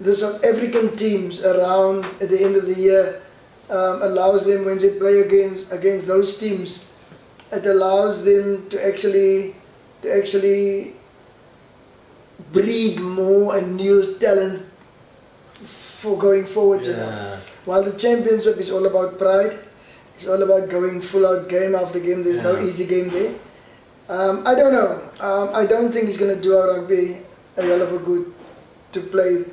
the 0.00 0.14
South 0.14 0.44
African 0.44 0.96
teams 0.96 1.40
around 1.40 2.04
at 2.20 2.28
the 2.28 2.42
end 2.42 2.56
of 2.56 2.66
the 2.66 2.74
year 2.74 3.22
um, 3.70 4.02
allows 4.02 4.44
them 4.46 4.64
when 4.64 4.78
they 4.78 4.90
play 4.90 5.20
against 5.20 5.70
against 5.70 6.06
those 6.06 6.36
teams, 6.36 6.86
it 7.52 7.64
allows 7.66 8.24
them 8.24 8.68
to 8.68 8.84
actually 8.84 9.54
to 10.02 10.12
actually 10.12 10.94
breed 12.52 12.98
more 12.98 13.56
and 13.56 13.76
new 13.76 14.18
talent 14.18 14.66
for 16.00 16.16
going 16.16 16.46
forward. 16.46 16.84
You 16.84 16.92
know. 16.94 17.38
While 17.66 17.82
the 17.84 17.92
championship 17.92 18.56
is 18.58 18.70
all 18.70 18.86
about 18.86 19.18
pride, 19.18 19.58
it's 20.14 20.26
all 20.26 20.42
about 20.42 20.68
going 20.70 21.00
full 21.00 21.26
out 21.26 21.48
game 21.48 21.74
after 21.74 22.00
game. 22.00 22.22
There's 22.22 22.42
no 22.42 22.58
easy 22.60 22.86
game 22.86 23.10
there. 23.10 23.34
Um, 24.08 24.42
I 24.46 24.54
don't 24.54 24.72
know. 24.72 24.92
Um, 25.20 25.50
I 25.54 25.66
don't 25.66 25.92
think 25.92 26.06
he's 26.08 26.16
going 26.16 26.34
to 26.34 26.40
do 26.42 26.56
our 26.56 26.68
rugby 26.80 27.18
a 27.56 27.62
hell 27.62 27.82
of 27.82 27.92
a 27.92 27.98
good 27.98 28.32
to 28.92 29.00
play 29.00 29.44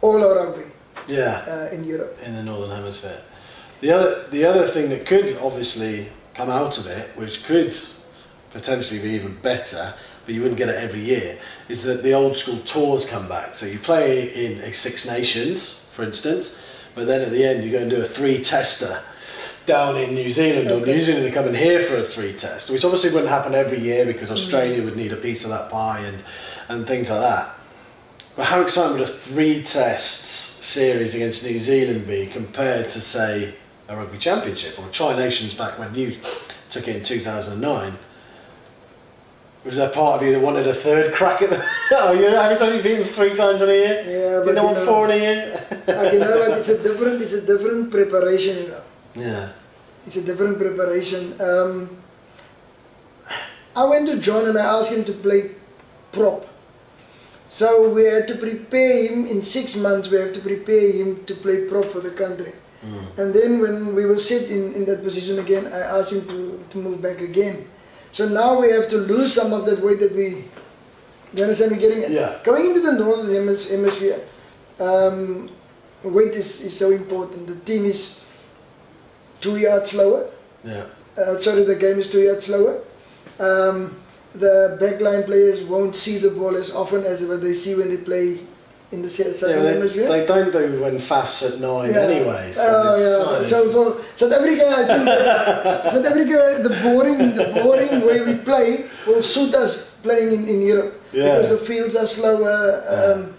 all 0.00 0.24
our 0.24 0.34
rugby 0.46 0.64
Yeah. 1.06 1.44
uh, 1.46 1.74
in 1.74 1.84
Europe. 1.84 2.18
in 2.24 2.34
the 2.34 2.42
northern 2.42 2.70
hemisphere. 2.70 3.20
The 3.80 3.92
other 3.92 4.26
the 4.30 4.44
other 4.44 4.66
thing 4.68 4.88
that 4.90 5.04
could 5.06 5.36
obviously 5.42 6.08
come 6.34 6.50
out 6.50 6.78
of 6.78 6.86
it, 6.86 7.10
which 7.16 7.44
could 7.44 7.76
potentially 8.50 9.00
be 9.00 9.10
even 9.10 9.36
better, 9.42 9.94
but 10.24 10.34
you 10.34 10.42
wouldn't 10.42 10.58
get 10.58 10.68
it 10.68 10.76
every 10.76 11.00
year, 11.00 11.38
is 11.68 11.82
that 11.84 12.02
the 12.02 12.12
old 12.12 12.36
school 12.36 12.58
tours 12.60 13.06
come 13.06 13.28
back. 13.28 13.54
So 13.54 13.66
you 13.66 13.78
play 13.78 14.28
in 14.28 14.60
a 14.60 14.72
Six 14.72 15.06
Nations, 15.06 15.86
for 15.92 16.02
instance, 16.02 16.58
but 16.94 17.06
then 17.06 17.22
at 17.22 17.30
the 17.30 17.44
end 17.44 17.64
you 17.64 17.70
go 17.70 17.78
and 17.78 17.90
do 17.90 18.00
a 18.00 18.04
three 18.04 18.42
tester 18.42 19.00
down 19.66 19.96
in 19.96 20.14
New 20.14 20.30
Zealand, 20.30 20.70
or 20.70 20.84
New 20.84 21.00
Zealand 21.00 21.26
are 21.26 21.30
coming 21.30 21.54
here 21.54 21.80
for 21.80 21.96
a 21.96 22.02
three 22.02 22.34
test, 22.34 22.70
which 22.70 22.84
obviously 22.84 23.10
wouldn't 23.10 23.30
happen 23.30 23.54
every 23.54 23.80
year 23.80 24.04
because 24.04 24.28
mm. 24.28 24.32
Australia 24.32 24.82
would 24.82 24.96
need 24.96 25.12
a 25.12 25.16
piece 25.16 25.44
of 25.44 25.50
that 25.50 25.70
pie 25.70 26.00
and, 26.00 26.22
and 26.68 26.86
things 26.86 27.10
like 27.10 27.20
that. 27.20 27.54
But 28.36 28.46
how 28.46 28.60
exciting 28.60 28.98
would 28.98 29.08
a 29.08 29.10
three 29.10 29.62
tests 29.62 30.64
series 30.64 31.14
against 31.14 31.44
New 31.44 31.58
Zealand 31.58 32.06
be 32.06 32.26
compared 32.26 32.90
to, 32.90 33.00
say, 33.00 33.54
a 33.88 33.96
rugby 33.96 34.18
championship 34.18 34.78
or 34.78 34.88
Tri 34.88 35.16
Nations 35.16 35.54
back 35.54 35.78
when 35.78 35.94
you 35.94 36.18
took 36.70 36.88
it 36.88 36.96
in 36.96 37.04
2009? 37.04 37.96
Was 39.64 39.76
there 39.76 39.88
part 39.88 40.20
of 40.20 40.26
you 40.26 40.32
that 40.34 40.40
wanted 40.42 40.66
a 40.66 40.74
third 40.74 41.14
crack 41.14 41.40
at 41.40 41.48
the. 41.50 41.56
oh, 41.92 42.14
having 42.14 42.58
to 42.58 42.76
be 42.76 42.82
beaten 42.82 43.04
three 43.04 43.34
times 43.34 43.62
in 43.62 43.70
a 43.70 43.72
year? 43.72 44.04
Yeah, 44.06 44.38
You 44.40 44.44
but 44.44 44.54
know 44.56 44.68
you 44.68 44.74
know- 44.74 44.84
four 44.84 45.06
in 45.06 45.12
a 45.12 45.16
year? 45.16 45.66
Uh, 45.88 46.10
you 46.12 46.18
know 46.18 46.38
what? 46.38 46.58
It's 46.58 46.68
a 46.68 46.82
different. 46.82 47.22
It's 47.22 47.32
a 47.32 47.40
different 47.40 47.90
preparation. 47.90 48.56
You 48.58 48.68
know. 48.68 48.82
yeah. 49.14 49.52
It's 50.06 50.16
a 50.16 50.22
different 50.22 50.58
preparation. 50.58 51.40
Um, 51.40 51.96
I 53.74 53.84
went 53.84 54.06
to 54.06 54.18
John 54.18 54.46
and 54.46 54.58
I 54.58 54.78
asked 54.78 54.92
him 54.92 55.04
to 55.04 55.12
play 55.12 55.52
prop. 56.12 56.46
So 57.48 57.88
we 57.88 58.04
had 58.04 58.28
to 58.28 58.34
prepare 58.36 59.08
him 59.08 59.26
in 59.26 59.42
six 59.42 59.76
months. 59.76 60.08
We 60.08 60.18
have 60.18 60.32
to 60.34 60.40
prepare 60.40 60.92
him 60.92 61.24
to 61.24 61.34
play 61.34 61.66
prop 61.66 61.86
for 61.86 62.00
the 62.00 62.10
country. 62.10 62.52
Mm. 62.84 63.18
And 63.18 63.34
then 63.34 63.60
when 63.60 63.94
we 63.94 64.04
were 64.04 64.18
sit 64.18 64.50
in, 64.50 64.74
in 64.74 64.84
that 64.86 65.02
position 65.02 65.38
again, 65.38 65.66
I 65.72 65.80
asked 65.80 66.12
him 66.12 66.28
to, 66.28 66.64
to 66.70 66.78
move 66.78 67.00
back 67.00 67.20
again. 67.20 67.66
So 68.14 68.28
now 68.28 68.60
we 68.60 68.70
have 68.70 68.88
to 68.90 68.96
lose 68.96 69.34
some 69.34 69.52
of 69.52 69.66
that 69.66 69.82
weight 69.82 69.98
that 69.98 70.14
we. 70.14 70.44
You 71.36 71.42
understand 71.42 71.72
me 71.72 71.78
getting? 71.78 72.12
Yeah. 72.12 72.38
Going 72.44 72.66
into 72.66 72.80
the 72.80 72.92
northern 72.92 73.26
hemis- 73.26 73.68
hemisphere, 73.68 74.20
um, 74.78 75.50
weight 76.04 76.34
is, 76.34 76.60
is 76.60 76.78
so 76.78 76.92
important. 76.92 77.48
The 77.48 77.56
team 77.56 77.84
is 77.86 78.20
two 79.40 79.56
yards 79.56 79.90
slower. 79.90 80.30
Yeah. 80.62 80.86
Uh, 81.18 81.38
sorry, 81.38 81.64
the 81.64 81.74
game 81.74 81.98
is 81.98 82.08
two 82.08 82.20
yards 82.20 82.46
slower. 82.46 82.84
Um, 83.40 83.96
the 84.32 84.78
backline 84.80 85.26
players 85.26 85.64
won't 85.64 85.96
see 85.96 86.18
the 86.18 86.30
ball 86.30 86.56
as 86.56 86.70
often 86.70 87.02
as 87.02 87.24
what 87.24 87.42
they 87.42 87.54
see 87.54 87.74
when 87.74 87.88
they 87.88 87.96
play 87.96 88.38
in 88.94 89.02
the 89.02 89.08
s- 89.08 89.42
Yeah, 89.42 89.48
they, 89.62 89.74
hemisphere. 89.74 90.08
they 90.08 90.24
don't 90.26 90.52
do 90.52 90.80
when 90.82 90.98
Faf's 90.98 91.42
at 91.42 91.58
nine 91.60 91.92
anyway. 91.94 92.52
So 92.52 92.62
oh 92.62 92.96
yeah. 93.04 93.46
So 93.46 93.58
for 93.74 93.86
South 94.16 94.32
Africa, 94.32 94.66
I 94.70 94.82
think 94.86 95.04
that 95.04 95.90
South 95.92 96.06
Africa, 96.06 96.38
the 96.62 96.74
boring, 96.82 97.18
the 97.34 97.46
boring 97.62 97.94
way 98.06 98.18
we 98.22 98.34
play 98.50 98.86
will 99.06 99.22
suit 99.22 99.54
us 99.54 99.72
playing 100.02 100.30
in, 100.32 100.42
in 100.48 100.58
Europe 100.62 100.94
Yeah. 101.12 101.24
because 101.24 101.50
the 101.50 101.58
fields 101.58 101.94
are 101.96 102.06
slower 102.06 102.56
um, 102.96 103.34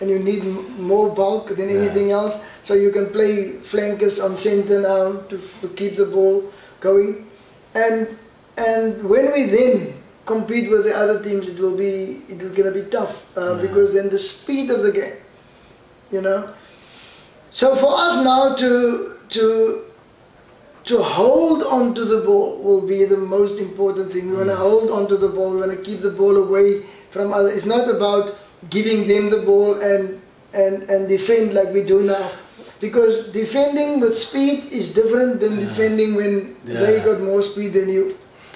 and 0.00 0.08
you 0.08 0.18
need 0.18 0.44
more 0.78 1.08
bulk 1.10 1.48
than 1.56 1.68
Yeah. 1.68 1.80
anything 1.82 2.10
else. 2.12 2.36
So 2.62 2.74
you 2.74 2.90
can 2.92 3.06
play 3.10 3.58
flankers 3.72 4.20
on 4.20 4.36
centre 4.36 4.80
now 4.80 5.20
to, 5.28 5.36
to 5.62 5.68
keep 5.74 5.96
the 5.96 6.04
ball 6.06 6.44
going, 6.80 7.26
and 7.74 8.06
and 8.56 9.02
when 9.08 9.32
we 9.32 9.44
then 9.48 9.94
compete 10.32 10.70
with 10.72 10.82
the 10.88 10.94
other 11.02 11.18
teams, 11.26 11.48
it 11.52 11.58
will 11.64 11.76
be 11.84 11.92
it 12.32 12.42
will 12.42 12.54
gonna 12.58 12.74
be 12.80 12.84
tough 12.96 13.14
uh, 13.36 13.42
Yeah. 13.42 13.62
because 13.66 13.88
then 13.98 14.08
the 14.16 14.22
speed 14.30 14.70
of 14.76 14.82
the 14.86 14.92
game, 15.00 15.16
you 16.16 16.22
know. 16.26 16.40
So 17.60 17.74
for 17.82 17.92
us 18.06 18.14
now 18.24 18.54
to 18.62 18.72
to 19.36 19.46
to 20.90 21.02
hold 21.02 21.62
on 21.78 21.94
to 21.98 22.04
the 22.12 22.20
ball 22.28 22.56
will 22.66 22.80
be 22.92 23.00
the 23.14 23.16
most 23.16 23.58
important 23.66 24.12
thing. 24.12 24.30
We 24.30 24.36
want 24.42 24.48
to 24.54 24.56
hold 24.56 24.90
on 24.98 25.08
to 25.08 25.16
the 25.24 25.28
ball. 25.28 25.50
We 25.54 25.58
want 25.64 25.72
to 25.78 25.82
keep 25.88 26.00
the 26.00 26.14
ball 26.22 26.36
away 26.44 26.68
from 27.10 27.32
other. 27.32 27.50
It's 27.56 27.66
not 27.66 27.88
about 27.96 28.34
giving 28.76 29.06
them 29.12 29.30
the 29.34 29.42
ball 29.50 29.74
and 29.80 30.20
and 30.62 30.88
and 30.94 31.08
defend 31.08 31.54
like 31.58 31.70
we 31.78 31.82
do 31.90 31.98
now, 32.02 32.30
because 32.80 33.18
defending 33.34 34.00
with 34.00 34.16
speed 34.18 34.72
is 34.80 34.92
different 35.00 35.38
than 35.44 35.58
Yeah. 35.58 35.66
defending 35.68 36.14
when 36.22 36.34
they 36.64 36.94
got 37.10 37.20
more 37.30 37.42
speed 37.52 37.72
than 37.78 37.88
you. 37.98 38.04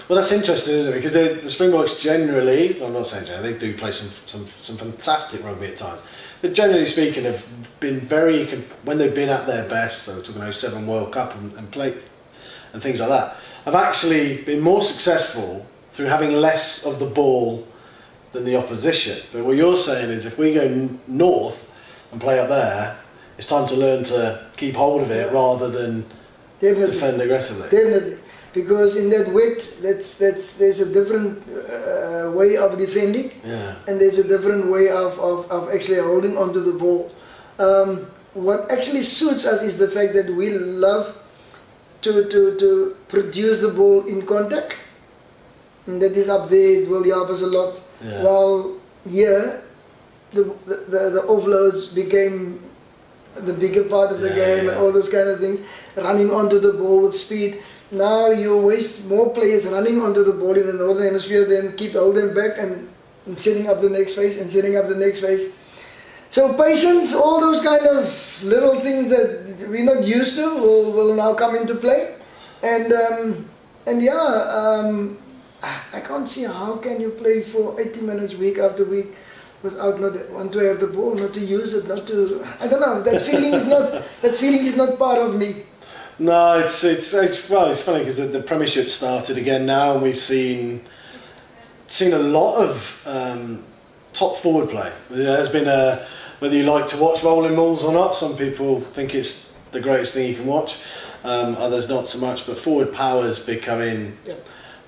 Well, 0.09 0.17
that's 0.17 0.33
interesting, 0.33 0.75
isn't 0.75 0.93
it? 0.93 0.97
Because 0.97 1.13
they- 1.13 1.35
the 1.35 1.51
Springboks 1.51 1.95
generally, 1.95 2.83
I'm 2.83 2.93
not 2.93 3.07
saying 3.07 3.25
generally, 3.27 3.53
they 3.55 3.59
do 3.59 3.77
play 3.77 3.91
some, 3.91 4.11
some, 4.27 4.47
some 4.61 4.77
fantastic 4.77 5.43
rugby 5.43 5.69
at 5.69 5.77
times. 5.79 6.03
But 6.43 6.53
generally 6.53 6.85
speaking, 6.85 7.25
have 7.25 7.47
been 7.81 8.01
very, 8.01 8.45
when 8.85 8.99
they've 8.99 9.15
been 9.15 9.31
at 9.31 9.47
their 9.47 9.65
best, 9.67 10.03
so 10.03 10.17
we're 10.17 10.23
talking 10.23 10.43
07 10.53 10.87
World 10.87 11.11
Cup 11.13 11.35
and, 11.35 11.53
and 11.55 11.71
play 11.71 11.95
and 12.75 12.83
things 12.83 13.01
like 13.01 13.09
that, 13.09 13.37
have 13.65 13.75
actually 13.75 14.43
been 14.43 14.61
more 14.61 14.83
successful 14.83 15.65
through 15.93 16.07
having 16.07 16.33
less 16.33 16.85
of 16.85 16.99
the 16.99 17.07
ball 17.07 17.67
than 18.33 18.45
the 18.45 18.57
opposition. 18.57 19.23
But 19.33 19.45
what 19.45 19.57
you're 19.57 19.77
saying 19.77 20.11
is 20.11 20.27
if 20.27 20.37
we 20.37 20.53
go 20.53 20.91
north 21.07 21.67
and 22.13 22.21
play 22.21 22.39
up 22.41 22.49
there, 22.49 22.99
it's 23.39 23.47
time 23.47 23.67
to 23.69 23.75
learn 23.77 24.05
to 24.05 24.45
keep 24.57 24.75
hold 24.75 25.03
of 25.03 25.11
it 25.11 25.33
rather 25.33 25.71
than 25.71 26.05
defend 26.61 27.21
aggressively. 27.21 27.69
Definitely, 27.71 28.19
because 28.55 28.97
in 28.97 29.11
that 29.11 29.33
width, 29.33 29.83
that's 29.83 30.17
that's 30.17 30.55
there's 30.55 30.81
a 30.81 30.87
different 30.87 31.43
uh, 31.49 32.31
way 32.31 32.57
of 32.57 32.79
defending. 32.79 33.33
Yeah. 33.45 33.77
and 33.89 34.01
there's 34.01 34.19
a 34.19 34.25
different 34.27 34.67
way 34.67 34.89
of, 34.89 35.19
of, 35.19 35.51
of 35.51 35.75
actually 35.75 35.99
holding 36.01 36.39
onto 36.39 36.61
the 36.61 36.73
ball. 36.73 37.13
Um, 37.59 38.07
what 38.35 38.71
actually 38.71 39.03
suits 39.03 39.45
us 39.45 39.63
is 39.63 39.79
the 39.79 39.89
fact 39.89 40.15
that 40.15 40.29
we 40.35 40.51
love 40.51 41.17
to, 42.03 42.29
to, 42.29 42.57
to 42.59 42.97
produce 43.09 43.61
the 43.61 43.69
ball 43.69 44.07
in 44.07 44.27
contact. 44.27 44.77
And 45.87 46.01
that 46.03 46.13
is 46.17 46.29
up 46.29 46.49
there, 46.49 46.83
it 46.83 46.89
will 46.89 47.05
help 47.05 47.29
us 47.31 47.43
a 47.43 47.47
lot. 47.47 47.81
Yeah. 48.03 48.23
While 48.25 48.79
here, 49.09 49.63
the, 50.33 50.45
the, 50.67 50.77
the, 50.89 51.11
the 51.11 51.23
offloads 51.29 51.95
became 51.95 52.61
the 53.37 53.53
bigger 53.53 53.85
part 53.85 54.11
of 54.13 54.21
the 54.21 54.29
Yeah, 54.29 54.35
game 54.35 54.65
yeah. 54.65 54.71
and 54.73 54.81
all 54.81 54.93
those 54.93 55.09
kind 55.09 55.29
of 55.29 55.39
things, 55.41 55.61
running 55.97 56.31
onto 56.31 56.59
the 56.59 56.73
ball 56.73 57.03
with 57.03 57.15
speed. 57.15 57.63
Now 57.91 58.31
you 58.31 58.57
waste 58.57 59.05
more 59.05 59.31
players 59.31 59.65
running 59.67 60.01
onto 60.01 60.25
the 60.25 60.33
ball 60.33 60.57
in 60.57 60.67
the 60.67 60.73
northern 60.73 61.05
hemisphere 61.05 61.45
than 61.45 61.77
keep 61.77 61.93
holding 61.93 62.35
back 62.35 62.59
and 62.59 62.89
setting 63.37 63.69
up 63.69 63.81
the 63.81 63.91
next 63.91 64.15
phase 64.15 64.39
and 64.39 64.51
setting 64.51 64.77
up 64.77 64.89
the 64.89 64.97
next 64.97 65.21
phase. 65.21 65.55
So 66.31 66.53
patience, 66.55 67.15
all 67.15 67.41
those 67.41 67.63
kind 67.63 67.87
of 67.87 68.43
little 68.43 68.81
things 68.81 69.09
that 69.11 69.69
we're 69.69 69.85
not 69.85 70.05
used 70.05 70.35
to 70.35 70.57
will, 70.57 70.93
will 70.93 71.15
now 71.15 71.35
come 71.35 71.55
into 71.55 71.77
play. 71.77 72.17
And 72.63 72.93
um, 72.93 73.49
and 73.87 74.03
yeah, 74.03 74.17
um, 74.17 75.19
I 75.63 76.01
can't 76.01 76.29
see 76.29 76.45
how 76.45 76.77
can 76.77 77.01
you 77.01 77.11
play 77.11 77.43
for 77.43 77.81
80 77.81 78.01
minutes 78.01 78.35
week 78.35 78.59
after 78.59 78.85
week 78.85 79.15
without 79.63 80.01
not 80.01 80.31
want 80.31 80.53
to 80.53 80.59
have 80.59 80.81
the 80.81 80.87
ball, 80.87 81.15
not 81.15 81.33
to 81.35 81.41
use 81.41 81.73
it, 81.73 81.87
not 81.87 82.07
to 82.09 82.45
I 82.61 82.67
don't 82.67 82.81
know. 82.81 83.03
That 83.03 83.23
feeling 83.23 83.53
is 83.55 83.67
not 83.67 84.03
that 84.23 84.35
feeling 84.37 84.67
is 84.67 84.77
not 84.77 84.99
part 84.99 85.19
of 85.19 85.37
me. 85.37 85.65
No, 86.19 86.59
it's 86.61 86.85
it's, 86.85 87.13
it's 87.13 87.49
well, 87.49 87.71
it's 87.71 87.81
funny 87.81 88.01
because 88.01 88.19
the, 88.19 88.27
the 88.27 88.41
Premiership 88.43 88.89
started 88.89 89.37
again 89.37 89.67
now, 89.67 89.95
and 89.95 90.03
we've 90.03 90.19
seen 90.19 90.83
seen 91.87 92.13
a 92.13 92.19
lot 92.19 92.57
of 92.57 93.01
um, 93.05 93.65
top 94.13 94.37
forward 94.37 94.71
play. 94.71 94.93
There 95.11 95.37
has 95.37 95.49
been 95.49 95.67
a 95.67 96.07
whether 96.39 96.55
you 96.57 96.65
like 96.65 96.87
to 96.89 96.99
watch 96.99 97.23
rolling 97.23 97.57
balls 97.57 97.83
or 97.83 97.93
not. 97.93 98.15
Some 98.15 98.37
people 98.37 98.81
think 98.81 99.15
it's 99.15 99.51
the 99.73 99.81
greatest 99.81 100.15
thing 100.15 100.29
you 100.29 100.37
can 100.37 100.47
watch. 100.47 100.79
Um, 101.25 101.57
others 101.57 101.89
not 101.89 102.07
so 102.07 102.19
much. 102.19 102.47
But 102.47 102.59
forward 102.59 102.93
powers 102.93 103.39
becoming 103.39 104.17
Yep. 104.27 104.47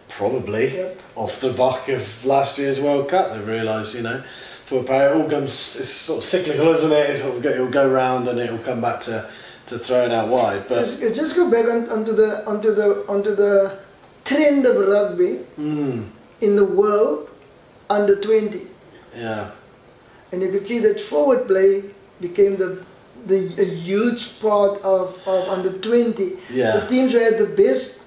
probably 0.09 0.77
Yep. 0.77 1.01
off 1.17 1.41
the 1.41 1.53
back 1.53 1.89
of 1.89 2.25
last 2.25 2.59
year's 2.59 2.79
World 2.81 3.09
Cup. 3.09 3.33
They 3.33 3.41
realised, 3.41 3.95
you 3.95 4.03
know, 4.03 4.23
forward 4.67 4.87
power 4.87 5.09
it 5.09 5.17
all 5.17 5.29
comes. 5.29 5.77
It's 5.81 5.89
sort 5.91 6.19
of 6.19 6.25
cyclical, 6.29 6.69
isn't 6.69 6.93
it? 6.93 7.11
It's 7.11 7.23
sort 7.23 7.37
of, 7.37 7.47
it'll 7.47 7.69
go 7.69 7.89
round 7.89 8.29
and 8.29 8.39
it'll 8.39 8.59
come 8.59 8.81
back 8.81 9.01
to 9.03 9.29
to 9.67 9.79
throw 9.79 10.05
it 10.05 10.13
out 10.13 10.29
wide. 10.29 10.69
But 10.69 10.85
Just, 10.85 11.01
just 11.15 11.37
go 11.37 11.51
back 11.51 11.67
on, 11.67 11.89
onto 11.91 12.13
the 12.13 12.47
onto 12.47 12.73
the 12.73 13.05
onto 13.09 13.35
the 13.35 13.79
trend 14.25 14.67
of 14.67 14.77
rugby 14.89 15.41
mm, 15.59 16.09
in 16.41 16.57
the 16.57 16.65
world 16.65 17.31
under 17.91 18.17
20. 18.17 18.67
yeah. 19.17 19.51
And 20.33 20.43
you 20.43 20.51
could 20.51 20.67
see 20.67 20.81
that 20.81 21.01
forward 21.01 21.47
play 21.47 21.85
became 22.21 22.57
the 22.57 22.83
the 23.27 23.39
a 23.61 23.65
huge 23.65 24.41
part 24.41 24.81
of, 24.83 25.17
of 25.27 25.49
under 25.49 25.73
20. 25.73 26.37
Yeah. 26.51 26.77
The 26.79 26.87
teams 26.89 27.13
who 27.13 27.19
had 27.19 27.39
the 27.39 27.47
best 27.47 28.01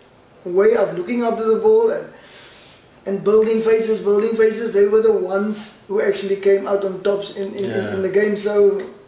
way 0.45 0.75
of 0.75 0.97
looking 0.97 1.23
after 1.23 1.45
the 1.45 1.59
ball 1.59 1.91
and 1.91 2.07
and 3.09 3.23
building 3.23 3.61
faces, 3.61 3.99
building 4.01 4.35
faces, 4.37 4.71
they 4.71 4.85
were 4.85 5.01
the 5.01 5.11
ones 5.35 5.81
who 5.87 5.99
actually 6.01 6.35
came 6.47 6.67
out 6.67 6.85
on 6.85 7.01
tops 7.01 7.31
in, 7.35 7.47
in, 7.55 7.65
in, 7.65 7.69
Yeah. 7.69 7.93
in 7.95 8.01
the 8.03 8.09
game. 8.19 8.37
So 8.37 8.53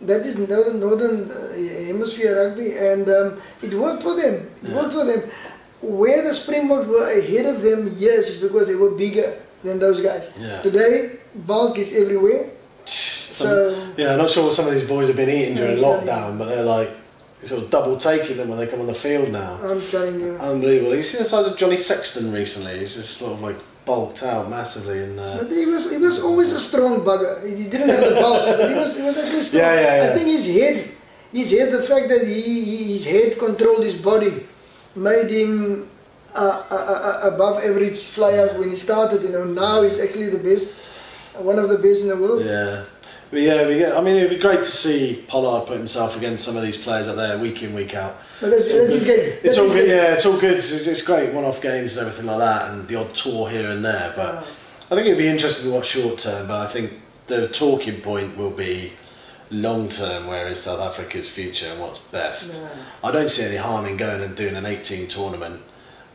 that 0.10 0.22
is 0.26 0.38
northern 0.38 0.80
northern 0.80 1.16
uh, 1.32 1.38
hemisphere 1.90 2.34
rugby, 2.42 2.70
and 2.78 3.08
um, 3.18 3.42
it 3.62 3.74
worked 3.86 4.02
for 4.08 4.16
them. 4.16 4.36
It 4.64 4.70
Yeah. 4.70 4.76
worked 4.82 4.94
for 4.94 5.06
them. 5.06 5.22
Where 5.82 6.22
the 6.28 6.34
Springboks 6.34 6.88
were 6.88 7.08
ahead 7.20 7.46
of 7.54 7.62
them, 7.68 7.80
yes, 7.98 8.28
is 8.34 8.38
because 8.46 8.68
they 8.68 8.76
were 8.84 8.92
bigger 9.06 9.30
than 9.64 9.80
those 9.80 10.00
guys. 10.02 10.30
Yeah. 10.40 10.62
Today, 10.62 10.96
bulk 11.52 11.78
is 11.78 11.94
everywhere. 12.04 12.44
Some- 12.86 13.48
So 13.48 13.48
yeah, 13.98 14.12
I'm 14.14 14.18
not 14.24 14.30
sure 14.30 14.44
what 14.46 14.54
some 14.60 14.68
of 14.68 14.74
these 14.74 14.84
boys 14.96 15.08
have 15.08 15.16
been 15.24 15.30
eating 15.30 15.56
during 15.56 15.78
lockdown, 15.78 16.38
but 16.40 16.46
they're 16.50 16.70
like 16.78 16.90
sort 17.46 17.64
of 17.64 17.70
double 17.72 17.98
taking 17.98 18.38
them 18.38 18.50
when 18.50 18.58
they 18.60 18.68
come 18.68 18.82
on 18.82 18.88
the 18.88 19.00
field 19.08 19.30
now. 19.32 19.52
I'm 19.70 19.82
telling 19.96 20.20
you. 20.20 20.32
Unbelievable. 20.52 20.96
You 20.96 21.04
seen 21.04 21.22
the 21.24 21.30
size 21.34 21.48
of 21.48 21.56
Johnny 21.62 21.78
Sexton 21.78 22.32
recently? 22.42 22.74
He's 22.80 22.96
just 22.96 23.18
sort 23.18 23.34
of 23.34 23.40
like 23.48 23.58
bulked 23.86 24.24
out 24.24 24.50
massively 24.50 25.04
and. 25.04 25.20
Uh, 25.20 25.38
But 25.40 25.52
he 25.52 25.66
was 25.66 25.90
he 25.90 25.98
was 25.98 26.20
always 26.20 26.52
a 26.52 26.60
strong 26.60 27.02
bugger. 27.02 27.42
He 27.46 27.66
didn't 27.66 27.90
have 27.90 28.06
the 28.10 28.16
bulk, 28.16 28.46
but 28.58 28.70
he 28.70 28.76
was 28.76 28.96
he 28.96 29.04
was 29.04 29.18
actually 29.18 29.44
strong. 29.44 29.64
Yeah, 29.64 29.76
yeah, 29.76 29.96
yeah. 30.04 30.12
I 30.12 30.16
think 30.16 30.28
his 30.28 30.46
head, 30.46 30.76
his 31.34 31.50
head, 31.52 31.72
the 31.72 31.84
fact 31.84 32.10
that 32.10 32.24
he, 32.28 32.42
he 32.42 32.78
his 32.98 33.06
head 33.06 33.40
controlled 33.40 33.84
his 33.84 33.98
body, 33.98 34.48
made 34.96 35.30
him 35.30 35.88
uh, 36.36 36.64
uh, 36.70 36.76
uh, 36.76 37.30
above 37.34 37.64
average 37.64 38.00
flyer 38.16 38.48
when 38.60 38.70
he 38.70 38.76
started. 38.76 39.24
You 39.24 39.30
know, 39.36 39.46
now 39.46 39.82
he's 39.82 40.00
actually 40.00 40.30
the 40.30 40.40
best, 40.40 40.74
one 41.38 41.58
of 41.60 41.68
the 41.70 41.78
best 41.78 42.02
in 42.04 42.10
the 42.14 42.18
world. 42.18 42.46
Yeah. 42.46 42.86
But 43.32 43.40
yeah, 43.42 43.66
we 43.68 43.78
get, 43.78 43.96
I 43.96 44.02
mean, 44.02 44.18
it'd 44.18 44.30
be 44.30 44.38
great 44.38 44.60
to 44.60 44.66
see 44.66 45.24
Pollard 45.28 45.66
put 45.66 45.78
himself 45.78 46.18
against 46.18 46.44
some 46.44 46.58
of 46.58 46.64
these 46.64 46.78
players 46.78 47.08
out 47.08 47.16
there 47.16 47.40
week 47.40 47.64
in, 47.64 47.74
week 47.74 47.96
out. 47.96 48.18
But 48.42 48.50
that's, 48.50 48.72
that's 48.72 48.94
his 48.94 49.06
game. 49.06 49.38
It's 49.42 49.58
all 49.58 49.68
good, 49.70 49.86
game. 49.86 49.90
yeah, 49.96 50.14
it's 50.14 50.26
all 50.26 50.38
good. 50.38 50.58
It's, 50.58 50.70
it's 50.72 51.02
great 51.02 51.34
one-off 51.34 51.62
games 51.62 51.96
and 51.96 52.06
everything 52.06 52.26
like 52.28 52.40
that, 52.40 52.72
and 52.72 52.86
the 52.90 52.96
odd 52.96 53.16
tour 53.16 53.50
here 53.50 53.70
and 53.72 53.84
there. 53.86 54.12
But 54.16 54.36
Ah. 54.36 54.48
I 54.92 54.96
think 54.96 55.08
it'd 55.08 55.18
be 55.18 55.30
interesting 55.30 55.66
to 55.66 55.72
watch 55.72 55.88
short 55.88 56.20
term. 56.20 56.48
But 56.48 56.60
I 56.60 56.68
think 56.68 56.92
the 57.28 57.48
talking 57.48 58.02
point 58.02 58.36
will 58.36 58.52
be 58.52 58.92
long 59.50 59.88
term. 59.88 60.28
Where 60.28 60.50
is 60.50 60.60
South 60.60 60.82
Africa's 60.82 61.30
future 61.30 61.68
and 61.68 61.80
what's 61.80 62.00
best? 62.00 62.62
I 63.02 63.12
don't 63.12 63.30
see 63.30 63.46
any 63.46 63.56
harm 63.56 63.86
in 63.86 63.96
going 63.96 64.22
and 64.22 64.36
doing 64.36 64.56
an 64.56 64.66
18 64.66 65.08
tournament 65.08 65.62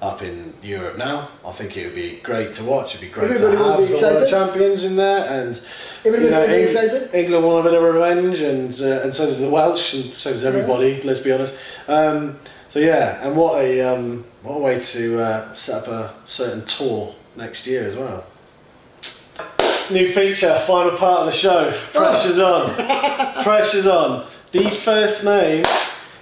up 0.07 0.22
in 0.22 0.54
Europe 0.62 0.96
now. 0.96 1.28
I 1.44 1.52
think 1.52 1.76
it 1.76 1.84
would 1.86 1.94
be 1.94 2.20
great 2.22 2.52
to 2.54 2.64
watch. 2.64 2.94
It'd 2.94 3.00
be 3.00 3.09
great 3.09 3.30
Everybody 3.30 3.57
to 3.57 3.64
have 3.64 3.78
be 3.78 4.20
the 4.20 4.26
champions 4.28 4.84
in 4.84 4.96
there, 4.96 5.26
and 5.28 5.61
Everybody 6.04 6.24
you 6.26 6.30
know, 6.30 6.46
be 6.46 6.54
Eng- 6.54 6.62
excited. 6.62 7.14
England 7.14 7.44
want 7.44 7.66
a 7.66 7.70
bit 7.70 7.78
of 7.78 7.82
revenge, 7.82 8.40
and 8.40 8.72
uh, 8.80 9.02
and 9.02 9.12
so 9.12 9.26
did 9.26 9.40
the 9.40 9.50
Welsh, 9.50 9.94
and 9.94 10.14
so 10.14 10.32
does 10.32 10.44
everybody. 10.44 11.02
Let's 11.02 11.20
be 11.20 11.32
honest. 11.32 11.57
Um, 11.88 12.38
so 12.68 12.78
yeah, 12.78 13.26
and 13.26 13.36
what 13.36 13.62
a 13.62 13.80
um, 13.82 14.24
what 14.42 14.54
a 14.54 14.59
way 14.59 14.78
to 14.78 15.18
uh, 15.18 15.52
set 15.52 15.82
up 15.82 15.88
a 15.88 16.14
certain 16.24 16.64
tour 16.66 17.14
next 17.36 17.66
year 17.66 17.88
as 17.88 17.96
well. 17.96 18.24
New 19.90 20.07
feature, 20.09 20.59
final 20.66 20.96
part 20.96 21.20
of 21.20 21.26
the 21.26 21.32
show. 21.32 21.78
Pressure's 21.92 22.38
on. 22.38 22.74
Pressure's 23.42 23.86
on. 23.86 24.26
The 24.52 24.70
first 24.70 25.24
name 25.24 25.64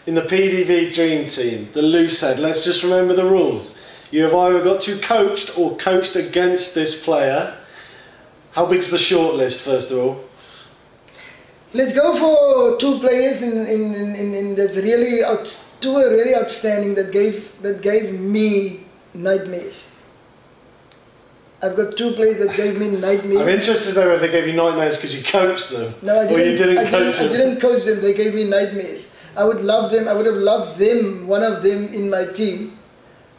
in 0.06 0.14
the 0.14 0.22
PDV 0.22 0.92
Dream 0.94 1.26
Team, 1.26 1.68
the 1.72 1.82
loose 1.82 2.20
head. 2.20 2.38
Let's 2.38 2.64
just 2.64 2.82
remember 2.82 3.14
the 3.14 3.24
rules. 3.24 3.74
You 4.10 4.22
have 4.24 4.34
either 4.34 4.62
got 4.62 4.82
to 4.82 4.98
coached 4.98 5.58
or 5.58 5.76
coached 5.76 6.14
against 6.16 6.74
this 6.74 7.02
player. 7.02 7.56
How 8.52 8.66
big's 8.66 8.90
the 8.90 8.98
short 8.98 9.34
list, 9.34 9.60
first 9.60 9.90
of 9.90 9.98
all? 9.98 10.24
Let's 11.72 11.92
go 11.92 12.14
for 12.14 12.78
two 12.78 13.00
players 13.00 13.42
in, 13.42 13.66
in, 13.66 13.94
in, 13.94 14.14
in, 14.14 14.34
in 14.34 14.54
that's 14.54 14.76
really 14.76 15.24
out, 15.24 15.64
two 15.80 15.96
are 15.96 16.08
really 16.08 16.36
outstanding 16.36 16.94
that 16.94 17.10
gave 17.10 17.50
that 17.62 17.82
gave 17.82 18.18
me 18.20 18.86
nightmares. 19.12 19.88
I've 21.60 21.74
got 21.76 21.96
two 21.96 22.12
players 22.12 22.38
that 22.38 22.56
gave 22.56 22.78
me 22.78 22.90
nightmares. 22.90 23.40
I'm 23.40 23.48
interested 23.48 23.94
to 23.94 24.00
know 24.00 24.14
if 24.14 24.20
they 24.20 24.30
gave 24.30 24.46
you 24.46 24.52
nightmares 24.52 24.96
because 24.96 25.16
you 25.16 25.24
coached 25.24 25.70
them, 25.70 25.94
No, 26.02 26.20
I 26.20 26.24
or 26.26 26.28
didn't. 26.28 26.50
you 26.50 26.56
didn't 26.58 26.78
I 26.78 26.90
coach 26.90 27.18
didn't, 27.18 27.32
them. 27.32 27.40
I 27.40 27.44
didn't 27.44 27.60
coach 27.60 27.84
them. 27.84 28.00
They 28.02 28.14
gave 28.14 28.34
me 28.34 28.44
nightmares. 28.44 29.13
I 29.36 29.44
would 29.44 29.62
love 29.62 29.90
them. 29.90 30.08
I 30.08 30.14
would 30.14 30.26
have 30.26 30.36
loved 30.36 30.78
them, 30.78 31.26
one 31.26 31.42
of 31.42 31.62
them 31.62 31.92
in 31.92 32.08
my 32.08 32.26
team, 32.26 32.78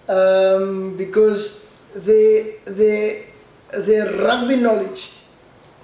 um, 0.09 0.97
because 0.97 1.65
they, 1.95 2.55
they, 2.65 3.27
their 3.71 4.11
rugby 4.17 4.57
knowledge 4.57 5.11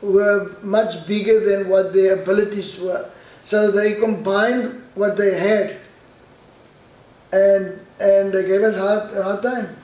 were 0.02 0.56
much 0.62 1.08
bigger 1.08 1.40
than 1.40 1.70
what 1.70 1.94
their 1.94 2.22
abilities 2.22 2.80
were. 2.80 3.10
So 3.44 3.72
they 3.72 3.96
combined 3.96 4.84
what 4.96 5.18
they 5.18 5.38
had, 5.38 5.78
and 7.32 7.80
and 8.00 8.32
they 8.32 8.46
gave 8.46 8.62
us 8.62 8.78
hard 8.78 9.12
hard 9.14 9.42
time. 9.42 9.78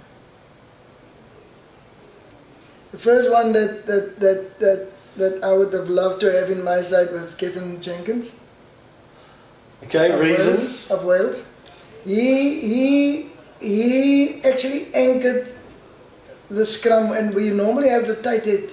The 2.92 3.00
first 3.00 3.32
one 3.32 3.52
that 3.54 3.88
that 3.88 4.20
that 4.20 4.60
that 4.60 4.92
that 5.16 5.44
I 5.44 5.54
would 5.54 5.74
have 5.74 5.90
loved 5.90 6.22
to 6.22 6.32
have 6.32 6.52
in 6.52 6.64
my 6.64 6.82
side 6.84 7.12
was 7.12 7.34
Gethin 7.34 7.82
Jenkins 7.82 8.36
Okay, 9.84 10.12
of 10.12 10.20
reasons. 10.20 10.60
Wales, 10.60 10.92
of 10.92 11.04
Wales. 11.06 11.46
He 12.04 12.60
he 12.62 13.30
he 13.60 14.44
actually 14.44 14.94
anchored 14.94 15.54
the 16.50 16.66
scrum, 16.66 17.12
and 17.12 17.34
we 17.34 17.50
normally 17.50 17.90
have 17.90 18.08
the 18.08 18.16
tight 18.16 18.46
head 18.46 18.72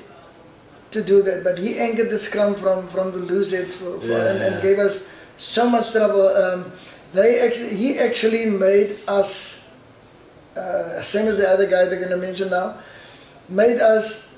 to 0.92 1.02
do 1.02 1.22
that, 1.22 1.42
but 1.42 1.59
he 1.59 1.78
anchored 1.78 2.11
the 2.11 2.18
scrum 2.18 2.55
from 2.55 2.88
from 2.88 3.12
the 3.12 3.18
loose 3.18 3.52
head 3.52 3.72
for, 3.74 3.98
for 4.00 4.07
Yeah, 4.07 4.30
and, 4.30 4.42
and 4.42 4.55
yeah. 4.57 4.62
gave 4.62 4.78
us 4.78 5.07
so 5.36 5.68
much 5.68 5.90
trouble. 5.92 6.28
Um, 6.28 6.72
they 7.12 7.40
actually 7.40 7.74
he 7.76 7.98
actually 7.98 8.46
made 8.46 8.96
us 9.07 9.68
uh, 10.57 11.02
same 11.02 11.26
as 11.26 11.36
the 11.36 11.48
other 11.48 11.66
guy 11.66 11.84
they're 11.86 11.98
going 11.98 12.11
to 12.11 12.16
mention 12.16 12.50
now, 12.50 12.78
made 13.48 13.80
us 13.80 14.32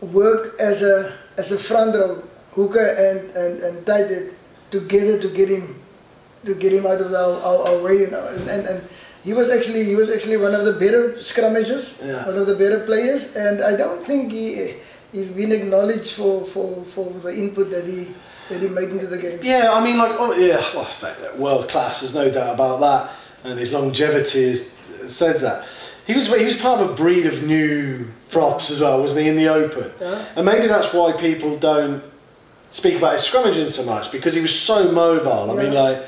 work 0.00 0.58
as 0.60 0.82
a 0.82 1.16
as 1.36 1.52
a 1.52 1.58
front 1.58 1.94
row 1.94 2.22
hooker 2.52 2.84
and 2.84 3.30
and 3.36 3.60
and 3.62 3.86
tight 3.86 4.08
head 4.08 4.35
together 4.70 5.18
to 5.18 5.28
get 5.28 5.48
him 5.48 5.82
to 6.44 6.54
get 6.54 6.72
him 6.72 6.86
out 6.86 7.00
of 7.00 7.12
our, 7.12 7.40
our, 7.42 7.68
our 7.68 7.78
way, 7.82 8.00
you 8.00 8.10
know. 8.10 8.26
And, 8.26 8.48
and 8.48 8.66
and 8.66 8.88
he 9.24 9.32
was 9.32 9.50
actually 9.50 9.84
he 9.84 9.94
was 9.96 10.10
actually 10.10 10.36
one 10.36 10.54
of 10.54 10.64
the 10.64 10.72
better 10.72 11.12
scrummagers, 11.14 11.92
Yeah. 12.04 12.26
one 12.26 12.36
of 12.38 12.46
the 12.46 12.54
better 12.54 12.80
players, 12.80 13.34
and 13.36 13.62
I 13.62 13.76
don't 13.76 14.04
think 14.04 14.32
he 14.32 14.74
he's 15.12 15.28
been 15.28 15.52
acknowledged 15.52 16.12
for, 16.12 16.44
for, 16.46 16.84
for 16.84 17.10
the 17.20 17.32
input 17.34 17.70
that 17.70 17.84
he 17.86 18.08
that 18.48 18.60
he 18.60 18.68
made 18.68 18.90
into 18.90 19.06
the 19.08 19.18
game. 19.18 19.40
Yeah, 19.42 19.72
I 19.72 19.82
mean, 19.82 19.98
like, 19.98 20.12
oh, 20.20 20.32
yeah, 20.34 20.62
well, 20.74 21.36
world 21.36 21.68
class. 21.68 22.00
There's 22.00 22.14
no 22.14 22.30
doubt 22.30 22.54
about 22.54 22.78
that, 22.80 23.10
and 23.42 23.58
his 23.58 23.72
longevity 23.72 24.44
is, 24.44 24.70
says 25.06 25.40
that. 25.40 25.66
He 26.06 26.14
was 26.14 26.28
he 26.28 26.44
was 26.44 26.54
part 26.56 26.80
of 26.80 26.90
a 26.90 26.94
breed 26.94 27.26
of 27.26 27.42
new 27.42 28.06
props 28.30 28.70
as 28.70 28.80
well, 28.80 29.00
wasn't 29.00 29.22
he? 29.22 29.28
In 29.28 29.36
the 29.36 29.48
open, 29.48 29.90
Yeah. 30.00 30.24
and 30.36 30.46
maybe 30.46 30.68
that's 30.68 30.92
why 30.92 31.12
people 31.12 31.58
don't 31.58 32.04
speak 32.70 32.96
about 32.96 33.14
his 33.14 33.22
scrummaging 33.22 33.68
so 33.68 33.84
much 33.84 34.12
because 34.12 34.34
he 34.34 34.40
was 34.40 34.58
so 34.58 34.90
mobile. 34.92 35.50
I 35.50 35.62
mean, 35.62 35.74
like. 35.74 36.02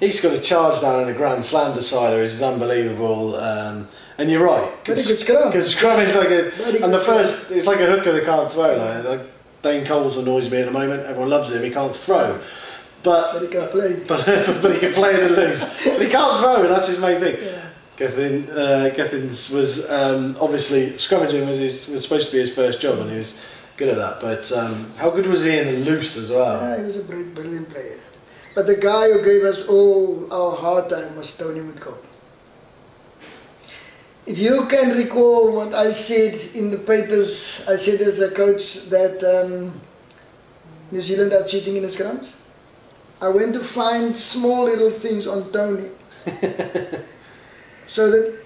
He's 0.00 0.20
got 0.20 0.32
a 0.34 0.40
charge 0.40 0.80
down 0.80 1.04
in 1.04 1.08
a 1.08 1.16
Grand 1.16 1.44
Slam 1.44 1.72
decider, 1.72 2.20
is 2.20 2.42
unbelievable. 2.42 3.36
Um, 3.36 3.88
and 4.18 4.28
you're 4.28 4.44
right. 4.44 4.84
Good 4.84 4.98
scrum. 4.98 5.50
Because 5.50 5.72
scrumming's 5.72 6.16
like 6.16 6.30
a, 6.30 6.50
Very 6.50 6.82
and 6.82 6.92
the 6.92 6.98
good 6.98 7.00
scrum. 7.02 7.18
first, 7.18 7.50
it's 7.52 7.66
like 7.66 7.78
a 7.78 7.86
hooker 7.86 8.12
that 8.12 8.24
can't 8.24 8.52
throw. 8.52 8.76
Like, 8.76 9.04
like 9.04 9.30
Dane 9.62 9.86
Coles 9.86 10.16
annoys 10.16 10.50
me 10.50 10.58
at 10.58 10.66
the 10.66 10.72
moment. 10.72 11.06
Everyone 11.06 11.30
loves 11.30 11.50
him. 11.52 11.62
He 11.62 11.70
can't 11.70 11.94
throw, 11.94 12.40
but 13.02 13.34
But 13.34 13.42
he 13.42 13.48
can 13.48 13.68
play. 13.68 13.94
but, 14.06 14.26
but 14.60 14.72
he 14.72 14.78
can 14.78 14.92
play 14.92 15.20
and 15.20 15.34
lose. 15.34 15.60
But 15.84 16.02
he 16.02 16.08
can't 16.08 16.40
throw, 16.40 16.62
and 16.64 16.68
that's 16.68 16.88
his 16.88 16.98
main 16.98 17.20
thing. 17.20 17.42
Yeah. 17.42 17.70
Gethin, 17.96 18.50
uh, 18.50 18.92
Gethins 18.92 19.50
was 19.50 19.88
um, 19.88 20.36
obviously 20.40 20.90
scrummaging 20.94 21.46
was 21.46 21.58
his 21.58 21.86
was 21.86 22.02
supposed 22.02 22.26
to 22.26 22.32
be 22.32 22.40
his 22.40 22.52
first 22.52 22.80
job, 22.80 22.98
and 22.98 23.10
he 23.10 23.18
was 23.18 23.36
good 23.76 23.88
at 23.88 23.96
that. 23.96 24.20
But 24.20 24.50
um, 24.52 24.90
how 24.96 25.10
good 25.10 25.26
was 25.26 25.44
he 25.44 25.56
in 25.58 25.66
the 25.66 25.90
loose 25.90 26.16
as 26.16 26.30
well? 26.30 26.60
Yeah, 26.60 26.78
he 26.78 26.84
was 26.84 26.96
a 26.96 27.04
brilliant, 27.04 27.34
brilliant 27.34 27.70
player. 27.70 28.00
But 28.54 28.66
the 28.66 28.76
guy 28.76 29.10
who 29.10 29.24
gave 29.24 29.42
us 29.42 29.66
all 29.66 30.32
our 30.32 30.56
hard 30.56 30.88
time 30.88 31.16
was 31.16 31.36
Tony 31.36 31.60
Woodcock. 31.60 31.98
If 34.26 34.38
you 34.38 34.66
can 34.66 34.96
recall 34.96 35.52
what 35.52 35.74
I 35.74 35.92
said 35.92 36.34
in 36.54 36.70
the 36.70 36.78
papers, 36.78 37.66
I 37.68 37.76
said 37.76 38.00
as 38.00 38.20
a 38.20 38.30
coach 38.30 38.88
that 38.88 39.22
um, 39.22 39.80
New 40.90 41.02
Zealand 41.02 41.32
are 41.32 41.44
cheating 41.44 41.76
in 41.76 41.82
the 41.82 41.88
scrums. 41.88 42.32
I 43.20 43.28
went 43.28 43.52
to 43.54 43.60
find 43.60 44.16
small 44.18 44.64
little 44.64 44.90
things 44.90 45.26
on 45.26 45.52
Tony. 45.52 45.90
so 47.86 48.10
that 48.10 48.38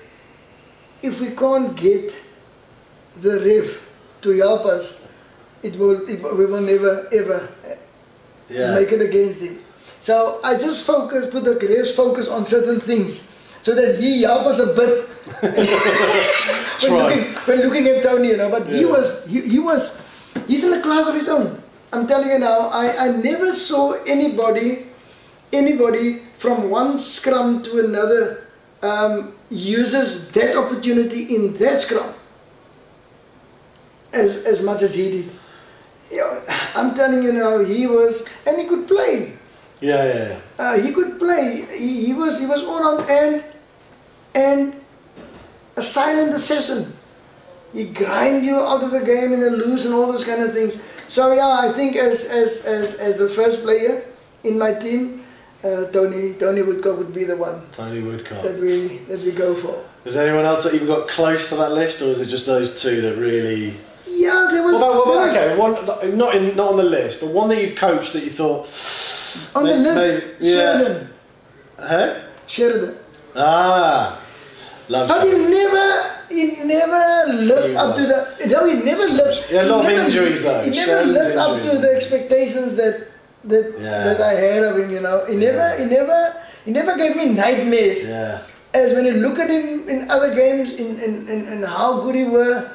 if 1.03 1.21
we 1.21 1.31
can't 1.31 1.77
get 1.77 2.13
the 3.21 3.41
ref 3.41 3.81
to 4.23 4.31
help 4.39 4.65
us, 4.65 5.01
it 5.63 5.77
will, 5.77 6.09
it, 6.09 6.23
we 6.23 6.47
will 6.47 6.61
never 6.61 7.09
ever 7.13 7.49
Yeah. 8.49 8.75
make 8.75 8.93
it 8.93 9.03
against 9.03 9.41
him. 9.41 9.59
So 10.01 10.41
I 10.45 10.57
just 10.57 10.85
focus, 10.87 11.27
put 11.31 11.45
the 11.45 11.55
greatest 11.57 11.97
focus 11.97 12.29
on 12.29 12.47
certain 12.47 12.81
things, 12.81 13.29
so 13.63 13.75
that 13.75 13.99
he 13.99 14.23
help 14.23 14.47
us 14.47 14.59
a 14.61 14.73
bit. 14.73 15.09
when, 16.83 16.93
looking, 16.97 17.25
when 17.45 17.59
looking 17.61 17.87
at 17.89 18.03
Tony, 18.03 18.29
you 18.29 18.37
know, 18.37 18.49
but 18.51 18.67
he 18.67 18.85
was, 18.85 19.29
he, 19.29 19.41
he 19.43 19.59
was, 19.59 19.99
he's 20.47 20.65
in 20.65 20.73
a 20.73 20.81
class 20.83 21.09
of 21.09 21.15
his 21.15 21.29
own. 21.29 21.61
I'm 21.93 22.07
telling 22.07 22.31
you 22.31 22.39
now, 22.39 22.69
I, 22.69 23.09
I 23.09 23.17
never 23.17 23.53
saw 23.55 23.93
anybody, 24.07 24.87
anybody 25.53 26.23
from 26.39 26.71
one 26.71 26.97
scrum 26.97 27.63
to 27.65 27.85
another 27.85 28.47
um, 28.83 29.35
uses 29.51 30.31
that 30.31 30.57
opportunity 30.57 31.35
in 31.35 31.57
that 31.59 31.81
scrum 31.81 32.15
as, 34.13 34.37
as 34.45 34.63
much 34.63 34.83
as 34.83 34.95
he 34.95 35.11
did. 35.11 35.33
You 36.11 36.19
know, 36.19 36.43
I'm 36.75 36.95
telling 36.95 37.23
you 37.23 37.33
now, 37.33 37.59
he 37.59 37.87
was, 37.87 38.25
and 38.47 38.59
he 38.59 38.67
could 38.67 38.87
play. 38.89 39.39
Yeah, 39.81 40.05
yeah, 40.05 40.29
yeah. 40.29 40.41
Uh, 40.59 40.79
he 40.79 40.93
could 40.93 41.19
play. 41.19 41.67
He, 41.77 42.07
he 42.07 42.15
was 42.15 42.41
he 42.41 42.47
was 42.47 42.65
all 42.65 42.85
on 42.87 43.09
and 43.09 43.45
and 44.35 44.81
a 45.77 45.83
silent 45.83 46.35
assassin. 46.35 46.93
He 47.73 47.85
grind 47.85 48.45
you 48.45 48.57
out 48.57 48.83
of 48.83 48.91
the 48.91 49.05
game 49.05 49.33
and 49.33 49.43
then 49.43 49.55
lose 49.57 49.85
and 49.85 49.95
all 49.95 50.11
those 50.11 50.25
kind 50.25 50.43
of 50.43 50.53
things. 50.53 50.79
So 51.09 51.33
yeah, 51.33 51.47
I 51.47 51.73
think 51.73 51.97
as 51.97 52.25
as 52.25 52.65
as, 52.65 52.95
as 52.95 53.19
the 53.19 53.29
first 53.29 53.63
player 53.63 54.05
in 54.43 54.59
my 54.59 54.75
team, 54.75 55.25
uh, 55.63 55.85
Tony 55.87 56.35
Tony 56.35 56.63
Woodcock 56.63 56.99
would 56.99 57.15
be 57.15 57.25
the 57.25 57.37
one 57.37 57.63
Tony 57.71 58.01
Woodcock. 58.01 58.43
that 58.43 58.59
we 58.59 58.99
that 59.09 59.23
we 59.23 59.33
go 59.33 59.55
for. 59.55 59.85
Is 60.05 60.15
there 60.15 60.27
anyone 60.27 60.47
else 60.47 60.65
that 60.65 60.73
you've 60.75 60.89
got 60.89 61.07
close 61.09 61.51
to 61.51 61.57
that 61.57 61.73
list, 61.73 62.03
or 62.03 62.07
is 62.07 62.21
it 62.21 62.27
just 62.27 62.47
those 62.47 62.81
two 62.81 63.01
that 63.03 63.17
really? 63.17 63.77
Yeah, 64.09 64.49
there 64.51 64.63
was, 64.65 64.81
what 64.81 64.93
about 64.93 65.07
there 65.07 65.27
was 65.27 65.37
okay, 65.37 65.57
one 65.57 66.17
not 66.19 66.35
in 66.35 66.57
not 66.57 66.69
on 66.71 66.77
the 66.77 66.85
list, 66.85 67.21
but 67.21 67.29
one 67.31 67.49
that 67.51 67.61
you 67.63 67.75
coached 67.75 68.13
that 68.15 68.23
you 68.25 68.31
thought, 68.31 68.67
on 69.55 69.65
the 69.65 69.75
list. 69.77 69.97
may- 70.41 70.47
yeah. 70.49 70.55
Sheridan, 70.79 71.11
huh? 71.79 72.15
Sheridan. 72.47 72.97
Ah, 73.37 74.19
love. 74.89 75.09
But 75.09 75.27
he 75.27 75.33
never, 75.33 75.87
he 76.31 76.65
never 76.65 77.33
lived 77.33 77.77
up 77.77 77.95
to 77.97 78.03
the. 78.03 78.47
No, 78.47 78.67
he 78.67 78.75
never 78.75 79.05
lived. 79.05 79.45
Had 79.51 79.67
a 79.67 79.69
lot 79.69 79.85
of 79.85 79.91
never- 79.91 80.01
injuries, 80.07 80.43
though. 80.43 80.63
He 80.63 80.71
never 80.71 80.85
Sheridan's 80.87 81.15
lived 81.15 81.37
up 81.37 81.63
to 81.63 81.79
the 81.79 81.91
expectations 81.95 82.75
that 82.77 83.09
that 83.45 83.75
Yeah. 83.79 84.05
that 84.05 84.21
I 84.21 84.33
had 84.35 84.63
of 84.65 84.79
him. 84.79 84.91
You 84.91 85.01
know, 85.01 85.25
he 85.27 85.37
never, 85.37 85.59
Yeah. 85.59 85.79
he 85.79 85.85
never, 85.85 86.19
he 86.65 86.71
never 86.73 86.97
gave 86.97 87.15
me 87.17 87.27
nightmares. 87.27 88.07
Yeah, 88.09 88.41
As 88.75 88.93
when 88.95 89.05
you 89.05 89.13
look 89.13 89.39
at 89.39 89.51
him 89.51 89.89
in 89.89 90.11
other 90.11 90.35
games, 90.35 90.73
in 90.73 90.99
in, 90.99 91.29
in, 91.29 91.47
in 91.53 91.63
how 91.63 92.01
good 92.03 92.15
he 92.15 92.25
were. 92.25 92.71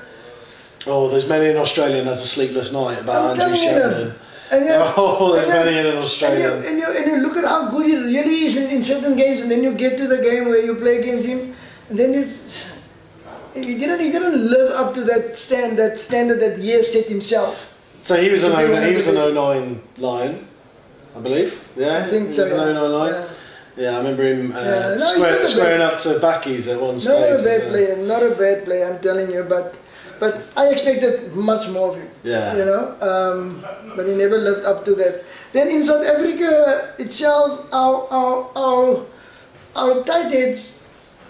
Oh, 0.85 1.09
there's 1.09 1.27
many 1.27 1.49
an 1.49 1.57
Australian 1.57 2.05
has 2.05 2.21
a 2.21 2.27
sleepless 2.27 2.71
night 2.71 2.97
I'm 2.99 3.03
about 3.03 3.37
you. 3.37 3.55
Sheridan. 3.55 4.15
And 4.51 4.65
Oh, 4.97 5.33
there's 5.33 5.47
many 5.47 5.77
in 5.77 5.85
and 5.87 5.95
you, 5.97 6.49
and, 6.69 6.77
you, 6.77 6.85
and 6.97 7.05
you 7.11 7.17
look 7.17 7.37
at 7.37 7.45
how 7.45 7.69
good 7.69 7.87
he 7.87 7.95
really 7.95 8.45
is 8.45 8.57
in, 8.57 8.69
in 8.69 8.83
certain 8.83 9.15
games, 9.15 9.41
and 9.41 9.49
then 9.49 9.63
you 9.63 9.73
get 9.73 9.97
to 9.97 10.07
the 10.07 10.17
game 10.17 10.45
where 10.45 10.63
you 10.63 10.75
play 10.75 10.99
against 10.99 11.25
him, 11.25 11.55
and 11.89 11.97
then 11.97 12.13
it's 12.13 12.65
he 13.55 13.77
didn't 13.77 13.99
he 13.99 14.11
didn't 14.11 14.49
live 14.49 14.71
up 14.71 14.93
to 14.95 15.03
that 15.05 15.37
stand 15.37 15.77
that 15.79 15.99
standard 15.99 16.39
that 16.39 16.59
he 16.59 16.69
has 16.71 16.91
set 16.91 17.05
himself. 17.05 17.69
So 18.03 18.21
he 18.21 18.29
was 18.29 18.43
an 18.43 18.51
09, 18.51 18.89
he 18.89 18.95
was 18.95 19.07
an 19.07 19.15
best. 19.15 19.33
09 19.33 19.81
lion, 19.97 20.47
I 21.15 21.19
believe. 21.19 21.61
Yeah, 21.75 22.03
I 22.05 22.09
think 22.09 22.27
he 22.27 22.33
so. 22.33 22.43
was 22.43 22.51
an 22.53 22.75
Yeah. 22.75 22.81
09 22.81 22.91
lion. 22.91 23.13
Yeah. 23.13 23.29
Yeah, 23.75 23.95
I 23.95 23.97
remember 23.97 24.23
him 24.23 24.51
uh, 24.51 24.59
Yeah, 24.59 24.89
no, 24.89 24.97
square, 24.97 25.43
squaring 25.43 25.81
up 25.81 25.97
to 26.01 26.19
Bakkies 26.19 26.71
at 26.71 26.79
one 26.79 26.99
stage. 26.99 27.09
Not 27.09 27.39
a 27.39 27.43
bad 27.43 27.69
player, 27.69 27.97
not 27.97 28.21
a 28.21 28.35
bad 28.35 28.65
player. 28.65 28.85
I'm 28.85 29.01
telling 29.01 29.31
you, 29.31 29.43
but 29.49 29.73
but 30.23 30.39
I 30.55 30.71
expected 30.71 31.35
much 31.35 31.67
more 31.67 31.89
of 31.89 31.95
him. 31.97 32.09
Yeah. 32.23 32.55
You 32.55 32.65
know, 32.65 32.83
um, 33.03 33.65
but 33.95 34.07
he 34.07 34.15
never 34.15 34.37
lived 34.37 34.63
up 34.65 34.85
to 34.85 34.95
that. 34.95 35.25
Then 35.51 35.67
in 35.67 35.83
South 35.83 36.05
Africa 36.05 36.95
itself, 36.97 37.67
our 37.73 38.07
our 38.19 38.37
our 38.55 39.05
our 39.75 40.03
tight 40.03 40.31
heads, 40.31 40.79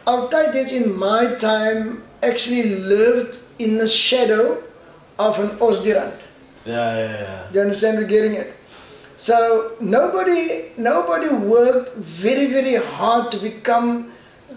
our 0.06 0.30
tight 0.30 0.54
heads 0.54 0.72
in 0.82 0.94
my 1.06 1.34
time 1.46 2.04
actually 2.22 2.78
lived 2.94 3.40
in 3.58 3.80
the 3.80 3.88
shadow 3.88 4.62
of 5.18 5.40
an 5.40 5.58
Os 5.60 5.82
du 5.82 5.98
Randt. 5.98 6.22
Yeah, 6.66 6.78
yeah, 6.78 7.18
yeah. 7.26 7.52
You 7.54 7.62
understand? 7.66 7.98
We're 7.98 8.14
getting 8.14 8.36
it. 8.36 8.54
So 9.18 9.76
nobody, 9.80 10.72
nobody 10.78 11.30
worked 11.30 11.98
very, 11.98 12.48
very 12.54 12.76
hard 12.76 13.32
to 13.32 13.40
become 13.50 14.12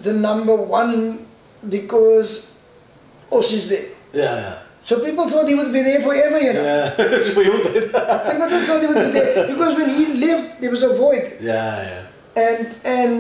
the 0.07 0.13
number 0.13 0.55
one 0.55 1.27
because 1.69 2.51
Os 3.33 3.53
is 3.53 3.69
there. 3.69 3.96
Yeah, 4.17 4.65
So 4.81 5.05
people 5.05 5.29
thought 5.29 5.45
he 5.49 5.55
would 5.55 5.73
be 5.73 5.83
there 5.85 6.01
forever, 6.01 6.39
you 6.41 6.53
know. 6.57 6.65
yeah. 6.65 6.95
Yeah, 6.97 7.37
we 7.37 7.51
all 7.53 7.61
did. 7.63 7.93
yeah, 7.93 8.33
People 8.33 8.49
just 8.49 8.65
thought 8.67 8.81
he 8.81 8.89
would 8.89 9.05
be 9.05 9.13
there 9.13 9.47
because 9.53 9.77
when 9.77 9.91
he 9.93 10.05
left, 10.25 10.61
there 10.61 10.71
was 10.73 10.83
a 10.83 10.97
void, 10.97 11.37
yeah. 11.41 11.53
yeah. 11.85 12.41
and 12.41 12.61
and 12.85 13.13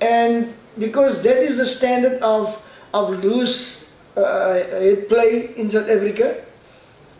and 0.00 0.32
because 0.78 1.18
that 1.26 1.38
is 1.42 1.56
the 1.58 1.66
standard 1.66 2.22
of 2.22 2.54
of 2.94 3.10
loose 3.24 3.90
uh, 4.14 4.62
play 5.10 5.50
in 5.58 5.66
South 5.70 5.90
Africa, 5.90 6.44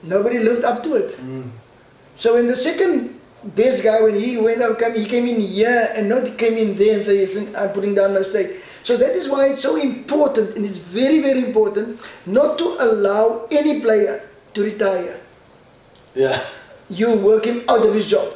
nobody 0.07 0.39
lived 0.39 0.63
up 0.63 0.83
to 0.87 0.95
it. 0.95 1.19
So 2.15 2.35
when 2.39 2.47
the 2.47 2.57
second 2.57 3.19
best 3.57 3.83
guy, 3.83 4.03
when 4.03 4.15
he 4.15 4.37
went 4.37 4.61
out, 4.63 4.79
came, 4.79 4.95
he 4.95 5.07
came 5.07 5.27
in 5.27 5.41
here 5.41 5.91
and 5.97 6.07
not 6.09 6.37
came 6.37 6.55
in 6.59 6.77
there 6.77 6.95
and 7.01 7.03
say, 7.05 7.25
yes, 7.25 7.35
I'm 7.57 7.73
putting 7.73 7.95
down 7.95 8.13
my 8.15 8.23
stake. 8.23 8.61
So 8.83 8.97
that 8.97 9.13
is 9.15 9.29
why 9.29 9.49
it's 9.49 9.63
so 9.63 9.77
important, 9.77 10.57
and 10.57 10.65
it's 10.65 10.79
very, 10.79 11.21
very 11.21 11.45
important, 11.45 12.01
not 12.27 12.59
to 12.59 12.77
allow 12.81 13.47
any 13.51 13.81
player 13.81 14.29
to 14.55 14.63
retire. 14.63 15.21
Yeah, 16.15 16.43
You 16.89 17.15
work 17.17 17.45
him 17.45 17.63
out 17.69 17.87
of 17.87 17.95
his 17.95 18.07
job. 18.07 18.35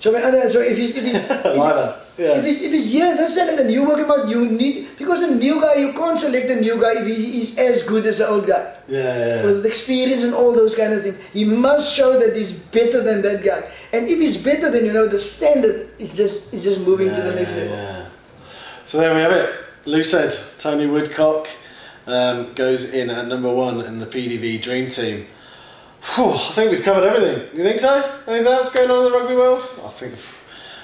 So, 0.00 0.12
so 0.48 0.60
if 0.60 0.76
he's, 0.76 0.96
if 0.96 1.04
he's, 1.04 1.30
I 1.30 1.52
like 1.54 1.74
that. 1.76 1.98
Yeah. 2.18 2.38
if 2.38 2.44
he's, 2.44 2.60
if 2.62 2.72
he's 2.72 2.92
here, 2.92 3.16
that's 3.16 3.36
it, 3.36 3.70
you 3.70 3.86
work 3.86 3.98
him 3.98 4.10
out, 4.10 4.28
you 4.28 4.44
need, 4.46 4.88
because 4.98 5.22
a 5.22 5.32
new 5.34 5.60
guy, 5.60 5.76
you 5.76 5.92
can't 5.92 6.18
select 6.18 6.50
a 6.50 6.56
new 6.60 6.80
guy 6.80 6.94
if 7.00 7.06
he 7.06 7.40
is 7.40 7.56
as 7.56 7.84
good 7.84 8.04
as 8.06 8.18
the 8.18 8.28
old 8.28 8.46
guy 8.46 8.74
yeah, 8.88 8.98
yeah. 9.18 9.44
with 9.44 9.64
experience 9.64 10.22
and 10.24 10.34
all 10.34 10.52
those 10.52 10.74
kind 10.74 10.92
of 10.92 11.02
things. 11.04 11.16
He 11.32 11.44
must 11.44 11.94
show 11.94 12.18
that 12.18 12.34
he's 12.36 12.52
better 12.52 13.02
than 13.02 13.22
that 13.22 13.44
guy. 13.44 13.62
And 13.92 14.08
if 14.08 14.18
he's 14.18 14.36
better, 14.36 14.70
then 14.70 14.84
you 14.84 14.92
know 14.92 15.06
the 15.06 15.18
standard 15.18 15.88
is 15.98 16.14
just 16.16 16.52
is 16.52 16.64
just 16.64 16.80
moving 16.80 17.08
to 17.08 17.14
the 17.22 17.34
next 17.34 17.52
Yeah, 17.52 17.56
level. 17.62 17.76
yeah. 17.76 18.08
So 18.84 18.98
there 18.98 19.14
we 19.14 19.20
have 19.20 19.32
it. 19.32 19.61
Lou 19.84 20.02
said 20.02 20.36
Tony 20.58 20.86
Woodcock 20.86 21.48
um, 22.06 22.52
goes 22.54 22.84
in 22.84 23.10
at 23.10 23.26
number 23.26 23.52
one 23.52 23.80
in 23.80 23.98
the 23.98 24.06
PDV 24.06 24.62
Dream 24.62 24.88
Team. 24.88 25.26
Whew, 26.14 26.32
I 26.32 26.50
think 26.54 26.70
we've 26.72 26.82
covered 26.82 27.04
everything. 27.04 27.48
Do 27.52 27.58
you 27.58 27.64
think 27.64 27.80
so? 27.80 28.20
Anything 28.26 28.52
else 28.52 28.70
going 28.70 28.90
on 28.90 29.06
in 29.06 29.12
the 29.12 29.18
rugby 29.18 29.34
world? 29.34 29.62
I 29.84 29.88
think. 29.90 30.14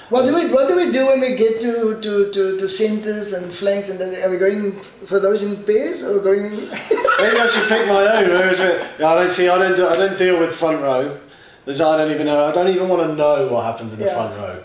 What 0.09 0.25
do 0.25 0.33
we 0.33 0.51
what 0.51 0.67
do 0.67 0.75
we 0.75 0.91
do 0.91 1.05
when 1.05 1.21
we 1.21 1.35
get 1.35 1.61
to 1.61 1.99
to, 2.01 2.31
to, 2.31 2.57
to 2.57 2.69
centers 2.69 3.33
and 3.33 3.53
flanks 3.53 3.89
and 3.89 3.99
then 3.99 4.21
are 4.23 4.29
we 4.31 4.37
going 4.37 4.81
for 5.05 5.19
those 5.19 5.43
in 5.43 5.63
pairs 5.63 6.03
or 6.03 6.19
going? 6.19 6.49
Maybe 6.51 7.37
I 7.37 7.47
should 7.47 7.67
pick 7.69 7.87
my 7.87 8.01
own. 8.17 8.29
Where 8.29 8.49
is 8.49 8.59
it? 8.59 8.85
Yeah, 8.99 9.09
I 9.09 9.15
don't 9.15 9.29
see. 9.31 9.47
I 9.49 9.57
don't. 9.57 9.75
Do, 9.75 9.87
I 9.87 9.93
don't 9.95 10.17
deal 10.17 10.39
with 10.39 10.55
front 10.55 10.81
row. 10.81 11.19
There's, 11.65 11.81
I 11.81 11.97
don't 11.97 12.11
even 12.11 12.25
know. 12.25 12.45
I 12.45 12.51
don't 12.51 12.69
even 12.69 12.89
want 12.89 13.07
to 13.07 13.15
know 13.15 13.47
what 13.49 13.65
happens 13.65 13.93
in 13.93 13.99
the 13.99 14.05
Yeah. 14.05 14.13
front 14.15 14.35
row. 14.37 14.63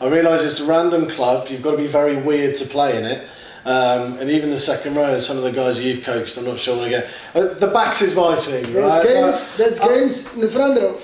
I 0.00 0.06
realise 0.08 0.42
it's 0.42 0.60
a 0.60 0.66
random 0.66 1.08
club. 1.08 1.48
You've 1.50 1.62
got 1.62 1.72
to 1.72 1.76
be 1.76 1.86
very 1.86 2.16
weird 2.16 2.54
to 2.56 2.64
play 2.66 2.96
in 2.96 3.04
it. 3.04 3.28
Um, 3.66 4.18
and 4.18 4.30
even 4.30 4.50
the 4.50 4.60
second 4.60 4.94
row, 4.94 5.18
some 5.18 5.36
of 5.36 5.42
the 5.42 5.50
guys 5.50 5.80
you've 5.80 6.04
coached, 6.04 6.38
I'm 6.38 6.44
not 6.44 6.60
sure 6.60 6.76
when 6.76 6.84
I 6.86 6.88
get. 6.88 7.08
Uh, 7.34 7.54
the 7.54 7.66
backs 7.66 8.00
is 8.00 8.14
my 8.14 8.36
thing. 8.36 8.72
There's 8.72 8.86
right? 8.86 9.06
games. 9.06 9.56
That's 9.56 9.80
I- 9.80 9.88
games 9.88 10.32
in 10.34 10.40
the 10.40 10.48
front 10.48 10.80
row. 10.80 10.98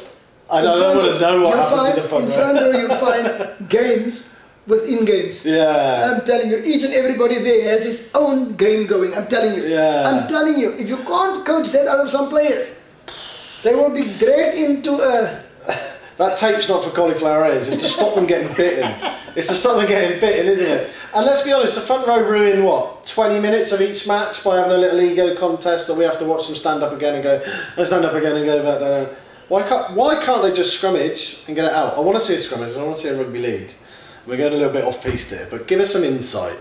I 0.48 0.60
don't, 0.60 0.78
don't 0.78 0.96
want 0.98 1.18
to 1.18 1.20
know 1.20 1.48
what 1.48 1.58
happens 1.58 1.80
find, 1.80 1.96
in 1.96 2.02
the 2.02 2.08
front 2.08 2.24
in 2.24 2.30
row. 2.30 2.36
front 2.36 2.60
row, 2.60 2.80
you 2.80 2.88
find 3.48 3.68
games 3.68 4.28
within 4.66 5.04
games. 5.04 5.44
Yeah. 5.44 6.12
I'm 6.14 6.24
telling 6.26 6.50
you, 6.50 6.58
each 6.58 6.84
and 6.84 6.92
everybody 6.94 7.38
there 7.38 7.70
has 7.70 7.84
his 7.84 8.10
own 8.14 8.54
game 8.54 8.86
going. 8.86 9.14
I'm 9.14 9.26
telling 9.26 9.54
you. 9.56 9.64
Yeah. 9.66 10.08
I'm 10.08 10.28
telling 10.28 10.58
you, 10.58 10.72
if 10.72 10.88
you 10.88 10.98
can't 10.98 11.44
coach 11.44 11.70
that 11.70 11.88
out 11.88 12.04
of 12.04 12.10
some 12.10 12.28
players, 12.28 12.76
they 13.64 13.74
will 13.74 13.90
be 13.92 14.04
dragged 14.18 14.58
into 14.58 14.92
a. 14.92 15.42
That 16.18 16.36
tape's 16.36 16.68
not 16.68 16.84
for 16.84 16.90
cauliflower 16.90 17.46
ears. 17.46 17.68
It's 17.68 17.82
to 17.82 17.88
stop 17.88 18.14
them 18.14 18.26
getting 18.26 18.54
bitten. 18.54 18.92
It's 19.34 19.48
the 19.48 19.68
them 19.68 19.86
getting 19.86 20.20
bitten, 20.20 20.46
isn't 20.46 20.66
it? 20.66 20.90
And 21.14 21.24
let's 21.24 21.42
be 21.42 21.52
honest, 21.52 21.74
the 21.74 21.80
front 21.80 22.06
row 22.06 22.22
ruin 22.22 22.62
what? 22.64 23.06
20 23.06 23.40
minutes 23.40 23.72
of 23.72 23.80
each 23.80 24.06
match 24.06 24.44
by 24.44 24.56
having 24.56 24.72
a 24.72 24.76
little 24.76 25.00
ego 25.00 25.36
contest 25.36 25.86
that 25.86 25.94
we 25.94 26.04
have 26.04 26.18
to 26.18 26.24
watch 26.24 26.46
them 26.46 26.56
stand 26.56 26.82
up 26.82 26.92
again 26.92 27.14
and 27.14 27.22
go, 27.22 27.42
and 27.76 27.86
stand 27.86 28.04
up 28.04 28.14
again 28.14 28.36
and 28.36 28.44
go 28.44 28.62
back 28.62 28.80
down. 28.80 29.16
Why 29.48 29.66
can't, 29.66 29.94
why 29.94 30.22
can't 30.22 30.42
they 30.42 30.52
just 30.52 30.80
scrummage 30.80 31.46
and 31.46 31.56
get 31.56 31.64
it 31.64 31.72
out? 31.72 31.96
I 31.96 32.00
want 32.00 32.18
to 32.18 32.24
see 32.24 32.34
a 32.34 32.38
scrummage. 32.38 32.76
I 32.76 32.82
want 32.82 32.96
to 32.96 33.02
see 33.02 33.08
a 33.08 33.16
rugby 33.16 33.38
league. 33.38 33.70
We're 34.26 34.36
going 34.36 34.52
a 34.52 34.56
little 34.56 34.72
bit 34.72 34.84
off 34.84 35.02
piste 35.02 35.30
here, 35.30 35.48
but 35.50 35.66
give 35.66 35.80
us 35.80 35.92
some 35.92 36.04
insight. 36.04 36.56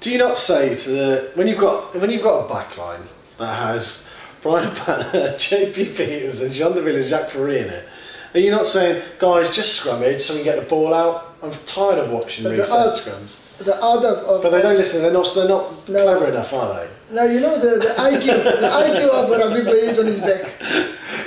Do 0.00 0.10
you 0.10 0.18
not 0.18 0.36
say 0.36 0.74
to 0.74 0.90
the 0.90 1.30
when 1.34 1.48
you've 1.48 1.58
got 1.58 1.94
when 1.94 2.10
you've 2.10 2.22
got 2.22 2.46
a 2.46 2.52
backline 2.52 3.06
that 3.38 3.54
has 3.54 4.06
Bryan 4.42 4.74
Habana, 4.74 5.04
JP 5.36 5.94
Pietersen, 5.94 6.46
and 6.46 6.52
Jean 6.52 6.72
de 6.74 6.82
Villiers 6.82 7.10
and 7.10 7.24
Jaque 7.24 7.30
Fourie 7.30 7.58
in 7.58 7.68
it? 7.68 7.88
Are 8.34 8.40
you 8.40 8.50
not 8.50 8.66
saying, 8.66 9.02
guys, 9.18 9.50
just 9.50 9.82
scrummage 9.84 10.20
so 10.20 10.34
we 10.34 10.42
can 10.42 10.54
get 10.54 10.56
the 10.62 10.68
ball 10.68 10.94
out? 10.94 11.36
I'm 11.42 11.52
tired 11.66 11.98
of 11.98 12.10
watching 12.10 12.44
But 12.44 12.50
the 12.56 12.62
reset 12.62 12.92
scrums. 12.94 13.58
The 13.58 13.80
art 13.82 14.04
of, 14.04 14.18
of 14.26 14.42
But 14.42 14.50
they 14.50 14.62
don't 14.62 14.76
listen. 14.76 15.02
They're 15.02 15.12
not. 15.12 15.34
They're 15.34 15.48
not 15.48 15.88
No. 15.88 16.02
clever 16.04 16.26
enough, 16.28 16.52
are 16.52 16.74
they? 16.86 16.88
Now 17.12 17.24
you 17.24 17.40
know 17.40 17.58
the, 17.58 17.78
the 17.78 17.94
IQ 17.98 18.44
the 18.60 18.68
IQ 18.68 19.08
of 19.10 19.30
a 19.30 19.38
rugby 19.38 19.62
player 19.62 19.90
is 19.90 19.98
on 19.98 20.06
his 20.06 20.20
back. 20.20 20.52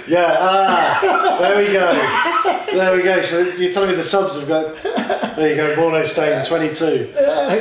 Yeah. 0.07 0.38
Ah, 0.39 1.38
there 1.39 1.57
we 1.63 1.71
go. 1.71 1.91
There 2.77 2.95
we 2.95 3.03
go. 3.03 3.21
So 3.21 3.41
you're 3.41 3.71
telling 3.71 3.91
me 3.91 3.95
the 3.95 4.03
subs 4.03 4.36
have 4.36 4.47
got 4.47 4.75
there 5.36 5.49
you 5.49 5.55
go, 5.57 5.75
Borno 5.75 6.05
Stain 6.05 6.45
22. 6.45 7.13
Uh, 7.17 7.55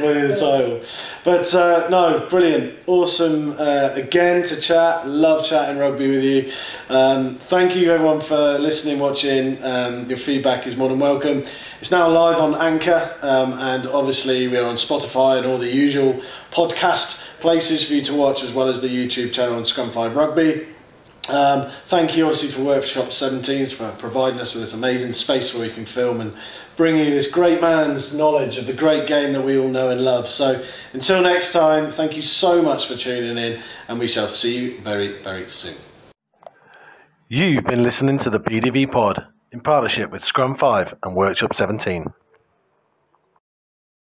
winning 0.00 0.28
the 0.28 0.36
title. 0.36 0.82
But 1.24 1.54
uh, 1.54 1.88
no, 1.88 2.26
brilliant. 2.28 2.78
Awesome 2.86 3.52
uh, 3.58 3.92
again 3.94 4.42
to 4.44 4.60
chat. 4.60 5.08
Love 5.08 5.46
chatting 5.46 5.78
rugby 5.78 6.10
with 6.10 6.22
you. 6.22 6.52
Um, 6.90 7.36
thank 7.36 7.74
you 7.74 7.90
everyone 7.92 8.20
for 8.20 8.58
listening, 8.58 8.98
watching. 8.98 9.62
Um, 9.64 10.06
your 10.06 10.18
feedback 10.18 10.66
is 10.66 10.76
more 10.76 10.90
than 10.90 10.98
welcome. 10.98 11.46
It's 11.80 11.90
now 11.90 12.08
live 12.10 12.38
on 12.38 12.54
Anchor 12.54 13.16
um, 13.22 13.54
and 13.54 13.86
obviously 13.86 14.48
we're 14.48 14.64
on 14.64 14.76
Spotify 14.76 15.38
and 15.38 15.46
all 15.46 15.58
the 15.58 15.71
usual 15.72 16.22
podcast 16.50 17.20
places 17.40 17.86
for 17.86 17.94
you 17.94 18.02
to 18.02 18.14
watch 18.14 18.42
as 18.42 18.52
well 18.52 18.68
as 18.68 18.82
the 18.82 18.88
YouTube 18.88 19.32
channel 19.32 19.56
on 19.56 19.64
Scrum 19.64 19.90
5 19.90 20.16
Rugby. 20.16 20.66
Um, 21.28 21.70
thank 21.86 22.16
you, 22.16 22.24
obviously, 22.24 22.50
for 22.50 22.62
Workshop 22.62 23.08
17s 23.08 23.72
for 23.72 23.92
providing 23.92 24.40
us 24.40 24.54
with 24.54 24.64
this 24.64 24.74
amazing 24.74 25.12
space 25.12 25.54
where 25.54 25.62
we 25.68 25.72
can 25.72 25.86
film 25.86 26.20
and 26.20 26.34
bring 26.76 26.96
you 26.96 27.04
this 27.04 27.30
great 27.30 27.60
man's 27.60 28.12
knowledge 28.12 28.58
of 28.58 28.66
the 28.66 28.72
great 28.72 29.06
game 29.06 29.32
that 29.32 29.42
we 29.42 29.56
all 29.56 29.68
know 29.68 29.90
and 29.90 30.04
love. 30.04 30.26
So, 30.26 30.64
until 30.92 31.22
next 31.22 31.52
time, 31.52 31.92
thank 31.92 32.16
you 32.16 32.22
so 32.22 32.60
much 32.60 32.88
for 32.88 32.96
tuning 32.96 33.38
in, 33.38 33.62
and 33.86 34.00
we 34.00 34.08
shall 34.08 34.28
see 34.28 34.58
you 34.58 34.80
very, 34.80 35.22
very 35.22 35.48
soon. 35.48 35.76
You've 37.28 37.64
been 37.64 37.84
listening 37.84 38.18
to 38.18 38.30
the 38.30 38.40
PDV 38.40 38.90
Pod 38.90 39.24
in 39.52 39.60
partnership 39.60 40.10
with 40.10 40.24
Scrum 40.24 40.56
5 40.56 40.96
and 41.04 41.14
Workshop 41.14 41.54
17. 41.54 42.12